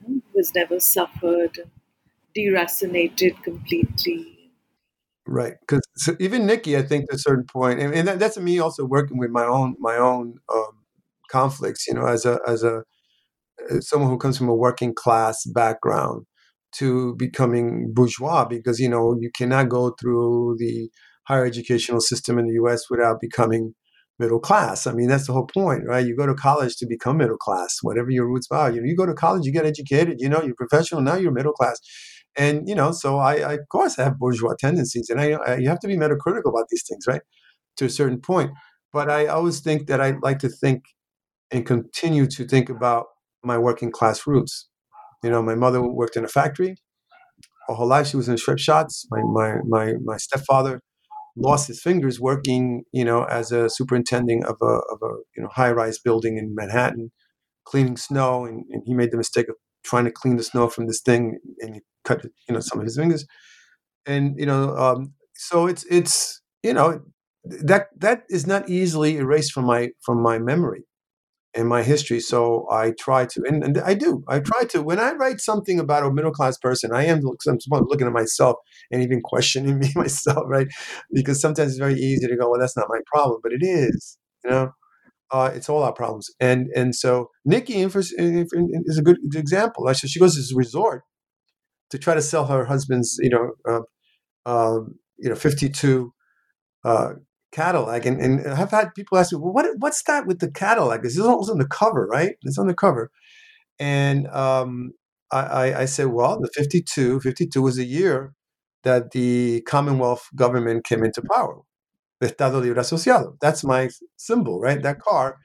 who 0.05 0.21
has 0.35 0.53
never 0.55 0.79
suffered 0.79 1.57
and 1.57 1.71
deracinated 2.37 3.41
completely 3.43 4.41
Right, 5.27 5.53
because 5.61 5.81
so 5.97 6.15
even 6.19 6.47
Nikki, 6.47 6.75
I 6.75 6.81
think, 6.81 7.09
to 7.09 7.15
a 7.15 7.19
certain 7.19 7.45
point, 7.45 7.79
and, 7.79 7.93
and 7.93 8.07
that, 8.07 8.19
that's 8.19 8.37
me 8.37 8.57
also 8.59 8.85
working 8.85 9.19
with 9.19 9.29
my 9.29 9.45
own 9.45 9.75
my 9.79 9.95
own 9.95 10.39
um, 10.53 10.71
conflicts. 11.29 11.87
You 11.87 11.93
know, 11.93 12.07
as 12.07 12.25
a 12.25 12.39
as 12.47 12.63
a 12.63 12.83
as 13.69 13.87
someone 13.87 14.09
who 14.09 14.17
comes 14.17 14.37
from 14.37 14.49
a 14.49 14.55
working 14.55 14.95
class 14.95 15.45
background 15.45 16.25
to 16.73 17.15
becoming 17.17 17.93
bourgeois, 17.93 18.45
because 18.45 18.79
you 18.79 18.89
know 18.89 19.15
you 19.19 19.29
cannot 19.37 19.69
go 19.69 19.91
through 20.01 20.55
the 20.57 20.89
higher 21.23 21.45
educational 21.45 22.01
system 22.01 22.37
in 22.39 22.47
the 22.47 22.53
U.S. 22.53 22.89
without 22.89 23.21
becoming 23.21 23.73
middle 24.19 24.39
class. 24.39 24.85
I 24.85 24.93
mean, 24.93 25.07
that's 25.07 25.27
the 25.27 25.33
whole 25.33 25.47
point, 25.47 25.83
right? 25.87 26.05
You 26.05 26.15
go 26.15 26.27
to 26.27 26.35
college 26.35 26.75
to 26.77 26.85
become 26.85 27.17
middle 27.17 27.37
class, 27.37 27.77
whatever 27.81 28.11
your 28.11 28.27
roots 28.27 28.47
are. 28.51 28.71
You 28.71 28.81
know, 28.81 28.87
you 28.87 28.95
go 28.95 29.05
to 29.05 29.13
college, 29.13 29.45
you 29.45 29.51
get 29.51 29.65
educated. 29.65 30.17
You 30.19 30.29
know, 30.29 30.41
you're 30.43 30.55
professional. 30.55 31.01
Now 31.01 31.15
you're 31.15 31.31
middle 31.31 31.53
class 31.53 31.79
and 32.37 32.67
you 32.67 32.75
know, 32.75 32.91
so 32.91 33.17
I, 33.17 33.35
I 33.37 33.53
of 33.53 33.67
course 33.69 33.99
I 33.99 34.03
have 34.03 34.19
bourgeois 34.19 34.55
tendencies, 34.57 35.09
and 35.09 35.19
I, 35.19 35.31
I 35.31 35.57
you 35.57 35.69
have 35.69 35.79
to 35.81 35.87
be 35.87 35.97
metacritical 35.97 36.49
about 36.49 36.67
these 36.69 36.83
things, 36.87 37.05
right, 37.07 37.21
to 37.77 37.85
a 37.85 37.89
certain 37.89 38.21
point. 38.21 38.51
But 38.93 39.09
I 39.09 39.27
always 39.27 39.59
think 39.61 39.87
that 39.87 40.01
I 40.01 40.15
like 40.21 40.39
to 40.39 40.49
think 40.49 40.83
and 41.51 41.65
continue 41.65 42.27
to 42.27 42.45
think 42.47 42.69
about 42.69 43.07
my 43.43 43.57
working 43.57 43.91
class 43.91 44.27
roots. 44.27 44.69
You 45.23 45.29
know, 45.31 45.41
my 45.43 45.55
mother 45.55 45.81
worked 45.81 46.17
in 46.17 46.25
a 46.25 46.29
factory. 46.29 46.75
Her 47.67 47.75
whole 47.75 47.87
life 47.87 48.07
she 48.07 48.17
was 48.17 48.29
in 48.29 48.37
strip 48.37 48.59
shots. 48.59 49.07
My 49.11 49.21
my 49.23 49.57
my 49.67 49.93
my 50.03 50.17
stepfather 50.17 50.81
lost 51.35 51.67
his 51.67 51.81
fingers 51.81 52.19
working, 52.19 52.83
you 52.91 53.05
know, 53.05 53.23
as 53.23 53.51
a 53.51 53.69
superintendent 53.69 54.45
of 54.45 54.57
a 54.61 54.65
of 54.65 54.99
a 55.03 55.13
you 55.35 55.43
know 55.43 55.49
high 55.53 55.71
rise 55.71 55.99
building 55.99 56.37
in 56.37 56.55
Manhattan, 56.55 57.11
cleaning 57.65 57.97
snow, 57.97 58.45
and, 58.45 58.65
and 58.71 58.83
he 58.85 58.93
made 58.93 59.11
the 59.11 59.17
mistake 59.17 59.49
of 59.49 59.55
trying 59.83 60.05
to 60.05 60.11
clean 60.11 60.37
the 60.37 60.43
snow 60.43 60.69
from 60.69 60.87
this 60.87 61.01
thing, 61.01 61.39
and 61.59 61.75
he 61.75 61.81
cut 62.05 62.23
you 62.23 62.53
know 62.53 62.59
some 62.61 62.79
of 62.79 62.85
his 62.85 62.97
fingers, 62.97 63.25
and 64.05 64.35
you 64.37 64.45
know 64.45 64.75
um, 64.77 65.13
so 65.35 65.67
it's 65.67 65.85
it's 65.89 66.41
you 66.63 66.73
know 66.73 67.01
that 67.43 67.87
that 67.97 68.23
is 68.29 68.45
not 68.45 68.69
easily 68.69 69.17
erased 69.17 69.51
from 69.51 69.65
my 69.65 69.89
from 70.05 70.21
my 70.21 70.37
memory 70.39 70.83
and 71.53 71.67
my 71.67 71.83
history. 71.83 72.19
So 72.19 72.67
I 72.71 72.93
try 72.99 73.25
to, 73.25 73.43
and, 73.45 73.63
and, 73.63 73.77
I 73.79 73.93
do. 73.93 74.23
I 74.27 74.39
try 74.39 74.63
to. 74.65 74.81
When 74.81 74.99
I 74.99 75.11
write 75.11 75.41
something 75.41 75.79
about 75.79 76.03
a 76.03 76.11
middle 76.11 76.31
class 76.31 76.57
person, 76.57 76.91
I 76.93 77.05
am 77.05 77.21
I'm 77.47 77.85
looking 77.87 78.07
at 78.07 78.13
myself 78.13 78.57
and 78.91 79.01
even 79.01 79.21
questioning 79.21 79.79
me 79.79 79.91
myself, 79.95 80.43
right? 80.47 80.67
Because 81.11 81.41
sometimes 81.41 81.71
it's 81.71 81.79
very 81.79 81.95
easy 81.95 82.27
to 82.27 82.35
go, 82.35 82.49
well, 82.49 82.59
that's 82.59 82.77
not 82.77 82.87
my 82.89 82.99
problem, 83.13 83.39
but 83.43 83.51
it 83.51 83.63
is. 83.63 84.17
You 84.43 84.49
know, 84.51 84.71
uh, 85.31 85.51
it's 85.53 85.69
all 85.69 85.83
our 85.83 85.93
problems. 85.93 86.29
And 86.39 86.67
and 86.75 86.95
so 86.95 87.29
Nikki 87.45 87.81
is 87.81 88.97
a 88.97 89.01
good 89.01 89.17
example. 89.33 89.93
So 89.93 90.07
she 90.07 90.19
goes 90.19 90.35
to 90.35 90.41
this 90.41 90.53
resort 90.55 91.03
to 91.89 91.97
try 91.97 92.13
to 92.13 92.21
sell 92.21 92.45
her 92.45 92.65
husband's, 92.65 93.17
you 93.21 93.29
know, 93.29 93.51
uh, 93.67 93.81
um, 94.49 94.95
you 95.17 95.29
know, 95.29 95.35
52 95.35 96.13
uh, 96.83 97.13
Cadillac. 97.51 98.05
And, 98.05 98.21
and 98.21 98.47
I've 98.47 98.71
had 98.71 98.93
people 98.95 99.17
ask 99.17 99.31
me, 99.31 99.39
well, 99.39 99.53
what, 99.53 99.65
what's 99.79 100.03
that 100.03 100.25
with 100.25 100.39
the 100.39 100.51
Cadillac? 100.51 101.03
This 101.03 101.17
is 101.17 101.25
on 101.25 101.57
the 101.57 101.67
cover, 101.67 102.07
right? 102.07 102.35
It's 102.43 102.57
on 102.57 102.67
the 102.67 102.73
cover. 102.73 103.11
And 103.79 104.27
um, 104.27 104.91
I, 105.31 105.39
I, 105.39 105.79
I 105.81 105.85
said, 105.85 106.07
well, 106.07 106.39
the 106.39 106.49
52, 106.53 107.19
52 107.21 107.61
was 107.61 107.77
a 107.77 107.85
year 107.85 108.33
that 108.83 109.11
the 109.11 109.61
Commonwealth 109.67 110.27
government 110.35 110.85
came 110.85 111.03
into 111.03 111.21
power. 111.33 111.61
Estado 112.21 112.59
Libre 112.59 112.81
Asociado. 112.81 113.35
That's 113.41 113.63
my 113.63 113.89
symbol, 114.17 114.59
right? 114.59 114.81
That 114.81 114.99
car. 114.99 115.37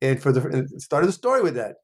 And 0.00 0.20
for 0.20 0.32
the 0.32 0.68
started 0.78 1.08
the 1.08 1.12
story 1.12 1.42
with 1.42 1.54
that. 1.54 1.76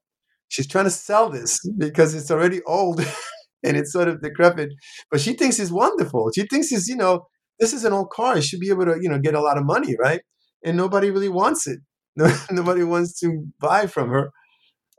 She's 0.47 0.67
trying 0.67 0.85
to 0.85 0.91
sell 0.91 1.29
this 1.29 1.59
because 1.77 2.15
it's 2.15 2.31
already 2.31 2.61
old 2.63 2.99
and 3.63 3.77
it's 3.77 3.91
sort 3.91 4.07
of 4.07 4.21
decrepit. 4.21 4.69
But 5.11 5.21
she 5.21 5.33
thinks 5.33 5.59
it's 5.59 5.71
wonderful. 5.71 6.31
She 6.33 6.45
thinks 6.47 6.71
it's, 6.71 6.87
you 6.87 6.95
know, 6.95 7.27
this 7.59 7.73
is 7.73 7.85
an 7.85 7.93
old 7.93 8.09
car. 8.11 8.37
It 8.37 8.43
should 8.43 8.59
be 8.59 8.69
able 8.69 8.85
to, 8.85 8.97
you 9.01 9.09
know, 9.09 9.19
get 9.19 9.35
a 9.35 9.41
lot 9.41 9.57
of 9.57 9.65
money, 9.65 9.95
right? 9.99 10.21
And 10.63 10.77
nobody 10.77 11.11
really 11.11 11.29
wants 11.29 11.67
it. 11.67 11.79
nobody 12.51 12.83
wants 12.83 13.19
to 13.19 13.45
buy 13.59 13.87
from 13.87 14.09
her, 14.09 14.31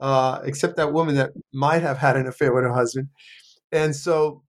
uh, 0.01 0.41
except 0.45 0.77
that 0.77 0.93
woman 0.93 1.17
that 1.17 1.31
might 1.53 1.83
have 1.83 1.99
had 1.99 2.17
an 2.17 2.27
affair 2.27 2.55
with 2.55 2.65
her 2.65 2.73
husband. 2.75 3.09
And 3.73 3.97
so, 3.97 4.43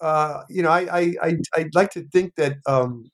uh, 0.00 0.42
you 0.50 0.62
know, 0.62 0.70
I, 0.70 1.00
I, 1.00 1.14
I, 1.22 1.36
I'd 1.56 1.74
like 1.74 1.90
to 1.92 2.06
think 2.12 2.34
that 2.36 2.58
um, 2.66 3.10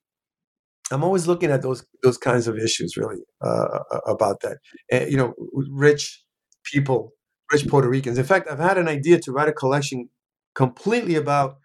I'm 0.93 1.03
always 1.03 1.27
looking 1.27 1.51
at 1.51 1.63
those 1.63 1.85
those 2.03 2.17
kinds 2.19 2.47
of 2.47 2.57
issues, 2.59 2.97
really, 2.97 3.19
uh, 3.45 3.81
about 4.07 4.41
that. 4.43 4.59
And, 4.91 5.11
you 5.11 5.17
know, 5.17 5.35
rich 5.71 6.23
people, 6.65 7.13
rich 7.53 7.67
Puerto 7.67 7.89
Ricans. 7.89 8.19
In 8.19 8.25
fact, 8.25 8.49
I've 8.51 8.59
had 8.61 8.79
an 8.79 8.89
idea 8.89 9.19
to 9.21 9.33
write 9.33 9.49
a 9.49 9.53
collection 9.53 10.09
completely 10.55 11.17
about 11.17 11.57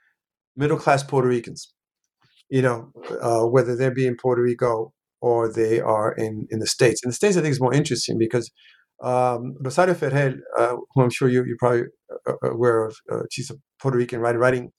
middle 0.58 0.78
class 0.78 1.04
Puerto 1.04 1.28
Ricans. 1.30 1.74
You 2.52 2.62
know, 2.62 2.80
uh, 3.28 3.45
whether 3.54 3.74
they're 3.76 3.99
being 4.02 4.18
Puerto 4.22 4.43
Rico 4.43 4.93
or 5.22 5.52
they 5.52 5.80
are 5.80 6.12
in, 6.26 6.47
in 6.52 6.60
the 6.60 6.68
States. 6.68 7.02
In 7.04 7.10
the 7.10 7.16
States, 7.16 7.38
I 7.38 7.41
think 7.41 7.54
is 7.54 7.62
more 7.62 7.74
interesting 7.74 8.18
because 8.18 8.52
um, 9.02 9.56
Rosario 9.66 9.93
Ferré, 9.93 10.36
uh, 10.60 10.76
who 10.91 11.02
I'm 11.02 11.10
sure 11.10 11.30
you, 11.30 11.43
you're 11.45 11.58
probably 11.60 11.84
uh, 12.12 12.34
uh, 12.34 12.49
aware 12.52 12.86
of, 12.86 12.95
uh, 13.12 13.24
she's 13.32 13.49
a 13.49 13.56
Puerto 13.82 13.97
Rican 13.97 14.20
writer, 14.20 14.39
writing, 14.39 14.72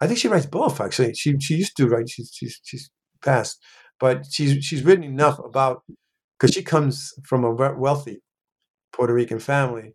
I 0.00 0.06
think 0.06 0.18
she 0.18 0.28
writes 0.28 0.46
both, 0.46 0.80
actually. 0.80 1.14
She, 1.14 1.34
she 1.40 1.54
used 1.54 1.76
to 1.76 1.86
write, 1.86 2.08
she's, 2.08 2.30
she's, 2.34 2.58
she's 2.64 2.90
passed, 3.22 3.58
but 4.00 4.24
she's, 4.30 4.64
she's 4.64 4.82
written 4.82 5.04
enough 5.04 5.38
about, 5.38 5.82
because 6.38 6.52
she 6.54 6.62
comes 6.62 7.12
from 7.28 7.44
a 7.44 7.52
wealthy 7.52 8.20
Puerto 8.92 9.14
Rican 9.14 9.38
family 9.38 9.94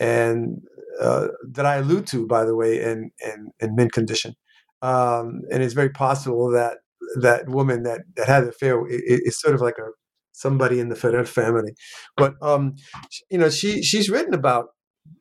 and 0.00 0.62
uh, 1.00 1.28
that 1.52 1.66
I 1.66 1.76
allude 1.76 2.06
to, 2.08 2.26
by 2.26 2.44
the 2.44 2.56
way, 2.56 2.80
in 2.82 3.10
in, 3.24 3.50
in 3.60 3.74
mint 3.74 3.92
condition. 3.92 4.34
Um, 4.82 5.42
and 5.50 5.62
it's 5.62 5.74
very 5.74 5.90
possible 5.90 6.50
that 6.50 6.78
that 7.20 7.48
woman 7.48 7.84
that, 7.84 8.00
that 8.16 8.28
had 8.28 8.44
the 8.44 8.48
affair 8.48 8.84
is, 8.88 9.40
sort 9.40 9.54
of 9.54 9.60
like 9.60 9.78
a 9.78 9.90
somebody 10.32 10.80
in 10.80 10.88
the 10.88 10.94
Ferré 10.94 11.26
family. 11.26 11.72
But 12.16 12.34
um, 12.42 12.74
you 13.30 13.38
know, 13.38 13.50
she 13.50 13.82
she's 13.82 14.10
written 14.10 14.34
about 14.34 14.66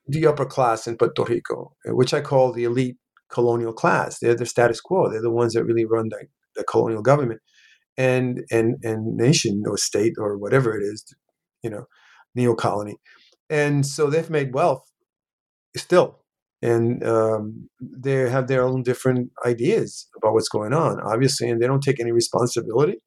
the 0.08 0.26
upper 0.26 0.46
class 0.46 0.88
in 0.88 0.98
Puerto 0.98 1.24
Rico, 1.24 1.74
which 1.86 2.14
I 2.14 2.22
call 2.22 2.52
the 2.52 2.64
elite 2.64 2.98
colonial 3.32 3.74
class. 3.74 4.20
They're 4.20 4.36
the 4.36 4.46
status 4.46 4.82
quo. 4.82 5.10
They're 5.10 5.22
the 5.22 5.32
ones 5.32 5.54
that 5.54 5.64
really 5.64 5.86
run 5.86 6.10
the, 6.10 6.26
the 6.56 6.64
colonial 6.64 7.02
government 7.02 7.42
and 7.98 8.44
and 8.52 8.76
and 8.84 9.16
nation 9.16 9.64
or 9.68 9.78
state 9.78 10.14
or 10.18 10.38
whatever 10.38 10.76
it 10.78 10.84
is, 10.84 11.04
you 11.64 11.70
know, 11.70 11.86
neo 12.36 12.56
colony. 12.56 12.98
And 13.50 13.86
so 13.86 14.10
they've 14.10 14.30
made 14.30 14.54
wealth 14.54 14.84
still 15.76 16.21
and 16.62 17.04
um, 17.04 17.70
they 17.82 18.30
have 18.30 18.48
their 18.48 18.64
own 18.64 18.84
different 18.84 19.32
ideas 19.46 20.08
about 20.18 20.34
what's 20.34 20.50
going 20.50 20.74
on 20.74 21.00
obviously 21.02 21.50
and 21.50 21.62
they 21.62 21.68
don't 21.68 21.84
take 21.84 22.00
any 22.00 22.12
responsibility. 22.12 22.98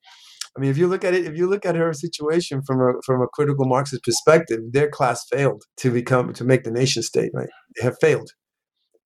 I 0.56 0.60
mean 0.60 0.70
if 0.70 0.78
you 0.78 0.86
look 0.86 1.04
at 1.04 1.14
it 1.14 1.24
if 1.24 1.36
you 1.36 1.48
look 1.48 1.66
at 1.66 1.76
her 1.76 1.92
situation 1.92 2.62
from 2.66 2.80
a 2.80 2.92
from 3.04 3.22
a 3.22 3.26
critical 3.28 3.66
marxist 3.66 4.04
perspective 4.04 4.60
their 4.72 4.88
class 4.88 5.24
failed 5.30 5.62
to 5.78 5.90
become 5.90 6.32
to 6.34 6.44
make 6.44 6.64
the 6.64 6.70
nation 6.70 7.02
state 7.02 7.30
right? 7.34 7.48
They 7.76 7.84
have 7.84 7.96
failed. 8.00 8.30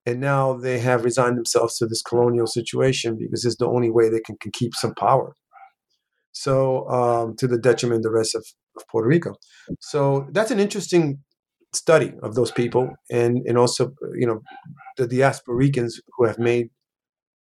And 0.05 0.19
now 0.19 0.57
they 0.57 0.79
have 0.79 1.03
resigned 1.03 1.37
themselves 1.37 1.77
to 1.77 1.85
this 1.85 2.01
colonial 2.01 2.47
situation 2.47 3.17
because 3.19 3.45
it's 3.45 3.57
the 3.57 3.67
only 3.67 3.91
way 3.91 4.09
they 4.09 4.21
can, 4.21 4.37
can 4.41 4.51
keep 4.51 4.73
some 4.73 4.95
power. 4.95 5.35
So 6.31 6.87
um, 6.89 7.35
to 7.37 7.47
the 7.47 7.57
detriment 7.57 7.99
of 7.99 8.03
the 8.03 8.11
rest 8.11 8.33
of, 8.33 8.45
of 8.77 8.83
puerto 8.89 9.07
rico. 9.07 9.35
So 9.81 10.27
that's 10.31 10.51
an 10.51 10.59
interesting 10.59 11.19
study 11.73 12.13
of 12.23 12.35
those 12.35 12.51
people 12.51 12.95
and 13.11 13.45
and 13.45 13.57
also 13.57 13.93
you 14.15 14.25
know 14.25 14.41
the 14.97 15.07
diasporicans 15.07 15.93
who 16.15 16.25
have 16.25 16.39
made 16.39 16.69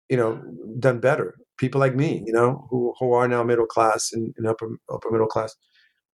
you 0.09 0.17
know 0.17 0.41
done 0.79 1.01
better. 1.01 1.35
People 1.59 1.81
like 1.81 1.95
me 1.95 2.23
you 2.27 2.33
know 2.33 2.67
who, 2.71 2.95
who 2.99 3.13
are 3.13 3.29
now 3.29 3.43
middle 3.43 3.67
class 3.67 4.13
and, 4.13 4.35
and 4.37 4.47
upper 4.47 4.77
upper 4.93 5.11
middle 5.11 5.27
class. 5.27 5.55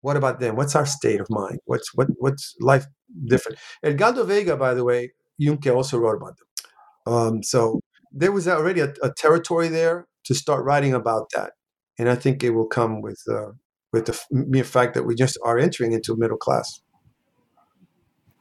What 0.01 0.17
about 0.17 0.39
them? 0.39 0.55
What's 0.55 0.75
our 0.75 0.85
state 0.85 1.19
of 1.19 1.27
mind? 1.29 1.59
What's 1.65 1.93
what 1.95 2.07
what's 2.17 2.55
life 2.59 2.85
different? 3.25 3.57
Edgardo 3.83 4.23
vega 4.23 4.55
by 4.55 4.73
the 4.73 4.83
way 4.83 5.11
Yunqué 5.41 5.73
also 5.75 5.97
wrote 5.97 6.17
about 6.17 6.35
them. 6.37 7.13
Um, 7.13 7.43
so 7.43 7.81
there 8.11 8.31
was 8.31 8.47
already 8.47 8.81
a, 8.81 8.93
a, 9.03 9.11
territory 9.11 9.67
there 9.67 10.07
to 10.23 10.33
start 10.33 10.63
writing 10.65 10.93
about 10.93 11.27
that. 11.35 11.51
And 11.99 12.09
i 12.09 12.15
think 12.15 12.43
it 12.43 12.51
will 12.51 12.67
come 12.67 13.01
with 13.01 13.21
uh, 13.29 13.51
with 13.93 14.05
the 14.05 14.19
mere 14.31 14.63
fact 14.63 14.93
that 14.93 15.03
we 15.03 15.15
just 15.15 15.37
are 15.43 15.57
entering 15.57 15.93
into 15.93 16.15
middle 16.15 16.37
class 16.37 16.81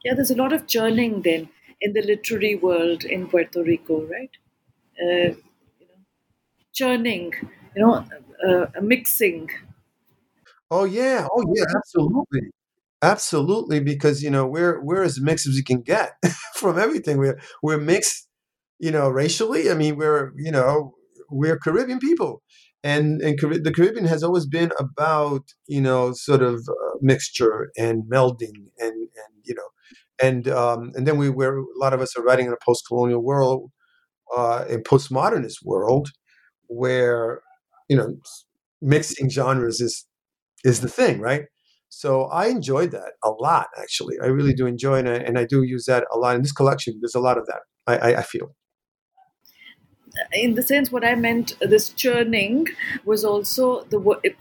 yeah, 0.05 0.13
there's 0.13 0.31
a 0.31 0.35
lot 0.35 0.53
of 0.53 0.67
churning 0.67 1.23
then 1.23 1.49
in 1.81 1.93
the 1.93 2.01
literary 2.03 2.55
world 2.55 3.03
in 3.03 3.27
Puerto 3.27 3.63
Rico, 3.63 4.05
right? 4.05 4.29
Uh, 5.01 5.33
you 5.79 5.87
know, 5.87 5.99
churning, 6.73 7.33
you 7.75 7.81
know, 7.81 8.05
uh, 8.47 8.67
mixing. 8.81 9.49
Oh 10.69 10.83
yeah, 10.83 11.27
oh 11.31 11.43
yeah, 11.55 11.65
absolutely, 11.75 12.51
absolutely. 13.01 13.79
Because 13.79 14.21
you 14.21 14.29
know 14.29 14.45
we're 14.45 14.79
we're 14.83 15.03
as 15.03 15.19
mixed 15.19 15.47
as 15.47 15.55
we 15.55 15.63
can 15.63 15.81
get 15.81 16.13
from 16.55 16.77
everything. 16.77 17.17
We're 17.17 17.39
we're 17.63 17.79
mixed, 17.79 18.27
you 18.77 18.91
know, 18.91 19.09
racially. 19.09 19.71
I 19.71 19.73
mean, 19.73 19.95
we're 19.95 20.33
you 20.37 20.51
know 20.51 20.93
we're 21.31 21.57
Caribbean 21.57 21.99
people, 21.99 22.43
and 22.83 23.21
and 23.21 23.39
the 23.39 23.73
Caribbean 23.75 24.05
has 24.05 24.21
always 24.21 24.45
been 24.45 24.71
about 24.77 25.43
you 25.67 25.81
know 25.81 26.13
sort 26.13 26.43
of 26.43 26.67
uh, 26.69 26.97
mixture 27.01 27.71
and 27.75 28.03
melding 28.03 28.69
and 28.79 28.93
and 28.93 29.33
you 29.43 29.55
know 29.55 29.69
and 30.21 30.47
um, 30.47 30.91
and 30.95 31.07
then 31.07 31.17
we 31.17 31.29
were 31.29 31.59
a 31.59 31.79
lot 31.79 31.93
of 31.93 32.01
us 32.01 32.15
are 32.17 32.23
writing 32.23 32.47
in 32.47 32.53
a 32.53 32.65
post-colonial 32.65 33.23
world, 33.23 33.71
uh, 34.35 34.65
in 34.69 34.81
postmodernist 34.83 35.63
world, 35.63 36.09
where 36.67 37.41
you 37.89 37.97
know 37.97 38.17
mixing 38.81 39.29
genres 39.29 39.81
is 39.81 40.05
is 40.63 40.81
the 40.81 40.89
thing, 40.89 41.19
right? 41.19 41.43
So 41.89 42.23
I 42.25 42.47
enjoyed 42.47 42.91
that 42.91 43.13
a 43.23 43.29
lot, 43.29 43.67
actually. 43.79 44.15
I 44.21 44.25
really 44.25 44.53
do 44.53 44.65
enjoy 44.65 44.99
it, 44.99 45.07
and 45.07 45.37
I 45.37 45.45
do 45.45 45.63
use 45.63 45.85
that 45.85 46.05
a 46.11 46.17
lot 46.17 46.35
in 46.35 46.41
this 46.41 46.51
collection. 46.51 46.97
There's 47.01 47.15
a 47.15 47.19
lot 47.19 47.37
of 47.37 47.45
that. 47.47 47.61
I, 47.87 47.97
I, 47.97 48.19
I 48.19 48.23
feel 48.23 48.55
in 50.33 50.55
the 50.55 50.63
sense 50.63 50.91
what 50.91 51.03
i 51.03 51.13
meant 51.15 51.57
this 51.61 51.89
churning 51.89 52.67
was 53.03 53.23
also 53.25 53.83
the 53.89 53.99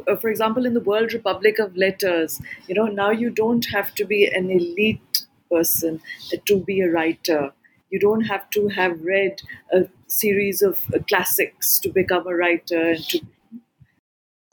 uh, 0.08 0.16
for 0.16 0.30
example 0.30 0.66
in 0.66 0.74
the 0.74 0.80
world 0.80 1.12
republic 1.12 1.58
of 1.58 1.76
letters 1.76 2.40
you 2.68 2.74
know 2.74 2.86
now 2.86 3.10
you 3.10 3.30
don't 3.30 3.66
have 3.72 3.94
to 3.94 4.04
be 4.04 4.26
an 4.26 4.50
elite 4.50 5.23
person 5.50 6.00
to 6.46 6.56
be 6.64 6.80
a 6.80 6.90
writer 6.90 7.52
you 7.90 8.00
don't 8.00 8.22
have 8.22 8.48
to 8.50 8.68
have 8.68 9.00
read 9.02 9.40
a 9.72 9.84
series 10.08 10.62
of 10.62 10.80
uh, 10.94 10.98
classics 11.08 11.78
to 11.78 11.88
become 11.88 12.26
a 12.26 12.34
writer 12.34 12.90
and 12.90 13.04
to 13.04 13.20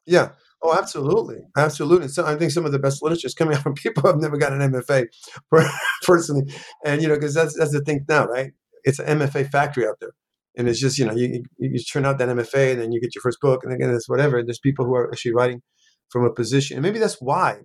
yeah 0.05 0.29
Oh, 0.63 0.77
absolutely, 0.77 1.39
absolutely. 1.57 2.07
So 2.07 2.25
I 2.25 2.35
think 2.35 2.51
some 2.51 2.65
of 2.65 2.71
the 2.71 2.79
best 2.79 3.01
literature 3.01 3.25
is 3.25 3.33
coming 3.33 3.55
out 3.57 3.63
from 3.63 3.73
people 3.73 4.01
who 4.01 4.09
have 4.09 4.21
never 4.21 4.37
got 4.37 4.53
an 4.53 4.71
MFA, 4.71 5.07
personally, 6.03 6.53
and 6.85 7.01
you 7.01 7.07
know, 7.07 7.15
because 7.15 7.33
that's 7.33 7.57
that's 7.57 7.71
the 7.71 7.81
thing 7.81 8.05
now, 8.07 8.25
right? 8.27 8.51
It's 8.83 8.99
an 8.99 9.19
MFA 9.19 9.49
factory 9.49 9.87
out 9.87 9.97
there, 9.99 10.11
and 10.55 10.69
it's 10.69 10.79
just 10.79 10.97
you 10.99 11.05
know, 11.05 11.15
you 11.15 11.43
you 11.57 11.79
turn 11.79 12.05
out 12.05 12.19
that 12.19 12.29
MFA, 12.29 12.73
and 12.73 12.81
then 12.81 12.91
you 12.91 13.01
get 13.01 13.15
your 13.15 13.23
first 13.23 13.41
book, 13.41 13.63
and 13.63 13.73
again, 13.73 13.89
it's 13.89 14.07
whatever. 14.07 14.37
And 14.37 14.47
there's 14.47 14.59
people 14.59 14.85
who 14.85 14.93
are 14.93 15.09
actually 15.11 15.33
writing 15.33 15.61
from 16.09 16.25
a 16.25 16.31
position, 16.31 16.77
and 16.77 16.83
maybe 16.83 16.99
that's 16.99 17.19
why 17.19 17.61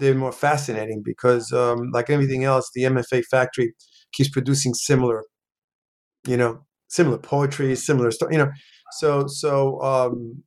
they're 0.00 0.14
more 0.14 0.32
fascinating 0.32 1.02
because, 1.04 1.52
um, 1.52 1.90
like 1.92 2.10
everything 2.10 2.44
else, 2.44 2.70
the 2.74 2.82
MFA 2.84 3.24
factory 3.24 3.74
keeps 4.12 4.30
producing 4.30 4.74
similar, 4.74 5.24
you 6.26 6.36
know, 6.36 6.64
similar 6.88 7.18
poetry, 7.18 7.76
similar 7.76 8.10
stuff, 8.10 8.30
you 8.32 8.38
know. 8.38 8.50
So 8.92 9.26
so 9.28 9.80
um, 9.82 10.42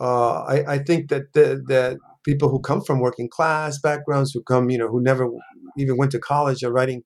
uh, 0.00 0.42
I, 0.42 0.74
I, 0.74 0.78
think 0.78 1.10
that 1.10 1.32
the, 1.32 1.62
that 1.68 1.96
people 2.24 2.48
who 2.48 2.60
come 2.60 2.82
from 2.82 3.00
working 3.00 3.28
class 3.28 3.78
backgrounds, 3.80 4.32
who 4.32 4.42
come, 4.42 4.68
you 4.68 4.78
know, 4.78 4.88
who 4.88 5.00
never 5.00 5.30
even 5.78 5.96
went 5.96 6.10
to 6.12 6.18
college, 6.18 6.62
are 6.64 6.72
writing, 6.72 7.02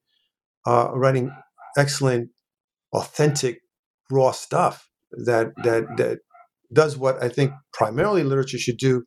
uh, 0.67 0.91
writing 0.95 1.31
excellent, 1.77 2.31
authentic, 2.93 3.61
raw 4.11 4.31
stuff 4.31 4.89
that 5.11 5.49
that 5.65 5.85
that 5.97 6.19
does 6.73 6.97
what 6.97 7.23
I 7.23 7.29
think 7.29 7.53
primarily 7.73 8.23
literature 8.23 8.59
should 8.59 8.79
do, 8.79 9.05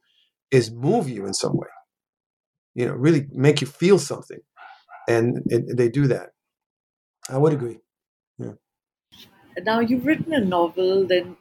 is 0.51 0.71
move 0.71 1.09
you 1.09 1.25
in 1.25 1.33
some 1.33 1.57
way. 1.57 1.67
You 2.75 2.85
know, 2.87 2.93
really 2.93 3.27
make 3.31 3.61
you 3.61 3.67
feel 3.67 3.99
something, 3.99 4.39
and, 5.07 5.43
and 5.49 5.77
they 5.77 5.89
do 5.89 6.07
that. 6.07 6.29
I 7.29 7.37
would 7.37 7.53
agree. 7.53 7.79
Yeah. 8.37 8.53
Now 9.63 9.79
you've 9.79 10.05
written 10.05 10.33
a 10.33 10.39
novel, 10.39 11.05
then 11.05 11.35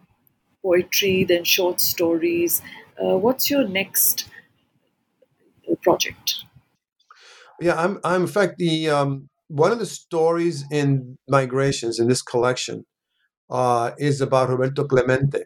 poetry, 0.62 1.24
then 1.24 1.44
short 1.44 1.80
stories. 1.80 2.62
Uh, 3.02 3.16
what's 3.16 3.50
your 3.50 3.66
next 3.66 4.28
project? 5.82 6.44
Yeah, 7.60 7.80
I'm. 7.80 7.98
I'm 8.04 8.22
in 8.22 8.28
fact 8.28 8.54
the 8.58 8.90
um, 8.90 9.28
one 9.48 9.72
of 9.72 9.78
the 9.78 9.86
stories 9.86 10.64
in 10.70 11.18
migrations 11.28 11.98
in 11.98 12.08
this 12.08 12.22
collection 12.22 12.86
uh, 13.50 13.92
is 13.98 14.20
about 14.20 14.48
Roberto 14.48 14.84
Clemente. 14.84 15.44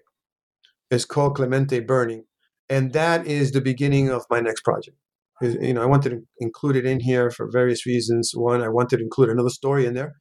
It's 0.91 1.05
called 1.05 1.37
Clemente 1.37 1.81
Burning, 1.81 2.25
and 2.69 2.93
that 2.93 3.27
is 3.27 3.53
the 3.53 3.61
beginning 3.61 4.11
of 4.11 4.25
my 4.29 4.41
next 4.41 4.63
project. 4.63 4.97
You 5.41 5.75
know, 5.75 5.83
I 5.83 5.87
wanted 5.87 6.11
to 6.11 6.21
include 6.39 6.77
it 6.77 6.87
in 6.87 7.01
here 7.01 7.31
for 7.31 7.49
various 7.51 7.87
reasons. 7.87 8.33
One, 8.35 8.63
I 8.63 8.69
wanted 8.69 8.99
to 8.99 9.03
include 9.03 9.31
another 9.31 9.49
story 9.49 9.87
in 9.87 9.95
there, 9.95 10.15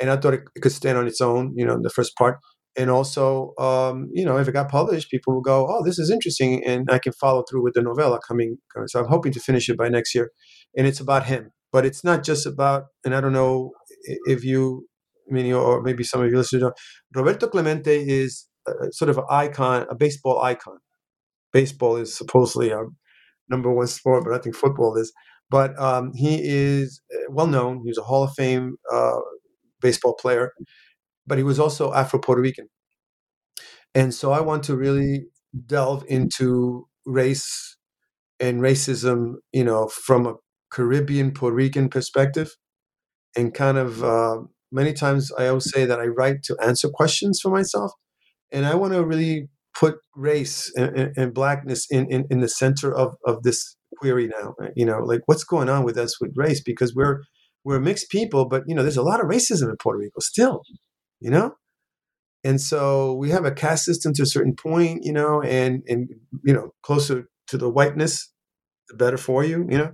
and 0.00 0.10
I 0.10 0.16
thought 0.16 0.34
it 0.34 0.42
could 0.62 0.72
stand 0.72 0.96
on 0.96 1.06
its 1.06 1.20
own. 1.20 1.52
You 1.56 1.66
know, 1.66 1.74
in 1.74 1.82
the 1.82 1.90
first 1.90 2.16
part 2.16 2.38
and 2.76 2.90
also 2.90 3.52
um, 3.58 4.08
you 4.12 4.24
know 4.24 4.36
if 4.36 4.48
it 4.48 4.52
got 4.52 4.70
published 4.70 5.10
people 5.10 5.34
will 5.34 5.40
go 5.40 5.66
oh 5.68 5.84
this 5.84 5.98
is 5.98 6.10
interesting 6.10 6.64
and 6.64 6.88
i 6.90 6.98
can 6.98 7.12
follow 7.12 7.44
through 7.48 7.62
with 7.62 7.74
the 7.74 7.82
novella 7.82 8.18
coming 8.26 8.56
so 8.86 9.00
i'm 9.00 9.08
hoping 9.08 9.32
to 9.32 9.40
finish 9.40 9.68
it 9.68 9.76
by 9.76 9.88
next 9.88 10.14
year 10.14 10.30
and 10.76 10.86
it's 10.86 11.00
about 11.00 11.26
him 11.26 11.50
but 11.72 11.84
it's 11.84 12.04
not 12.04 12.22
just 12.22 12.46
about 12.46 12.84
and 13.04 13.14
i 13.14 13.20
don't 13.20 13.32
know 13.32 13.70
if 14.26 14.44
you 14.44 14.86
I 15.30 15.32
mean, 15.32 15.54
or 15.54 15.80
maybe 15.80 16.04
some 16.04 16.20
of 16.22 16.30
you 16.30 16.36
listeners 16.36 16.70
roberto 17.14 17.48
clemente 17.48 18.04
is 18.06 18.46
a, 18.66 18.92
sort 18.92 19.08
of 19.08 19.18
an 19.18 19.24
icon 19.30 19.86
a 19.90 19.94
baseball 19.94 20.42
icon 20.42 20.78
baseball 21.52 21.96
is 21.96 22.16
supposedly 22.16 22.72
our 22.72 22.88
number 23.48 23.70
one 23.72 23.86
sport 23.86 24.24
but 24.24 24.34
i 24.34 24.38
think 24.38 24.54
football 24.56 24.96
is 24.96 25.12
but 25.50 25.78
um, 25.78 26.12
he 26.14 26.40
is 26.42 27.00
uh, 27.14 27.30
well 27.30 27.46
known 27.46 27.80
He 27.84 27.88
was 27.90 27.98
a 27.98 28.02
hall 28.02 28.24
of 28.24 28.32
fame 28.34 28.76
uh, 28.92 29.20
baseball 29.80 30.14
player 30.14 30.52
but 31.26 31.38
he 31.38 31.44
was 31.44 31.60
also 31.60 31.92
Afro 31.94 32.20
Puerto 32.20 32.42
Rican. 32.42 32.68
And 33.94 34.12
so 34.12 34.32
I 34.32 34.40
want 34.40 34.64
to 34.64 34.76
really 34.76 35.26
delve 35.66 36.04
into 36.08 36.86
race 37.06 37.76
and 38.40 38.60
racism, 38.60 39.34
you 39.52 39.64
know, 39.64 39.88
from 39.88 40.26
a 40.26 40.34
Caribbean 40.72 41.32
Puerto 41.32 41.56
Rican 41.56 41.88
perspective. 41.88 42.52
And 43.36 43.54
kind 43.54 43.78
of 43.78 44.04
uh, 44.04 44.38
many 44.72 44.92
times 44.94 45.32
I 45.38 45.48
always 45.48 45.70
say 45.72 45.86
that 45.86 46.00
I 46.00 46.06
write 46.06 46.42
to 46.44 46.56
answer 46.62 46.88
questions 46.90 47.40
for 47.42 47.50
myself. 47.50 47.92
And 48.52 48.66
I 48.66 48.74
want 48.76 48.94
to 48.94 49.04
really 49.04 49.48
put 49.74 49.96
race 50.14 50.72
and, 50.76 51.12
and, 51.16 51.34
blackness 51.34 51.86
in, 51.90 52.06
in, 52.10 52.24
in 52.30 52.40
the 52.40 52.48
center 52.48 52.94
of, 52.94 53.16
of 53.26 53.42
this 53.42 53.76
query 53.98 54.28
now. 54.28 54.54
You 54.76 54.86
know, 54.86 54.98
like 54.98 55.22
what's 55.26 55.44
going 55.44 55.68
on 55.68 55.84
with 55.84 55.98
us 55.98 56.20
with 56.20 56.32
race? 56.36 56.62
Because 56.62 56.94
we're 56.94 57.22
we're 57.64 57.80
mixed 57.80 58.10
people, 58.10 58.46
but 58.46 58.62
you 58.66 58.74
know, 58.74 58.82
there's 58.82 58.96
a 58.96 59.02
lot 59.02 59.20
of 59.20 59.26
racism 59.26 59.70
in 59.70 59.76
Puerto 59.80 59.98
Rico 59.98 60.20
still 60.20 60.62
you 61.24 61.30
know? 61.30 61.54
And 62.44 62.60
so 62.60 63.14
we 63.14 63.30
have 63.30 63.46
a 63.46 63.50
caste 63.50 63.86
system 63.86 64.12
to 64.14 64.22
a 64.22 64.26
certain 64.26 64.54
point, 64.54 65.00
you 65.02 65.12
know, 65.12 65.40
and 65.42 65.82
and 65.88 66.10
you 66.44 66.52
know, 66.52 66.70
closer 66.82 67.26
to 67.48 67.56
the 67.56 67.70
whiteness, 67.70 68.30
the 68.88 68.96
better 68.96 69.16
for 69.16 69.42
you, 69.42 69.66
you 69.70 69.78
know. 69.78 69.92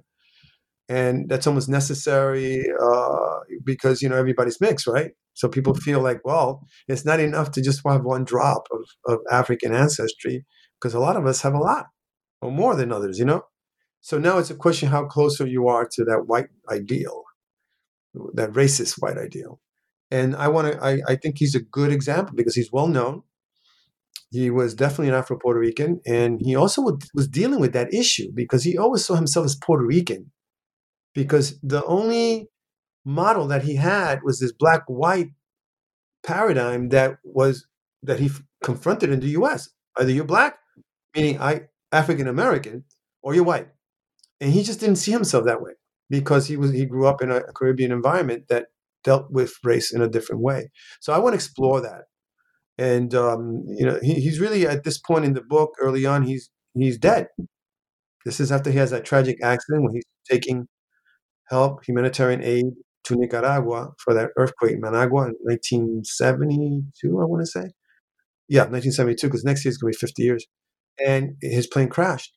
And 0.91 1.29
that's 1.29 1.47
almost 1.47 1.69
necessary 1.69 2.67
uh, 2.83 3.37
because 3.65 4.03
you 4.03 4.09
know 4.09 4.17
everybody's 4.17 4.61
mixed, 4.61 4.89
right? 4.89 5.13
So 5.35 5.49
people 5.49 5.75
feel 5.75 6.01
like, 6.01 6.21
well, 6.25 6.67
it's 6.89 7.05
not 7.05 7.21
enough 7.21 7.53
to 7.53 7.63
just 7.63 7.81
have 7.87 8.03
one 8.03 8.25
drop 8.25 8.67
of, 8.73 8.81
of 9.07 9.19
African 9.31 9.73
ancestry, 9.73 10.45
because 10.77 10.93
a 10.93 10.99
lot 10.99 11.17
of 11.17 11.27
us 11.27 11.43
have 11.43 11.55
a 11.55 11.59
lot 11.59 11.87
or 12.43 12.51
more 12.51 12.75
than 12.75 12.91
others, 12.91 13.21
you 13.21 13.25
know. 13.25 13.43
So 14.01 14.19
now 14.19 14.39
it's 14.39 14.51
a 14.51 14.57
question 14.57 14.89
how 14.89 15.05
closer 15.05 15.47
you 15.47 15.69
are 15.69 15.87
to 15.93 16.05
that 16.07 16.25
white 16.27 16.49
ideal, 16.69 17.23
that 18.35 18.51
racist 18.53 18.97
white 18.99 19.19
ideal. 19.19 19.61
And 20.11 20.35
I 20.35 20.49
want 20.49 20.73
to, 20.73 20.85
I, 20.85 20.99
I 21.07 21.15
think 21.15 21.37
he's 21.39 21.55
a 21.55 21.61
good 21.61 21.93
example 21.93 22.35
because 22.35 22.57
he's 22.57 22.73
well 22.73 22.89
known. 22.89 23.23
He 24.31 24.51
was 24.51 24.75
definitely 24.75 25.09
an 25.09 25.15
Afro 25.15 25.39
Puerto 25.39 25.61
Rican. 25.61 26.01
And 26.05 26.41
he 26.43 26.57
also 26.57 26.99
was 27.15 27.29
dealing 27.29 27.61
with 27.61 27.73
that 27.75 27.95
issue 27.95 28.33
because 28.35 28.65
he 28.65 28.77
always 28.77 29.05
saw 29.05 29.15
himself 29.15 29.45
as 29.45 29.55
Puerto 29.55 29.85
Rican. 29.85 30.33
Because 31.15 31.59
the 31.63 31.85
only 31.85 32.49
model 33.05 33.47
that 33.49 33.65
he 33.65 33.77
had 33.77 34.23
was 34.25 34.41
this 34.41 34.53
black 34.53 34.85
white 34.89 35.31
paradigm 36.23 36.89
that 36.91 37.19
was 37.25 37.67
that 38.03 38.21
he 38.21 38.31
confronted 38.63 39.11
in 39.11 39.21
the 39.21 39.29
US. 39.41 39.69
Either 39.99 40.11
you're 40.13 40.25
black, 40.25 40.59
meaning 41.17 41.41
I 41.41 41.63
African 41.93 42.29
American, 42.29 42.85
or 43.23 43.35
you're 43.35 43.45
white. 43.45 43.69
And 44.41 44.53
he 44.53 44.63
just 44.63 44.81
didn't 44.81 44.97
see 44.97 45.13
himself 45.13 45.45
that 45.47 45.63
way 45.63 45.73
because 46.11 46.47
he 46.49 46.57
was 46.57 46.73
he 46.73 46.87
grew 46.87 47.07
up 47.07 47.23
in 47.23 47.31
a 47.31 47.43
Caribbean 47.55 47.93
environment 47.93 48.45
that 48.49 48.69
dealt 49.05 49.31
with 49.31 49.55
race 49.65 49.93
in 49.93 50.03
a 50.03 50.09
different 50.09 50.43
way. 50.43 50.71
So 51.01 51.13
I 51.13 51.19
want 51.19 51.35
to 51.35 51.37
explore 51.37 51.81
that. 51.83 52.05
And 52.79 53.15
um, 53.15 53.65
you 53.69 53.87
know, 53.87 53.99
he, 54.03 54.15
he's 54.15 54.41
really 54.41 54.67
at 54.67 54.85
this 54.85 54.99
point 54.99 55.25
in 55.25 55.35
the 55.35 55.43
book, 55.43 55.73
early 55.81 56.07
on, 56.07 56.25
he's 56.25 56.51
he's 56.75 56.99
dead. 56.99 57.29
This 58.25 58.41
is 58.41 58.53
after 58.53 58.71
he 58.71 58.79
has 58.79 58.91
that 58.91 59.05
tragic 59.05 59.39
accident 59.43 59.85
when 59.85 59.95
he's 59.95 60.05
taking 60.31 60.69
help, 61.51 61.85
humanitarian 61.85 62.43
aid 62.43 62.67
to 63.05 63.17
Nicaragua 63.17 63.91
for 63.99 64.15
that 64.15 64.31
earthquake 64.37 64.73
in 64.73 64.81
Managua 64.81 65.29
in 65.29 65.35
1972, 65.43 67.21
I 67.21 67.25
want 67.25 67.43
to 67.43 67.47
say. 67.47 67.71
Yeah, 68.49 68.63
1972, 68.63 69.27
because 69.27 69.45
next 69.45 69.65
year 69.65 69.71
is 69.71 69.79
going 69.79 69.93
to 69.93 69.97
be 69.97 70.01
50 70.01 70.23
years. 70.23 70.47
And 71.05 71.37
his 71.41 71.67
plane 71.67 71.89
crashed. 71.89 72.33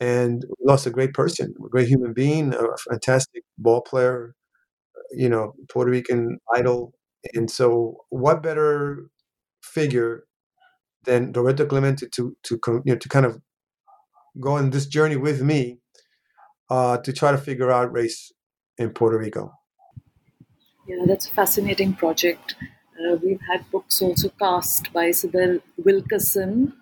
And 0.00 0.44
lost 0.60 0.86
a 0.86 0.90
great 0.90 1.14
person, 1.14 1.54
a 1.64 1.68
great 1.68 1.86
human 1.86 2.12
being, 2.12 2.52
a 2.54 2.76
fantastic 2.90 3.44
ball 3.56 3.82
player, 3.82 4.34
you 5.12 5.28
know, 5.28 5.52
Puerto 5.70 5.92
Rican 5.92 6.38
idol. 6.52 6.92
And 7.34 7.48
so, 7.48 7.98
what 8.08 8.42
better 8.42 9.10
figure 9.62 10.24
than 11.04 11.32
Roberto 11.32 11.66
Clemente 11.66 12.08
to 12.14 12.36
to 12.42 12.60
you 12.84 12.94
know 12.94 12.96
to 12.96 13.08
kind 13.08 13.26
of 13.26 13.38
go 14.40 14.52
on 14.52 14.70
this 14.70 14.86
journey 14.86 15.16
with 15.16 15.42
me 15.42 15.78
uh, 16.72 16.96
to 16.98 17.12
try 17.12 17.30
to 17.30 17.38
figure 17.38 17.70
out 17.70 17.92
race 17.92 18.32
in 18.78 18.90
Puerto 18.90 19.18
Rico. 19.18 19.52
Yeah, 20.88 21.04
that's 21.06 21.26
a 21.28 21.34
fascinating 21.34 21.92
project. 21.94 22.54
Uh, 22.98 23.16
we've 23.22 23.40
had 23.50 23.70
books 23.70 24.00
also 24.00 24.30
caste 24.38 24.92
by 24.92 25.04
Isabel 25.06 25.58
Wilkerson. 25.84 26.72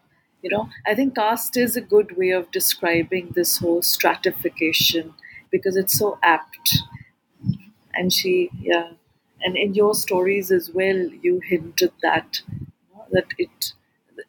You 0.42 0.50
know, 0.50 0.68
I 0.86 0.94
think 0.94 1.16
caste 1.16 1.56
is 1.56 1.76
a 1.76 1.80
good 1.80 2.16
way 2.16 2.30
of 2.30 2.50
describing 2.50 3.32
this 3.34 3.58
whole 3.58 3.82
stratification 3.82 5.14
because 5.50 5.76
it's 5.76 5.98
so 5.98 6.18
apt 6.22 6.78
and 7.94 8.12
she 8.12 8.50
yeah 8.60 8.90
and 9.42 9.56
in 9.56 9.74
your 9.74 9.94
stories 9.94 10.52
as 10.52 10.70
well 10.72 11.00
you 11.22 11.40
hinted 11.40 11.90
that 12.02 12.40
that 13.10 13.26
it 13.36 13.72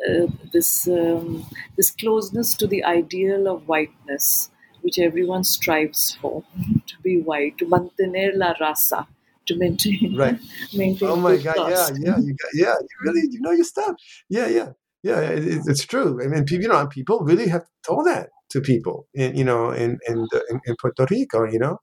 uh, 0.10 0.26
this 0.52 0.88
um, 0.88 1.46
this 1.78 1.92
closeness 1.92 2.56
to 2.56 2.68
the 2.68 2.84
ideal 2.84 3.48
of 3.48 3.68
whiteness, 3.68 4.50
which 4.82 5.00
everyone 5.00 5.44
strives 5.44 6.18
for, 6.22 6.44
to 6.88 6.96
be 7.04 7.22
white, 7.22 7.58
to 7.60 7.66
mantener 7.66 8.32
la 8.36 8.54
raza, 8.56 9.08
to 9.46 9.56
maintain 9.58 10.16
Right. 10.18 10.40
maintain. 10.74 11.10
Oh 11.10 11.16
my 11.16 11.38
God! 11.38 11.70
Yeah, 11.70 11.90
yeah, 12.00 12.18
you 12.20 12.36
got, 12.42 12.52
yeah. 12.54 12.76
You 12.80 12.96
really, 13.04 13.22
you 13.32 13.42
know 13.42 13.52
your 13.52 13.64
stuff. 13.66 13.96
Yeah, 14.30 14.48
yeah, 14.48 14.70
yeah. 15.04 15.20
It, 15.22 15.48
it- 15.48 15.64
it's 15.68 15.86
true. 15.86 16.20
I 16.24 16.28
mean, 16.28 16.46
people, 16.46 16.64
you 16.64 16.70
know, 16.70 16.88
people 16.88 17.20
really 17.22 17.48
have 17.48 17.66
told 17.88 18.08
that 18.08 18.30
to 18.52 18.62
people, 18.62 19.08
in 19.14 19.36
you 19.36 19.44
know, 19.44 19.72
in 19.72 19.98
in 20.08 20.28
in, 20.66 20.76
Puerto 20.82 21.06
Rico. 21.10 21.46
You 21.46 21.60
know, 21.60 21.78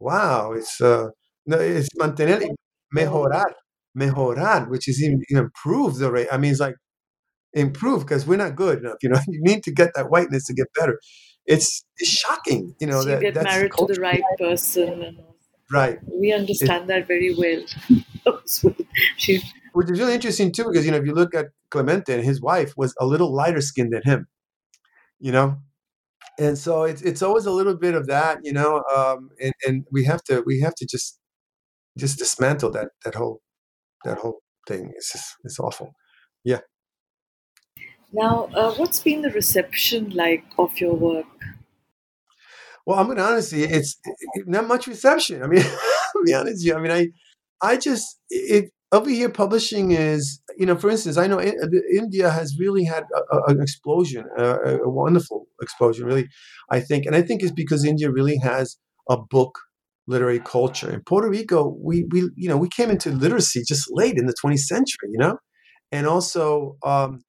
wow, 0.00 0.52
it's 0.52 0.80
uh, 0.80 1.08
no, 1.46 1.58
it's 1.58 1.88
mantener, 2.00 2.42
mejorar, 2.96 3.52
mejorar, 3.98 4.68
which 4.68 4.88
is 4.88 5.02
even 5.02 5.22
you 5.28 5.36
know, 5.36 5.42
improve 5.42 5.98
the 5.98 6.10
rate. 6.12 6.28
I 6.32 6.38
mean, 6.38 6.52
it's 6.52 6.60
like 6.60 6.76
improve 7.52 8.00
because 8.00 8.26
we're 8.26 8.36
not 8.36 8.56
good 8.56 8.78
enough. 8.80 8.96
You 9.02 9.10
know, 9.10 9.20
you 9.28 9.40
need 9.42 9.62
to 9.64 9.72
get 9.72 9.90
that 9.94 10.10
whiteness 10.10 10.46
to 10.46 10.54
get 10.54 10.66
better. 10.78 10.98
It's 11.46 11.84
it's 11.98 12.10
shocking. 12.10 12.74
You 12.80 12.86
know 12.86 13.02
So 13.02 13.10
you 13.10 13.16
that 13.16 13.20
get 13.20 13.34
that's 13.34 13.44
married 13.44 13.72
to 13.78 13.86
the 13.86 13.96
right 14.00 14.26
person, 14.38 15.02
and 15.02 15.18
all. 15.18 15.36
right. 15.70 15.98
we 16.06 16.32
understand 16.32 16.88
that 16.90 17.06
very 17.06 17.34
well. 17.34 17.64
So 18.46 18.74
she 19.16 19.42
which 19.72 19.90
is 19.90 19.98
really 20.00 20.14
interesting 20.14 20.52
too, 20.52 20.64
because 20.64 20.84
you 20.86 20.90
know 20.92 20.98
if 20.98 21.06
you 21.06 21.14
look 21.14 21.34
at 21.34 21.46
Clemente 21.70 22.12
and 22.14 22.24
his 22.24 22.40
wife 22.40 22.74
was 22.76 22.94
a 23.00 23.06
little 23.06 23.34
lighter 23.34 23.60
skinned 23.60 23.92
than 23.92 24.02
him, 24.04 24.26
you 25.20 25.32
know, 25.32 25.58
and 26.38 26.58
so 26.58 26.84
it's 26.84 27.02
it's 27.02 27.22
always 27.22 27.46
a 27.46 27.52
little 27.52 27.76
bit 27.76 27.94
of 27.94 28.06
that, 28.08 28.38
you 28.44 28.52
know, 28.52 28.82
um, 28.96 29.30
and 29.42 29.54
and 29.66 29.84
we 29.92 30.04
have 30.04 30.22
to 30.24 30.42
we 30.46 30.60
have 30.60 30.74
to 30.76 30.86
just 30.86 31.18
just 31.98 32.18
dismantle 32.18 32.70
that 32.72 32.88
that 33.04 33.14
whole 33.16 33.40
that 34.04 34.18
whole 34.18 34.40
thing. 34.68 34.92
It's 34.96 35.12
just 35.12 35.36
it's 35.44 35.60
awful. 35.60 35.94
Yeah. 36.44 36.60
now, 38.12 38.44
uh, 38.54 38.72
what's 38.74 39.00
been 39.00 39.22
the 39.22 39.30
reception 39.30 40.10
like 40.10 40.44
of 40.58 40.78
your 40.80 40.94
work? 40.94 41.26
Well, 42.86 42.98
I'm 42.98 43.06
gonna 43.08 43.22
honestly, 43.22 43.62
it's 43.64 43.96
not 44.46 44.68
much 44.68 44.86
reception. 44.86 45.42
I 45.42 45.46
mean, 45.46 45.62
I'll 46.16 46.24
be 46.24 46.34
honest 46.34 46.54
with 46.56 46.64
you. 46.64 46.74
I 46.74 46.80
mean, 46.80 46.92
I, 46.92 47.08
I 47.62 47.76
just 47.76 48.18
it 48.30 48.70
over 48.92 49.08
here 49.10 49.28
publishing 49.30 49.92
is, 49.92 50.40
you 50.58 50.66
know, 50.66 50.76
for 50.76 50.90
instance, 50.90 51.16
I 51.16 51.26
know 51.26 51.38
in, 51.38 51.54
India 51.96 52.30
has 52.30 52.56
really 52.58 52.84
had 52.84 53.04
a, 53.14 53.36
a- 53.36 53.44
an 53.46 53.62
explosion, 53.62 54.24
a 54.38 54.78
a 54.84 54.88
wonderful 54.88 55.46
explosion, 55.62 56.06
really. 56.06 56.28
I 56.70 56.80
think, 56.80 57.06
and 57.06 57.16
I 57.16 57.22
think 57.22 57.42
it's 57.42 57.52
because 57.52 57.84
India 57.84 58.10
really 58.10 58.36
has 58.38 58.76
a 59.08 59.16
book 59.16 59.58
literary 60.06 60.40
culture. 60.40 60.90
In 60.92 61.00
Puerto 61.02 61.28
Rico, 61.30 61.74
we 61.82 62.04
we 62.12 62.30
you 62.36 62.48
know 62.48 62.58
we 62.58 62.68
came 62.68 62.90
into 62.90 63.10
literacy 63.10 63.62
just 63.66 63.88
late 63.92 64.18
in 64.18 64.26
the 64.26 64.34
20th 64.40 64.60
century, 64.66 65.08
you 65.10 65.18
know, 65.18 65.38
and 65.92 66.06
also 66.06 66.76
um, 66.84 67.20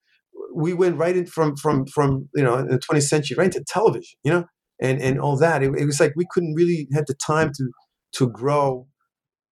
we 0.53 0.73
went 0.73 0.97
right 0.97 1.15
in 1.17 1.25
from 1.25 1.55
from 1.57 1.85
from 1.87 2.29
you 2.35 2.43
know 2.43 2.55
in 2.55 2.67
the 2.67 2.79
20th 2.79 3.07
century 3.07 3.35
right 3.37 3.45
into 3.53 3.63
television, 3.67 4.17
you 4.23 4.31
know 4.31 4.45
and 4.81 5.01
and 5.01 5.19
all 5.19 5.37
that. 5.37 5.63
It, 5.63 5.71
it 5.77 5.85
was 5.85 5.99
like 5.99 6.13
we 6.15 6.25
couldn't 6.31 6.55
really 6.55 6.87
had 6.93 7.05
the 7.07 7.15
time 7.15 7.51
to 7.55 7.69
to 8.13 8.29
grow 8.29 8.87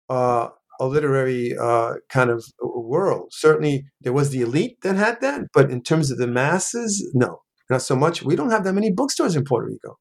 uh, 0.09 0.49
a 0.80 0.86
literary 0.86 1.55
uh, 1.59 1.95
kind 2.09 2.30
of 2.30 2.43
world. 2.61 3.30
Certainly, 3.32 3.86
there 4.01 4.13
was 4.13 4.30
the 4.30 4.41
elite 4.41 4.78
that 4.82 4.95
had 4.95 5.21
that, 5.21 5.41
but 5.53 5.69
in 5.69 5.82
terms 5.82 6.11
of 6.11 6.17
the 6.17 6.28
masses, 6.28 7.09
no, 7.13 7.41
not 7.69 7.82
so 7.82 7.95
much. 7.95 8.24
We 8.24 8.36
don't 8.36 8.51
have 8.51 8.63
that 8.63 8.74
many 8.74 8.91
bookstores 8.91 9.36
in 9.36 9.43
Puerto 9.43 9.67
Rico 9.67 9.97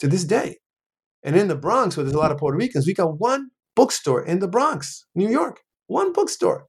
to 0.00 0.08
this 0.08 0.24
day. 0.24 0.58
And 1.22 1.36
in 1.36 1.48
the 1.48 1.56
Bronx, 1.56 1.96
where 1.96 2.04
there's 2.04 2.14
a 2.14 2.18
lot 2.18 2.30
of 2.30 2.38
Puerto 2.38 2.56
Ricans, 2.56 2.86
we 2.86 2.94
got 2.94 3.18
one 3.18 3.48
bookstore 3.74 4.24
in 4.24 4.38
the 4.38 4.48
Bronx, 4.48 5.04
New 5.14 5.28
York, 5.28 5.60
one 5.86 6.12
bookstore. 6.12 6.66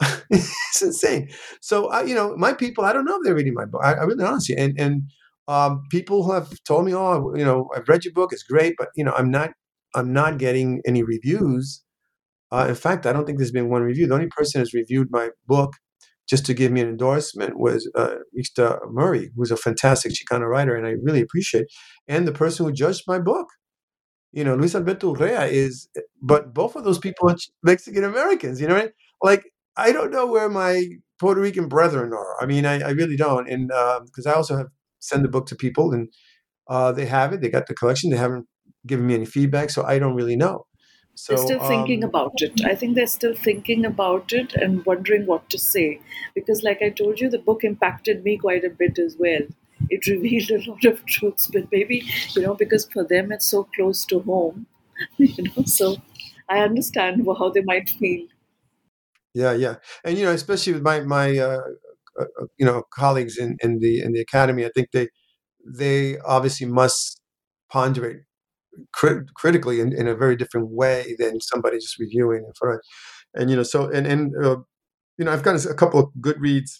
it's 0.30 0.82
insane. 0.82 1.28
So, 1.60 1.88
I, 1.88 2.02
you 2.02 2.14
know, 2.14 2.36
my 2.36 2.52
people, 2.52 2.84
I 2.84 2.92
don't 2.92 3.04
know 3.04 3.16
if 3.16 3.22
they're 3.24 3.34
reading 3.34 3.54
my 3.54 3.64
book. 3.64 3.80
I, 3.82 3.94
I 3.94 4.04
really 4.04 4.24
honestly, 4.24 4.56
and 4.56 4.78
and 4.78 5.02
um, 5.48 5.82
people 5.90 6.30
have 6.32 6.52
told 6.64 6.84
me, 6.86 6.94
oh, 6.94 7.32
you 7.36 7.44
know, 7.44 7.68
I've 7.74 7.88
read 7.88 8.04
your 8.04 8.12
book, 8.14 8.32
it's 8.32 8.42
great, 8.42 8.74
but 8.78 8.88
you 8.96 9.04
know, 9.04 9.12
I'm 9.12 9.30
not, 9.30 9.50
I'm 9.94 10.12
not 10.12 10.38
getting 10.38 10.82
any 10.86 11.02
reviews. 11.02 11.82
Uh, 12.50 12.66
in 12.68 12.74
fact, 12.74 13.06
I 13.06 13.12
don't 13.12 13.26
think 13.26 13.38
there's 13.38 13.52
been 13.52 13.68
one 13.68 13.82
review. 13.82 14.06
The 14.06 14.14
only 14.14 14.28
person 14.28 14.60
who's 14.60 14.74
reviewed 14.74 15.08
my 15.10 15.30
book 15.46 15.72
just 16.28 16.44
to 16.46 16.54
give 16.54 16.72
me 16.72 16.80
an 16.80 16.88
endorsement 16.88 17.58
was 17.58 17.90
uh, 17.94 18.16
Murray, 18.90 19.30
who's 19.36 19.50
a 19.50 19.56
fantastic 19.56 20.12
Chicano 20.12 20.48
writer, 20.48 20.74
and 20.74 20.86
I 20.86 20.94
really 21.02 21.20
appreciate. 21.20 21.66
And 22.08 22.26
the 22.26 22.32
person 22.32 22.66
who 22.66 22.72
judged 22.72 23.04
my 23.06 23.18
book, 23.18 23.46
you 24.32 24.44
know, 24.44 24.54
Luis 24.56 24.74
Alberto 24.74 25.14
Urrea 25.14 25.48
is, 25.50 25.88
but 26.20 26.52
both 26.52 26.76
of 26.76 26.84
those 26.84 26.98
people 26.98 27.30
are 27.30 27.36
Mexican 27.62 28.04
Americans. 28.04 28.60
You 28.60 28.68
know, 28.68 28.74
right? 28.74 28.90
like 29.22 29.44
I 29.76 29.92
don't 29.92 30.10
know 30.10 30.26
where 30.26 30.48
my 30.48 30.86
Puerto 31.20 31.40
Rican 31.40 31.68
brethren 31.68 32.12
are. 32.12 32.42
I 32.42 32.46
mean, 32.46 32.66
I, 32.66 32.80
I 32.80 32.90
really 32.90 33.16
don't, 33.16 33.48
and 33.48 33.68
because 34.04 34.26
I 34.26 34.32
also 34.34 34.56
have 34.56 34.66
send 35.06 35.24
the 35.24 35.28
book 35.28 35.46
to 35.46 35.56
people, 35.56 35.92
and 35.92 36.08
uh, 36.68 36.92
they 36.92 37.06
have 37.06 37.32
it. 37.32 37.40
They 37.40 37.50
got 37.50 37.66
the 37.66 37.74
collection. 37.74 38.10
They 38.10 38.16
haven't 38.16 38.46
given 38.86 39.06
me 39.06 39.14
any 39.14 39.26
feedback, 39.26 39.70
so 39.70 39.84
I 39.84 39.98
don't 39.98 40.14
really 40.14 40.36
know. 40.36 40.66
So 41.14 41.32
they're 41.32 41.44
still 41.44 41.60
thinking 41.60 42.04
um, 42.04 42.10
about 42.10 42.34
it. 42.36 42.60
I 42.64 42.74
think 42.74 42.94
they're 42.94 43.06
still 43.06 43.34
thinking 43.34 43.86
about 43.86 44.34
it 44.34 44.52
and 44.54 44.84
wondering 44.84 45.24
what 45.24 45.48
to 45.50 45.58
say. 45.58 46.00
Because, 46.34 46.62
like 46.62 46.82
I 46.82 46.90
told 46.90 47.20
you, 47.20 47.30
the 47.30 47.38
book 47.38 47.64
impacted 47.64 48.22
me 48.22 48.36
quite 48.36 48.64
a 48.64 48.70
bit 48.70 48.98
as 48.98 49.16
well. 49.18 49.40
It 49.88 50.06
revealed 50.14 50.50
a 50.50 50.70
lot 50.70 50.84
of 50.84 51.04
truths, 51.06 51.48
but 51.50 51.68
maybe, 51.72 52.04
you 52.34 52.42
know, 52.42 52.54
because 52.54 52.86
for 52.92 53.02
them 53.04 53.32
it's 53.32 53.46
so 53.46 53.64
close 53.74 54.04
to 54.06 54.20
home, 54.20 54.66
you 55.16 55.44
know, 55.44 55.64
so 55.64 55.96
I 56.48 56.58
understand 56.60 57.26
how 57.26 57.48
they 57.50 57.62
might 57.62 57.88
feel. 57.88 58.26
Yeah, 59.34 59.52
yeah, 59.52 59.76
and 60.02 60.16
you 60.16 60.24
know, 60.24 60.32
especially 60.32 60.72
with 60.72 60.82
my 60.82 61.00
my 61.00 61.36
uh, 61.36 61.60
you 62.58 62.66
know 62.66 62.84
colleagues 62.94 63.38
in 63.38 63.56
in 63.62 63.80
the 63.80 64.00
in 64.02 64.12
the 64.12 64.20
academy, 64.20 64.64
I 64.66 64.70
think 64.74 64.88
they 64.92 65.08
they 65.66 66.18
obviously 66.20 66.66
must 66.68 67.20
ponder 67.70 68.06
it 68.10 68.18
crit- 68.92 69.34
critically 69.34 69.80
in, 69.80 69.92
in 69.94 70.08
a 70.08 70.14
very 70.16 70.36
different 70.36 70.70
way 70.70 71.16
than 71.18 71.40
somebody 71.40 71.78
just 71.78 71.98
reviewing 71.98 72.44
it 72.48 72.56
for 72.58 72.74
it. 72.74 72.80
And 73.34 73.50
you 73.50 73.56
know, 73.56 73.62
so 73.62 73.90
and 73.90 74.06
and 74.06 74.32
uh, 74.44 74.58
you 75.18 75.24
know, 75.24 75.32
I've 75.32 75.42
got 75.42 75.64
a 75.64 75.74
couple 75.74 76.00
of 76.00 76.06
Goodreads 76.20 76.70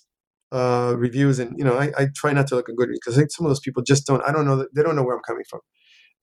uh, 0.53 0.95
reviews, 0.97 1.39
and 1.39 1.55
you 1.59 1.64
know, 1.64 1.78
I, 1.78 1.93
I 1.99 2.09
try 2.16 2.32
not 2.32 2.47
to 2.49 2.57
look 2.57 2.68
at 2.68 2.76
Goodreads 2.76 3.01
because 3.05 3.16
I 3.16 3.20
think 3.20 3.32
some 3.32 3.47
of 3.47 3.51
those 3.51 3.61
people 3.61 3.82
just 3.82 4.07
don't. 4.07 4.22
I 4.26 4.32
don't 4.32 4.47
know. 4.47 4.66
They 4.74 4.82
don't 4.82 4.97
know 4.97 5.05
where 5.05 5.16
I'm 5.16 5.22
coming 5.26 5.45
from, 5.49 5.61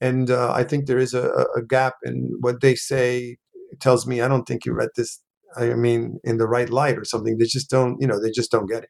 and 0.02 0.32
uh, 0.32 0.54
I 0.54 0.64
think 0.64 0.88
there 0.88 1.00
is 1.00 1.14
a, 1.14 1.30
a 1.30 1.46
a 1.60 1.64
gap 1.68 1.96
in 2.04 2.38
what 2.42 2.62
they 2.62 2.76
say. 2.76 3.38
It 3.72 3.80
tells 3.82 4.08
me 4.08 4.22
I 4.22 4.28
don't 4.28 4.46
think 4.46 4.66
you 4.66 4.74
read 4.74 4.90
this. 4.98 5.22
I 5.58 5.74
mean, 5.76 6.20
in 6.24 6.38
the 6.38 6.48
right 6.48 6.70
light 6.70 6.98
or 6.98 7.06
something. 7.06 7.38
They 7.38 7.46
just 7.46 7.70
don't. 7.70 7.98
You 8.00 8.08
know, 8.08 8.22
they 8.22 8.32
just 8.32 8.52
don't 8.52 8.68
get 8.68 8.84
it. 8.84 8.90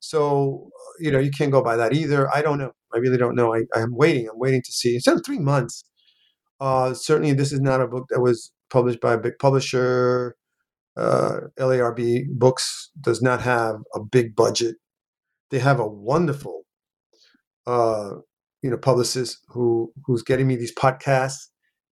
So 0.00 0.70
you 1.00 1.10
know, 1.10 1.18
you 1.18 1.30
can't 1.30 1.52
go 1.52 1.62
by 1.62 1.76
that 1.76 1.94
either. 1.94 2.32
I 2.34 2.42
don't 2.42 2.58
know. 2.58 2.72
I 2.92 2.98
really 2.98 3.18
don't 3.18 3.34
know. 3.34 3.54
I, 3.54 3.62
I'm 3.74 3.94
waiting. 3.94 4.28
I'm 4.28 4.38
waiting 4.38 4.62
to 4.62 4.72
see. 4.72 4.96
It's 4.96 5.06
been 5.06 5.22
three 5.22 5.38
months. 5.38 5.84
Uh, 6.60 6.92
certainly, 6.94 7.32
this 7.32 7.52
is 7.52 7.60
not 7.60 7.80
a 7.80 7.86
book 7.86 8.06
that 8.10 8.20
was 8.20 8.52
published 8.70 9.00
by 9.00 9.14
a 9.14 9.18
big 9.18 9.38
publisher. 9.38 10.36
Uh, 10.96 11.40
LARB 11.58 12.26
Books 12.30 12.90
does 13.00 13.22
not 13.22 13.40
have 13.40 13.76
a 13.94 14.00
big 14.00 14.36
budget. 14.36 14.76
They 15.50 15.58
have 15.58 15.80
a 15.80 15.86
wonderful, 15.86 16.62
uh, 17.66 18.10
you 18.62 18.70
know, 18.70 18.76
publicist 18.76 19.38
who 19.48 19.92
who's 20.04 20.22
getting 20.22 20.46
me 20.46 20.56
these 20.56 20.74
podcasts, 20.74 21.48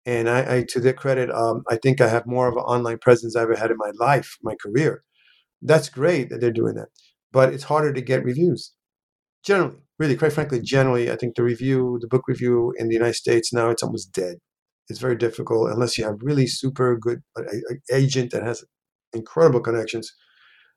and 0.06 0.30
I, 0.30 0.58
I 0.58 0.64
to 0.70 0.80
their 0.80 0.92
credit, 0.94 1.30
um, 1.30 1.64
I 1.68 1.76
think 1.76 2.00
I 2.00 2.08
have 2.08 2.26
more 2.26 2.48
of 2.48 2.56
an 2.56 2.62
online 2.62 2.98
presence 2.98 3.36
I've 3.36 3.44
ever 3.44 3.56
had 3.56 3.70
in 3.70 3.76
my 3.76 3.90
life, 3.98 4.38
my 4.42 4.54
career. 4.62 5.02
That's 5.62 5.88
great 5.88 6.30
that 6.30 6.40
they're 6.40 6.52
doing 6.52 6.76
that, 6.76 6.88
but 7.32 7.52
it's 7.52 7.64
harder 7.64 7.92
to 7.92 8.00
get 8.00 8.24
reviews. 8.24 8.72
Generally, 9.44 9.76
really, 9.98 10.16
quite 10.16 10.32
frankly, 10.32 10.60
generally, 10.60 11.10
I 11.10 11.16
think 11.16 11.36
the 11.36 11.42
review, 11.42 11.98
the 12.00 12.08
book 12.08 12.24
review 12.28 12.72
in 12.78 12.88
the 12.88 12.94
United 12.94 13.14
States 13.14 13.52
now, 13.52 13.70
it's 13.70 13.82
almost 13.82 14.12
dead. 14.12 14.36
It's 14.88 15.00
very 15.00 15.16
difficult 15.16 15.70
unless 15.70 15.98
you 15.98 16.04
have 16.04 16.18
really 16.20 16.46
super 16.46 16.96
good 16.96 17.22
agent 17.92 18.30
that 18.30 18.44
has 18.44 18.64
incredible 19.12 19.60
connections 19.60 20.12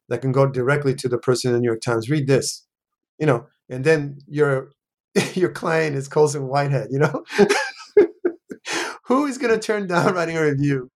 that 0.09 0.21
can 0.21 0.31
go 0.31 0.47
directly 0.47 0.95
to 0.95 1.07
the 1.07 1.19
person 1.19 1.49
in 1.49 1.55
the 1.55 1.61
New 1.61 1.67
York 1.67 1.81
Times. 1.81 2.09
Read 2.09 2.27
this, 2.27 2.65
you 3.19 3.27
know, 3.27 3.47
and 3.69 3.83
then 3.83 4.19
your 4.27 4.71
your 5.33 5.51
client 5.51 5.95
is 5.95 6.07
Colson 6.07 6.47
Whitehead. 6.47 6.87
You 6.91 6.99
know, 6.99 7.23
who 9.09 9.25
is 9.25 9.37
going 9.37 9.53
to 9.53 9.59
turn 9.59 9.87
down 9.87 10.13
writing 10.15 10.37
a 10.37 10.43
review 10.43 10.89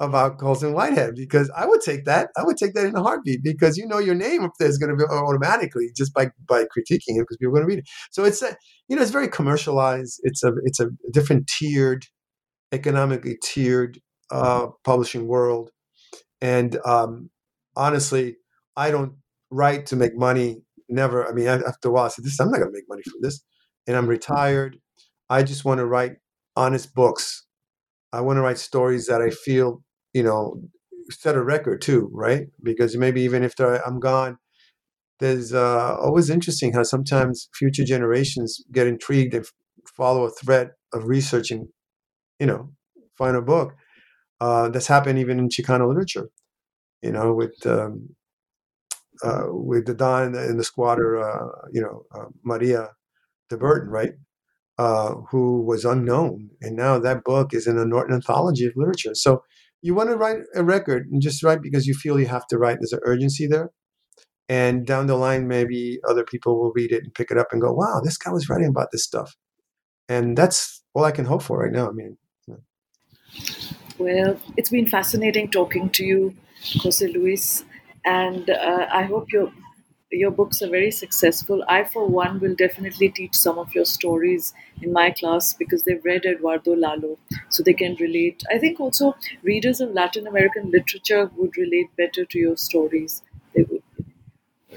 about 0.00 0.38
Colson 0.38 0.74
Whitehead? 0.74 1.14
Because 1.14 1.50
I 1.56 1.64
would 1.64 1.80
take 1.80 2.04
that. 2.04 2.28
I 2.36 2.42
would 2.42 2.58
take 2.58 2.74
that 2.74 2.84
in 2.84 2.96
a 2.96 3.02
heartbeat 3.02 3.42
because 3.42 3.78
you 3.78 3.86
know 3.86 3.98
your 3.98 4.16
name 4.16 4.44
up 4.44 4.52
there 4.58 4.68
is 4.68 4.76
going 4.76 4.90
to 4.90 4.96
be 4.96 5.04
automatically 5.10 5.90
just 5.96 6.12
by 6.12 6.30
by 6.46 6.64
critiquing 6.64 7.16
it 7.16 7.20
because 7.20 7.38
people 7.38 7.52
are 7.52 7.60
going 7.60 7.62
to 7.62 7.74
read 7.74 7.78
it. 7.78 7.88
So 8.10 8.24
it's 8.24 8.42
a 8.42 8.56
you 8.88 8.96
know 8.96 9.02
it's 9.02 9.12
very 9.12 9.28
commercialized. 9.28 10.20
It's 10.24 10.42
a 10.42 10.52
it's 10.64 10.80
a 10.80 10.90
different 11.12 11.46
tiered, 11.46 12.04
economically 12.72 13.38
tiered 13.42 14.00
uh, 14.30 14.66
publishing 14.84 15.28
world. 15.28 15.70
And 16.40 16.78
um, 16.84 17.30
honestly, 17.76 18.36
I 18.76 18.90
don't 18.90 19.14
write 19.50 19.86
to 19.86 19.96
make 19.96 20.16
money. 20.16 20.62
Never. 20.88 21.26
I 21.26 21.32
mean, 21.32 21.46
after 21.46 21.88
a 21.88 21.92
while, 21.92 22.06
I 22.06 22.08
said, 22.08 22.24
"This, 22.24 22.40
I'm 22.40 22.50
not 22.50 22.58
going 22.58 22.72
to 22.72 22.76
make 22.76 22.88
money 22.88 23.02
from 23.02 23.20
this." 23.22 23.40
And 23.86 23.96
I'm 23.96 24.08
retired. 24.08 24.78
I 25.30 25.44
just 25.44 25.64
want 25.64 25.78
to 25.78 25.86
write 25.86 26.16
honest 26.56 26.94
books. 26.94 27.46
I 28.12 28.20
want 28.20 28.36
to 28.36 28.42
write 28.42 28.58
stories 28.58 29.06
that 29.06 29.22
I 29.22 29.30
feel, 29.30 29.82
you 30.12 30.22
know, 30.22 30.60
set 31.10 31.34
a 31.34 31.42
record 31.42 31.80
too, 31.80 32.10
right? 32.12 32.46
Because 32.62 32.96
maybe 32.96 33.22
even 33.22 33.42
if 33.42 33.54
I'm 33.60 34.00
gone, 34.00 34.38
there's 35.20 35.52
uh, 35.52 35.96
always 35.96 36.30
interesting 36.30 36.72
how 36.72 36.82
sometimes 36.82 37.48
future 37.54 37.84
generations 37.84 38.62
get 38.72 38.86
intrigued 38.86 39.34
and 39.34 39.46
follow 39.96 40.24
a 40.24 40.30
thread 40.30 40.70
of 40.92 41.04
researching, 41.06 41.68
you 42.38 42.46
know, 42.46 42.70
find 43.16 43.36
a 43.36 43.42
book. 43.42 43.74
Uh, 44.40 44.68
that's 44.68 44.88
happened 44.88 45.18
even 45.20 45.38
in 45.38 45.48
Chicano 45.48 45.86
literature, 45.86 46.28
you 47.00 47.12
know, 47.12 47.32
with 47.32 47.54
um, 47.64 48.08
uh, 49.22 49.44
with 49.48 49.86
the 49.86 49.94
Don 49.94 50.34
and 50.34 50.58
the 50.58 50.64
squatter, 50.64 51.22
uh, 51.22 51.68
you 51.72 51.80
know, 51.80 52.04
uh, 52.14 52.26
Maria 52.42 52.88
de 53.50 53.56
Burton, 53.56 53.88
right? 53.88 54.12
Uh, 54.78 55.16
who 55.30 55.62
was 55.62 55.84
unknown, 55.84 56.48
and 56.62 56.74
now 56.74 56.98
that 56.98 57.22
book 57.24 57.52
is 57.52 57.66
in 57.66 57.76
Norton 57.90 58.14
Anthology 58.14 58.64
of 58.64 58.72
Literature. 58.74 59.14
So 59.14 59.42
you 59.82 59.94
want 59.94 60.08
to 60.08 60.16
write 60.16 60.38
a 60.54 60.64
record 60.64 61.08
and 61.12 61.20
just 61.20 61.42
write 61.42 61.60
because 61.60 61.86
you 61.86 61.92
feel 61.92 62.18
you 62.18 62.26
have 62.26 62.46
to 62.46 62.58
write. 62.58 62.78
There's 62.80 62.94
an 62.94 63.00
urgency 63.04 63.46
there, 63.46 63.70
and 64.48 64.86
down 64.86 65.08
the 65.08 65.16
line, 65.16 65.46
maybe 65.46 66.00
other 66.08 66.24
people 66.24 66.58
will 66.58 66.72
read 66.74 66.90
it 66.90 67.04
and 67.04 67.12
pick 67.12 67.30
it 67.30 67.36
up 67.36 67.48
and 67.52 67.60
go, 67.60 67.70
"Wow, 67.70 68.00
this 68.02 68.16
guy 68.16 68.32
was 68.32 68.48
writing 68.48 68.68
about 68.68 68.88
this 68.92 69.04
stuff," 69.04 69.36
and 70.08 70.38
that's 70.38 70.82
all 70.94 71.04
I 71.04 71.12
can 71.12 71.26
hope 71.26 71.42
for 71.42 71.58
right 71.58 71.70
now. 71.70 71.88
I 71.88 71.92
mean. 71.92 72.16
Well, 73.98 74.40
it's 74.56 74.70
been 74.70 74.88
fascinating 74.88 75.50
talking 75.50 75.90
to 75.90 76.04
you, 76.04 76.34
Jose 76.82 77.06
Luis, 77.06 77.64
and 78.04 78.48
uh, 78.48 78.86
I 78.90 79.02
hope 79.02 79.30
your 79.32 79.52
your 80.12 80.30
books 80.30 80.62
are 80.62 80.68
very 80.68 80.90
successful. 80.90 81.64
I, 81.68 81.84
for 81.84 82.06
one, 82.06 82.40
will 82.40 82.54
definitely 82.54 83.08
teach 83.08 83.34
some 83.34 83.58
of 83.58 83.74
your 83.74 83.84
stories 83.84 84.52
in 84.80 84.92
my 84.92 85.10
class 85.10 85.54
because 85.54 85.82
they've 85.84 86.04
read 86.04 86.24
Eduardo 86.24 86.74
Lalo, 86.74 87.18
so 87.48 87.62
they 87.62 87.72
can 87.72 87.96
relate. 88.00 88.42
I 88.50 88.58
think 88.58 88.80
also 88.80 89.16
readers 89.42 89.80
of 89.80 89.90
Latin 89.92 90.26
American 90.26 90.70
literature 90.70 91.30
would 91.36 91.56
relate 91.56 91.88
better 91.96 92.24
to 92.24 92.38
your 92.38 92.56
stories. 92.56 93.22
They 93.54 93.62
would. 93.62 93.82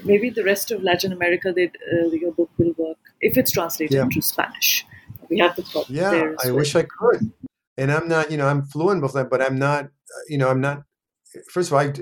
Maybe 0.04 0.30
the 0.30 0.44
rest 0.44 0.70
of 0.70 0.82
Latin 0.82 1.12
America, 1.12 1.48
uh, 1.50 2.08
your 2.08 2.32
book 2.32 2.50
will 2.58 2.74
work 2.76 2.98
if 3.20 3.36
it's 3.36 3.50
translated 3.50 3.96
yeah. 3.96 4.02
into 4.02 4.20
Spanish. 4.20 4.86
We 5.30 5.38
have 5.38 5.56
the 5.56 5.62
problem. 5.62 5.96
Yeah, 5.96 6.34
I 6.44 6.46
well. 6.46 6.56
wish 6.56 6.76
I 6.76 6.82
could. 6.82 7.32
And 7.78 7.90
I'm 7.90 8.08
not, 8.08 8.30
you 8.30 8.36
know, 8.36 8.46
I'm 8.46 8.62
fluent 8.62 9.02
with 9.02 9.14
that, 9.14 9.28
but 9.30 9.42
I'm 9.42 9.58
not, 9.58 9.88
you 10.28 10.38
know, 10.38 10.48
I'm 10.48 10.60
not 10.60 10.84
first 11.52 11.70
of 11.70 11.74
all, 11.74 11.80
I 11.80 11.92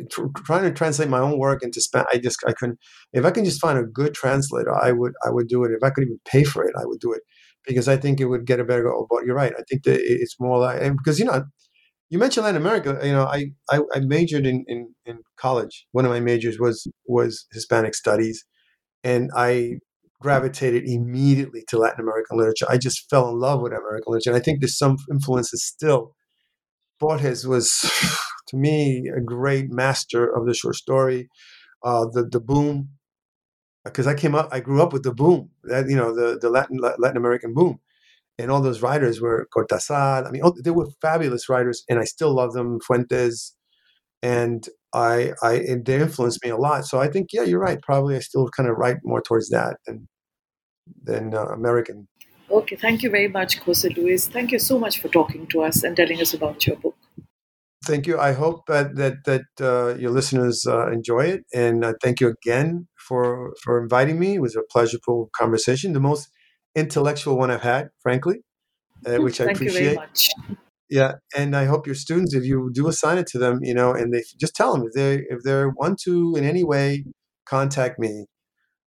trying 0.44 0.62
to 0.64 0.72
translate 0.72 1.08
my 1.08 1.18
own 1.18 1.38
work 1.38 1.62
into 1.62 1.80
Spanish. 1.80 2.08
I 2.12 2.18
just 2.18 2.38
I 2.46 2.52
couldn't. 2.52 2.78
If 3.12 3.24
I 3.24 3.30
can 3.30 3.44
just 3.44 3.60
find 3.60 3.78
a 3.78 3.84
good 3.84 4.14
translator, 4.14 4.74
I 4.74 4.92
would 4.92 5.12
I 5.24 5.30
would 5.30 5.48
do 5.48 5.64
it. 5.64 5.72
If 5.72 5.82
I 5.82 5.90
could 5.90 6.04
even 6.04 6.20
pay 6.24 6.44
for 6.44 6.64
it, 6.64 6.74
I 6.78 6.84
would 6.84 7.00
do 7.00 7.12
it 7.12 7.22
because 7.66 7.88
I 7.88 7.96
think 7.96 8.20
it 8.20 8.26
would 8.26 8.46
get 8.46 8.60
a 8.60 8.64
better. 8.64 8.92
Oh, 8.92 9.06
but 9.10 9.24
you're 9.24 9.36
right. 9.36 9.52
I 9.58 9.62
think 9.68 9.84
that 9.84 10.00
it's 10.02 10.36
more 10.40 10.58
like 10.58 10.80
because 10.96 11.18
you 11.18 11.24
know, 11.24 11.44
you 12.10 12.18
mentioned 12.18 12.44
Latin 12.44 12.60
America. 12.60 12.98
You 13.02 13.12
know, 13.12 13.24
I 13.24 13.46
I, 13.70 13.80
I 13.94 14.00
majored 14.00 14.46
in, 14.46 14.64
in 14.68 14.94
in 15.06 15.18
college. 15.36 15.86
One 15.92 16.04
of 16.04 16.10
my 16.10 16.20
majors 16.20 16.58
was 16.58 16.86
was 17.06 17.46
Hispanic 17.52 17.94
studies, 17.94 18.44
and 19.02 19.30
I 19.36 19.78
gravitated 20.24 20.84
immediately 20.88 21.62
to 21.68 21.78
Latin 21.78 22.00
American 22.00 22.38
literature. 22.38 22.66
I 22.68 22.78
just 22.78 23.10
fell 23.10 23.28
in 23.28 23.38
love 23.38 23.60
with 23.60 23.72
American 23.72 24.10
literature. 24.10 24.30
And 24.30 24.38
I 24.38 24.42
think 24.42 24.60
there's 24.60 24.78
some 24.78 24.96
influences 25.10 25.62
still. 25.62 26.14
Borges 26.98 27.46
was 27.46 27.84
to 28.54 28.60
me 28.60 29.10
a 29.14 29.20
great 29.20 29.70
master 29.70 30.26
of 30.26 30.46
the 30.46 30.54
short 30.54 30.76
story. 30.76 31.28
Uh, 31.82 32.06
the 32.12 32.24
the 32.24 32.40
boom, 32.40 32.90
because 33.84 34.06
I 34.06 34.14
came 34.14 34.34
up, 34.34 34.48
I 34.52 34.60
grew 34.60 34.82
up 34.82 34.92
with 34.92 35.02
the 35.02 35.14
boom, 35.14 35.50
that 35.64 35.88
you 35.88 35.96
know 35.96 36.14
the 36.14 36.38
the 36.38 36.50
Latin 36.50 36.78
Latin 36.78 37.16
American 37.16 37.52
boom, 37.52 37.80
and 38.38 38.50
all 38.50 38.62
those 38.62 38.82
writers 38.82 39.20
were 39.20 39.48
Cortázar. 39.54 40.26
I 40.26 40.30
mean, 40.30 40.42
oh, 40.44 40.54
they 40.64 40.70
were 40.70 40.88
fabulous 41.02 41.48
writers, 41.48 41.84
and 41.88 41.98
I 41.98 42.04
still 42.04 42.34
love 42.34 42.52
them. 42.52 42.80
Fuentes, 42.80 43.54
and 44.22 44.66
I 44.94 45.32
I 45.42 45.54
and 45.54 45.84
they 45.84 46.00
influenced 46.00 46.42
me 46.44 46.50
a 46.50 46.56
lot. 46.56 46.86
So 46.86 47.00
I 47.00 47.08
think 47.08 47.28
yeah, 47.32 47.42
you're 47.42 47.60
right. 47.60 47.82
Probably 47.82 48.16
I 48.16 48.20
still 48.20 48.48
kind 48.48 48.68
of 48.68 48.76
write 48.76 48.98
more 49.04 49.20
towards 49.20 49.50
that 49.50 49.76
than 49.86 50.08
than 51.02 51.34
uh, 51.34 51.46
American. 51.46 52.08
Okay, 52.50 52.76
thank 52.76 53.02
you 53.02 53.10
very 53.10 53.28
much, 53.28 53.58
Jose 53.58 53.88
Luis. 53.88 54.28
Thank 54.28 54.52
you 54.52 54.58
so 54.58 54.78
much 54.78 55.00
for 55.00 55.08
talking 55.08 55.46
to 55.48 55.62
us 55.62 55.82
and 55.82 55.96
telling 55.96 56.20
us 56.20 56.34
about 56.34 56.66
your 56.66 56.76
book. 56.76 56.96
Thank 57.86 58.06
you. 58.06 58.18
I 58.18 58.32
hope 58.32 58.66
that 58.66 58.96
that 58.96 59.24
that 59.24 59.42
uh, 59.60 59.96
your 59.98 60.10
listeners 60.10 60.66
uh, 60.66 60.90
enjoy 60.90 61.24
it, 61.26 61.44
and 61.52 61.84
uh, 61.84 61.94
thank 62.02 62.20
you 62.20 62.28
again 62.28 62.88
for 62.96 63.52
for 63.62 63.82
inviting 63.82 64.18
me. 64.18 64.34
It 64.34 64.40
was 64.40 64.56
a 64.56 64.62
pleasurable 64.70 65.30
conversation, 65.36 65.92
the 65.92 66.00
most 66.00 66.28
intellectual 66.74 67.36
one 67.38 67.50
I've 67.50 67.62
had, 67.62 67.88
frankly, 68.02 68.36
uh, 69.06 69.16
which 69.18 69.40
I 69.40 69.46
appreciate. 69.46 70.00
Yeah, 70.90 71.14
and 71.36 71.56
I 71.56 71.64
hope 71.66 71.86
your 71.86 71.94
students, 71.96 72.34
if 72.34 72.44
you 72.44 72.70
do 72.74 72.88
assign 72.88 73.18
it 73.18 73.26
to 73.28 73.38
them, 73.38 73.60
you 73.62 73.74
know, 73.74 73.92
and 73.92 74.12
they 74.14 74.22
just 74.38 74.54
tell 74.54 74.72
them 74.74 74.84
if 74.86 74.92
they 74.92 75.24
if 75.28 75.42
they 75.44 75.66
want 75.66 75.98
to 76.04 76.34
in 76.36 76.44
any 76.44 76.64
way 76.64 77.04
contact 77.46 77.98
me. 77.98 78.26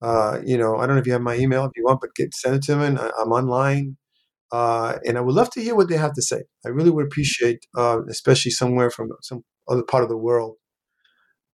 Uh, 0.02 0.40
you 0.44 0.58
know, 0.58 0.76
I 0.78 0.86
don't 0.86 0.96
know 0.96 1.00
if 1.00 1.06
you 1.06 1.12
have 1.14 1.22
my 1.22 1.36
email 1.36 1.64
if 1.66 1.72
you 1.76 1.84
want, 1.84 2.00
but 2.00 2.14
get 2.16 2.34
send 2.34 2.56
it 2.56 2.62
to 2.64 2.76
them. 2.76 2.98
I, 2.98 3.10
I'm 3.20 3.32
online. 3.32 3.96
Uh, 4.52 4.98
and 5.06 5.16
I 5.18 5.20
would 5.20 5.34
love 5.34 5.50
to 5.50 5.62
hear 5.62 5.74
what 5.76 5.88
they 5.88 5.96
have 5.96 6.14
to 6.14 6.22
say. 6.22 6.42
I 6.66 6.70
really 6.70 6.90
would 6.90 7.06
appreciate, 7.06 7.66
uh, 7.76 8.00
especially 8.08 8.50
somewhere 8.52 8.90
from 8.90 9.10
some 9.22 9.42
other 9.68 9.82
part 9.84 10.02
of 10.02 10.08
the 10.10 10.16
world, 10.16 10.56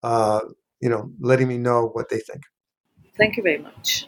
uh, 0.03 0.41
you 0.81 0.89
know, 0.89 1.11
letting 1.19 1.47
me 1.47 1.57
know 1.57 1.87
what 1.93 2.09
they 2.09 2.19
think. 2.19 2.41
Thank 3.17 3.37
you 3.37 3.43
very 3.43 3.57
much. 3.59 4.07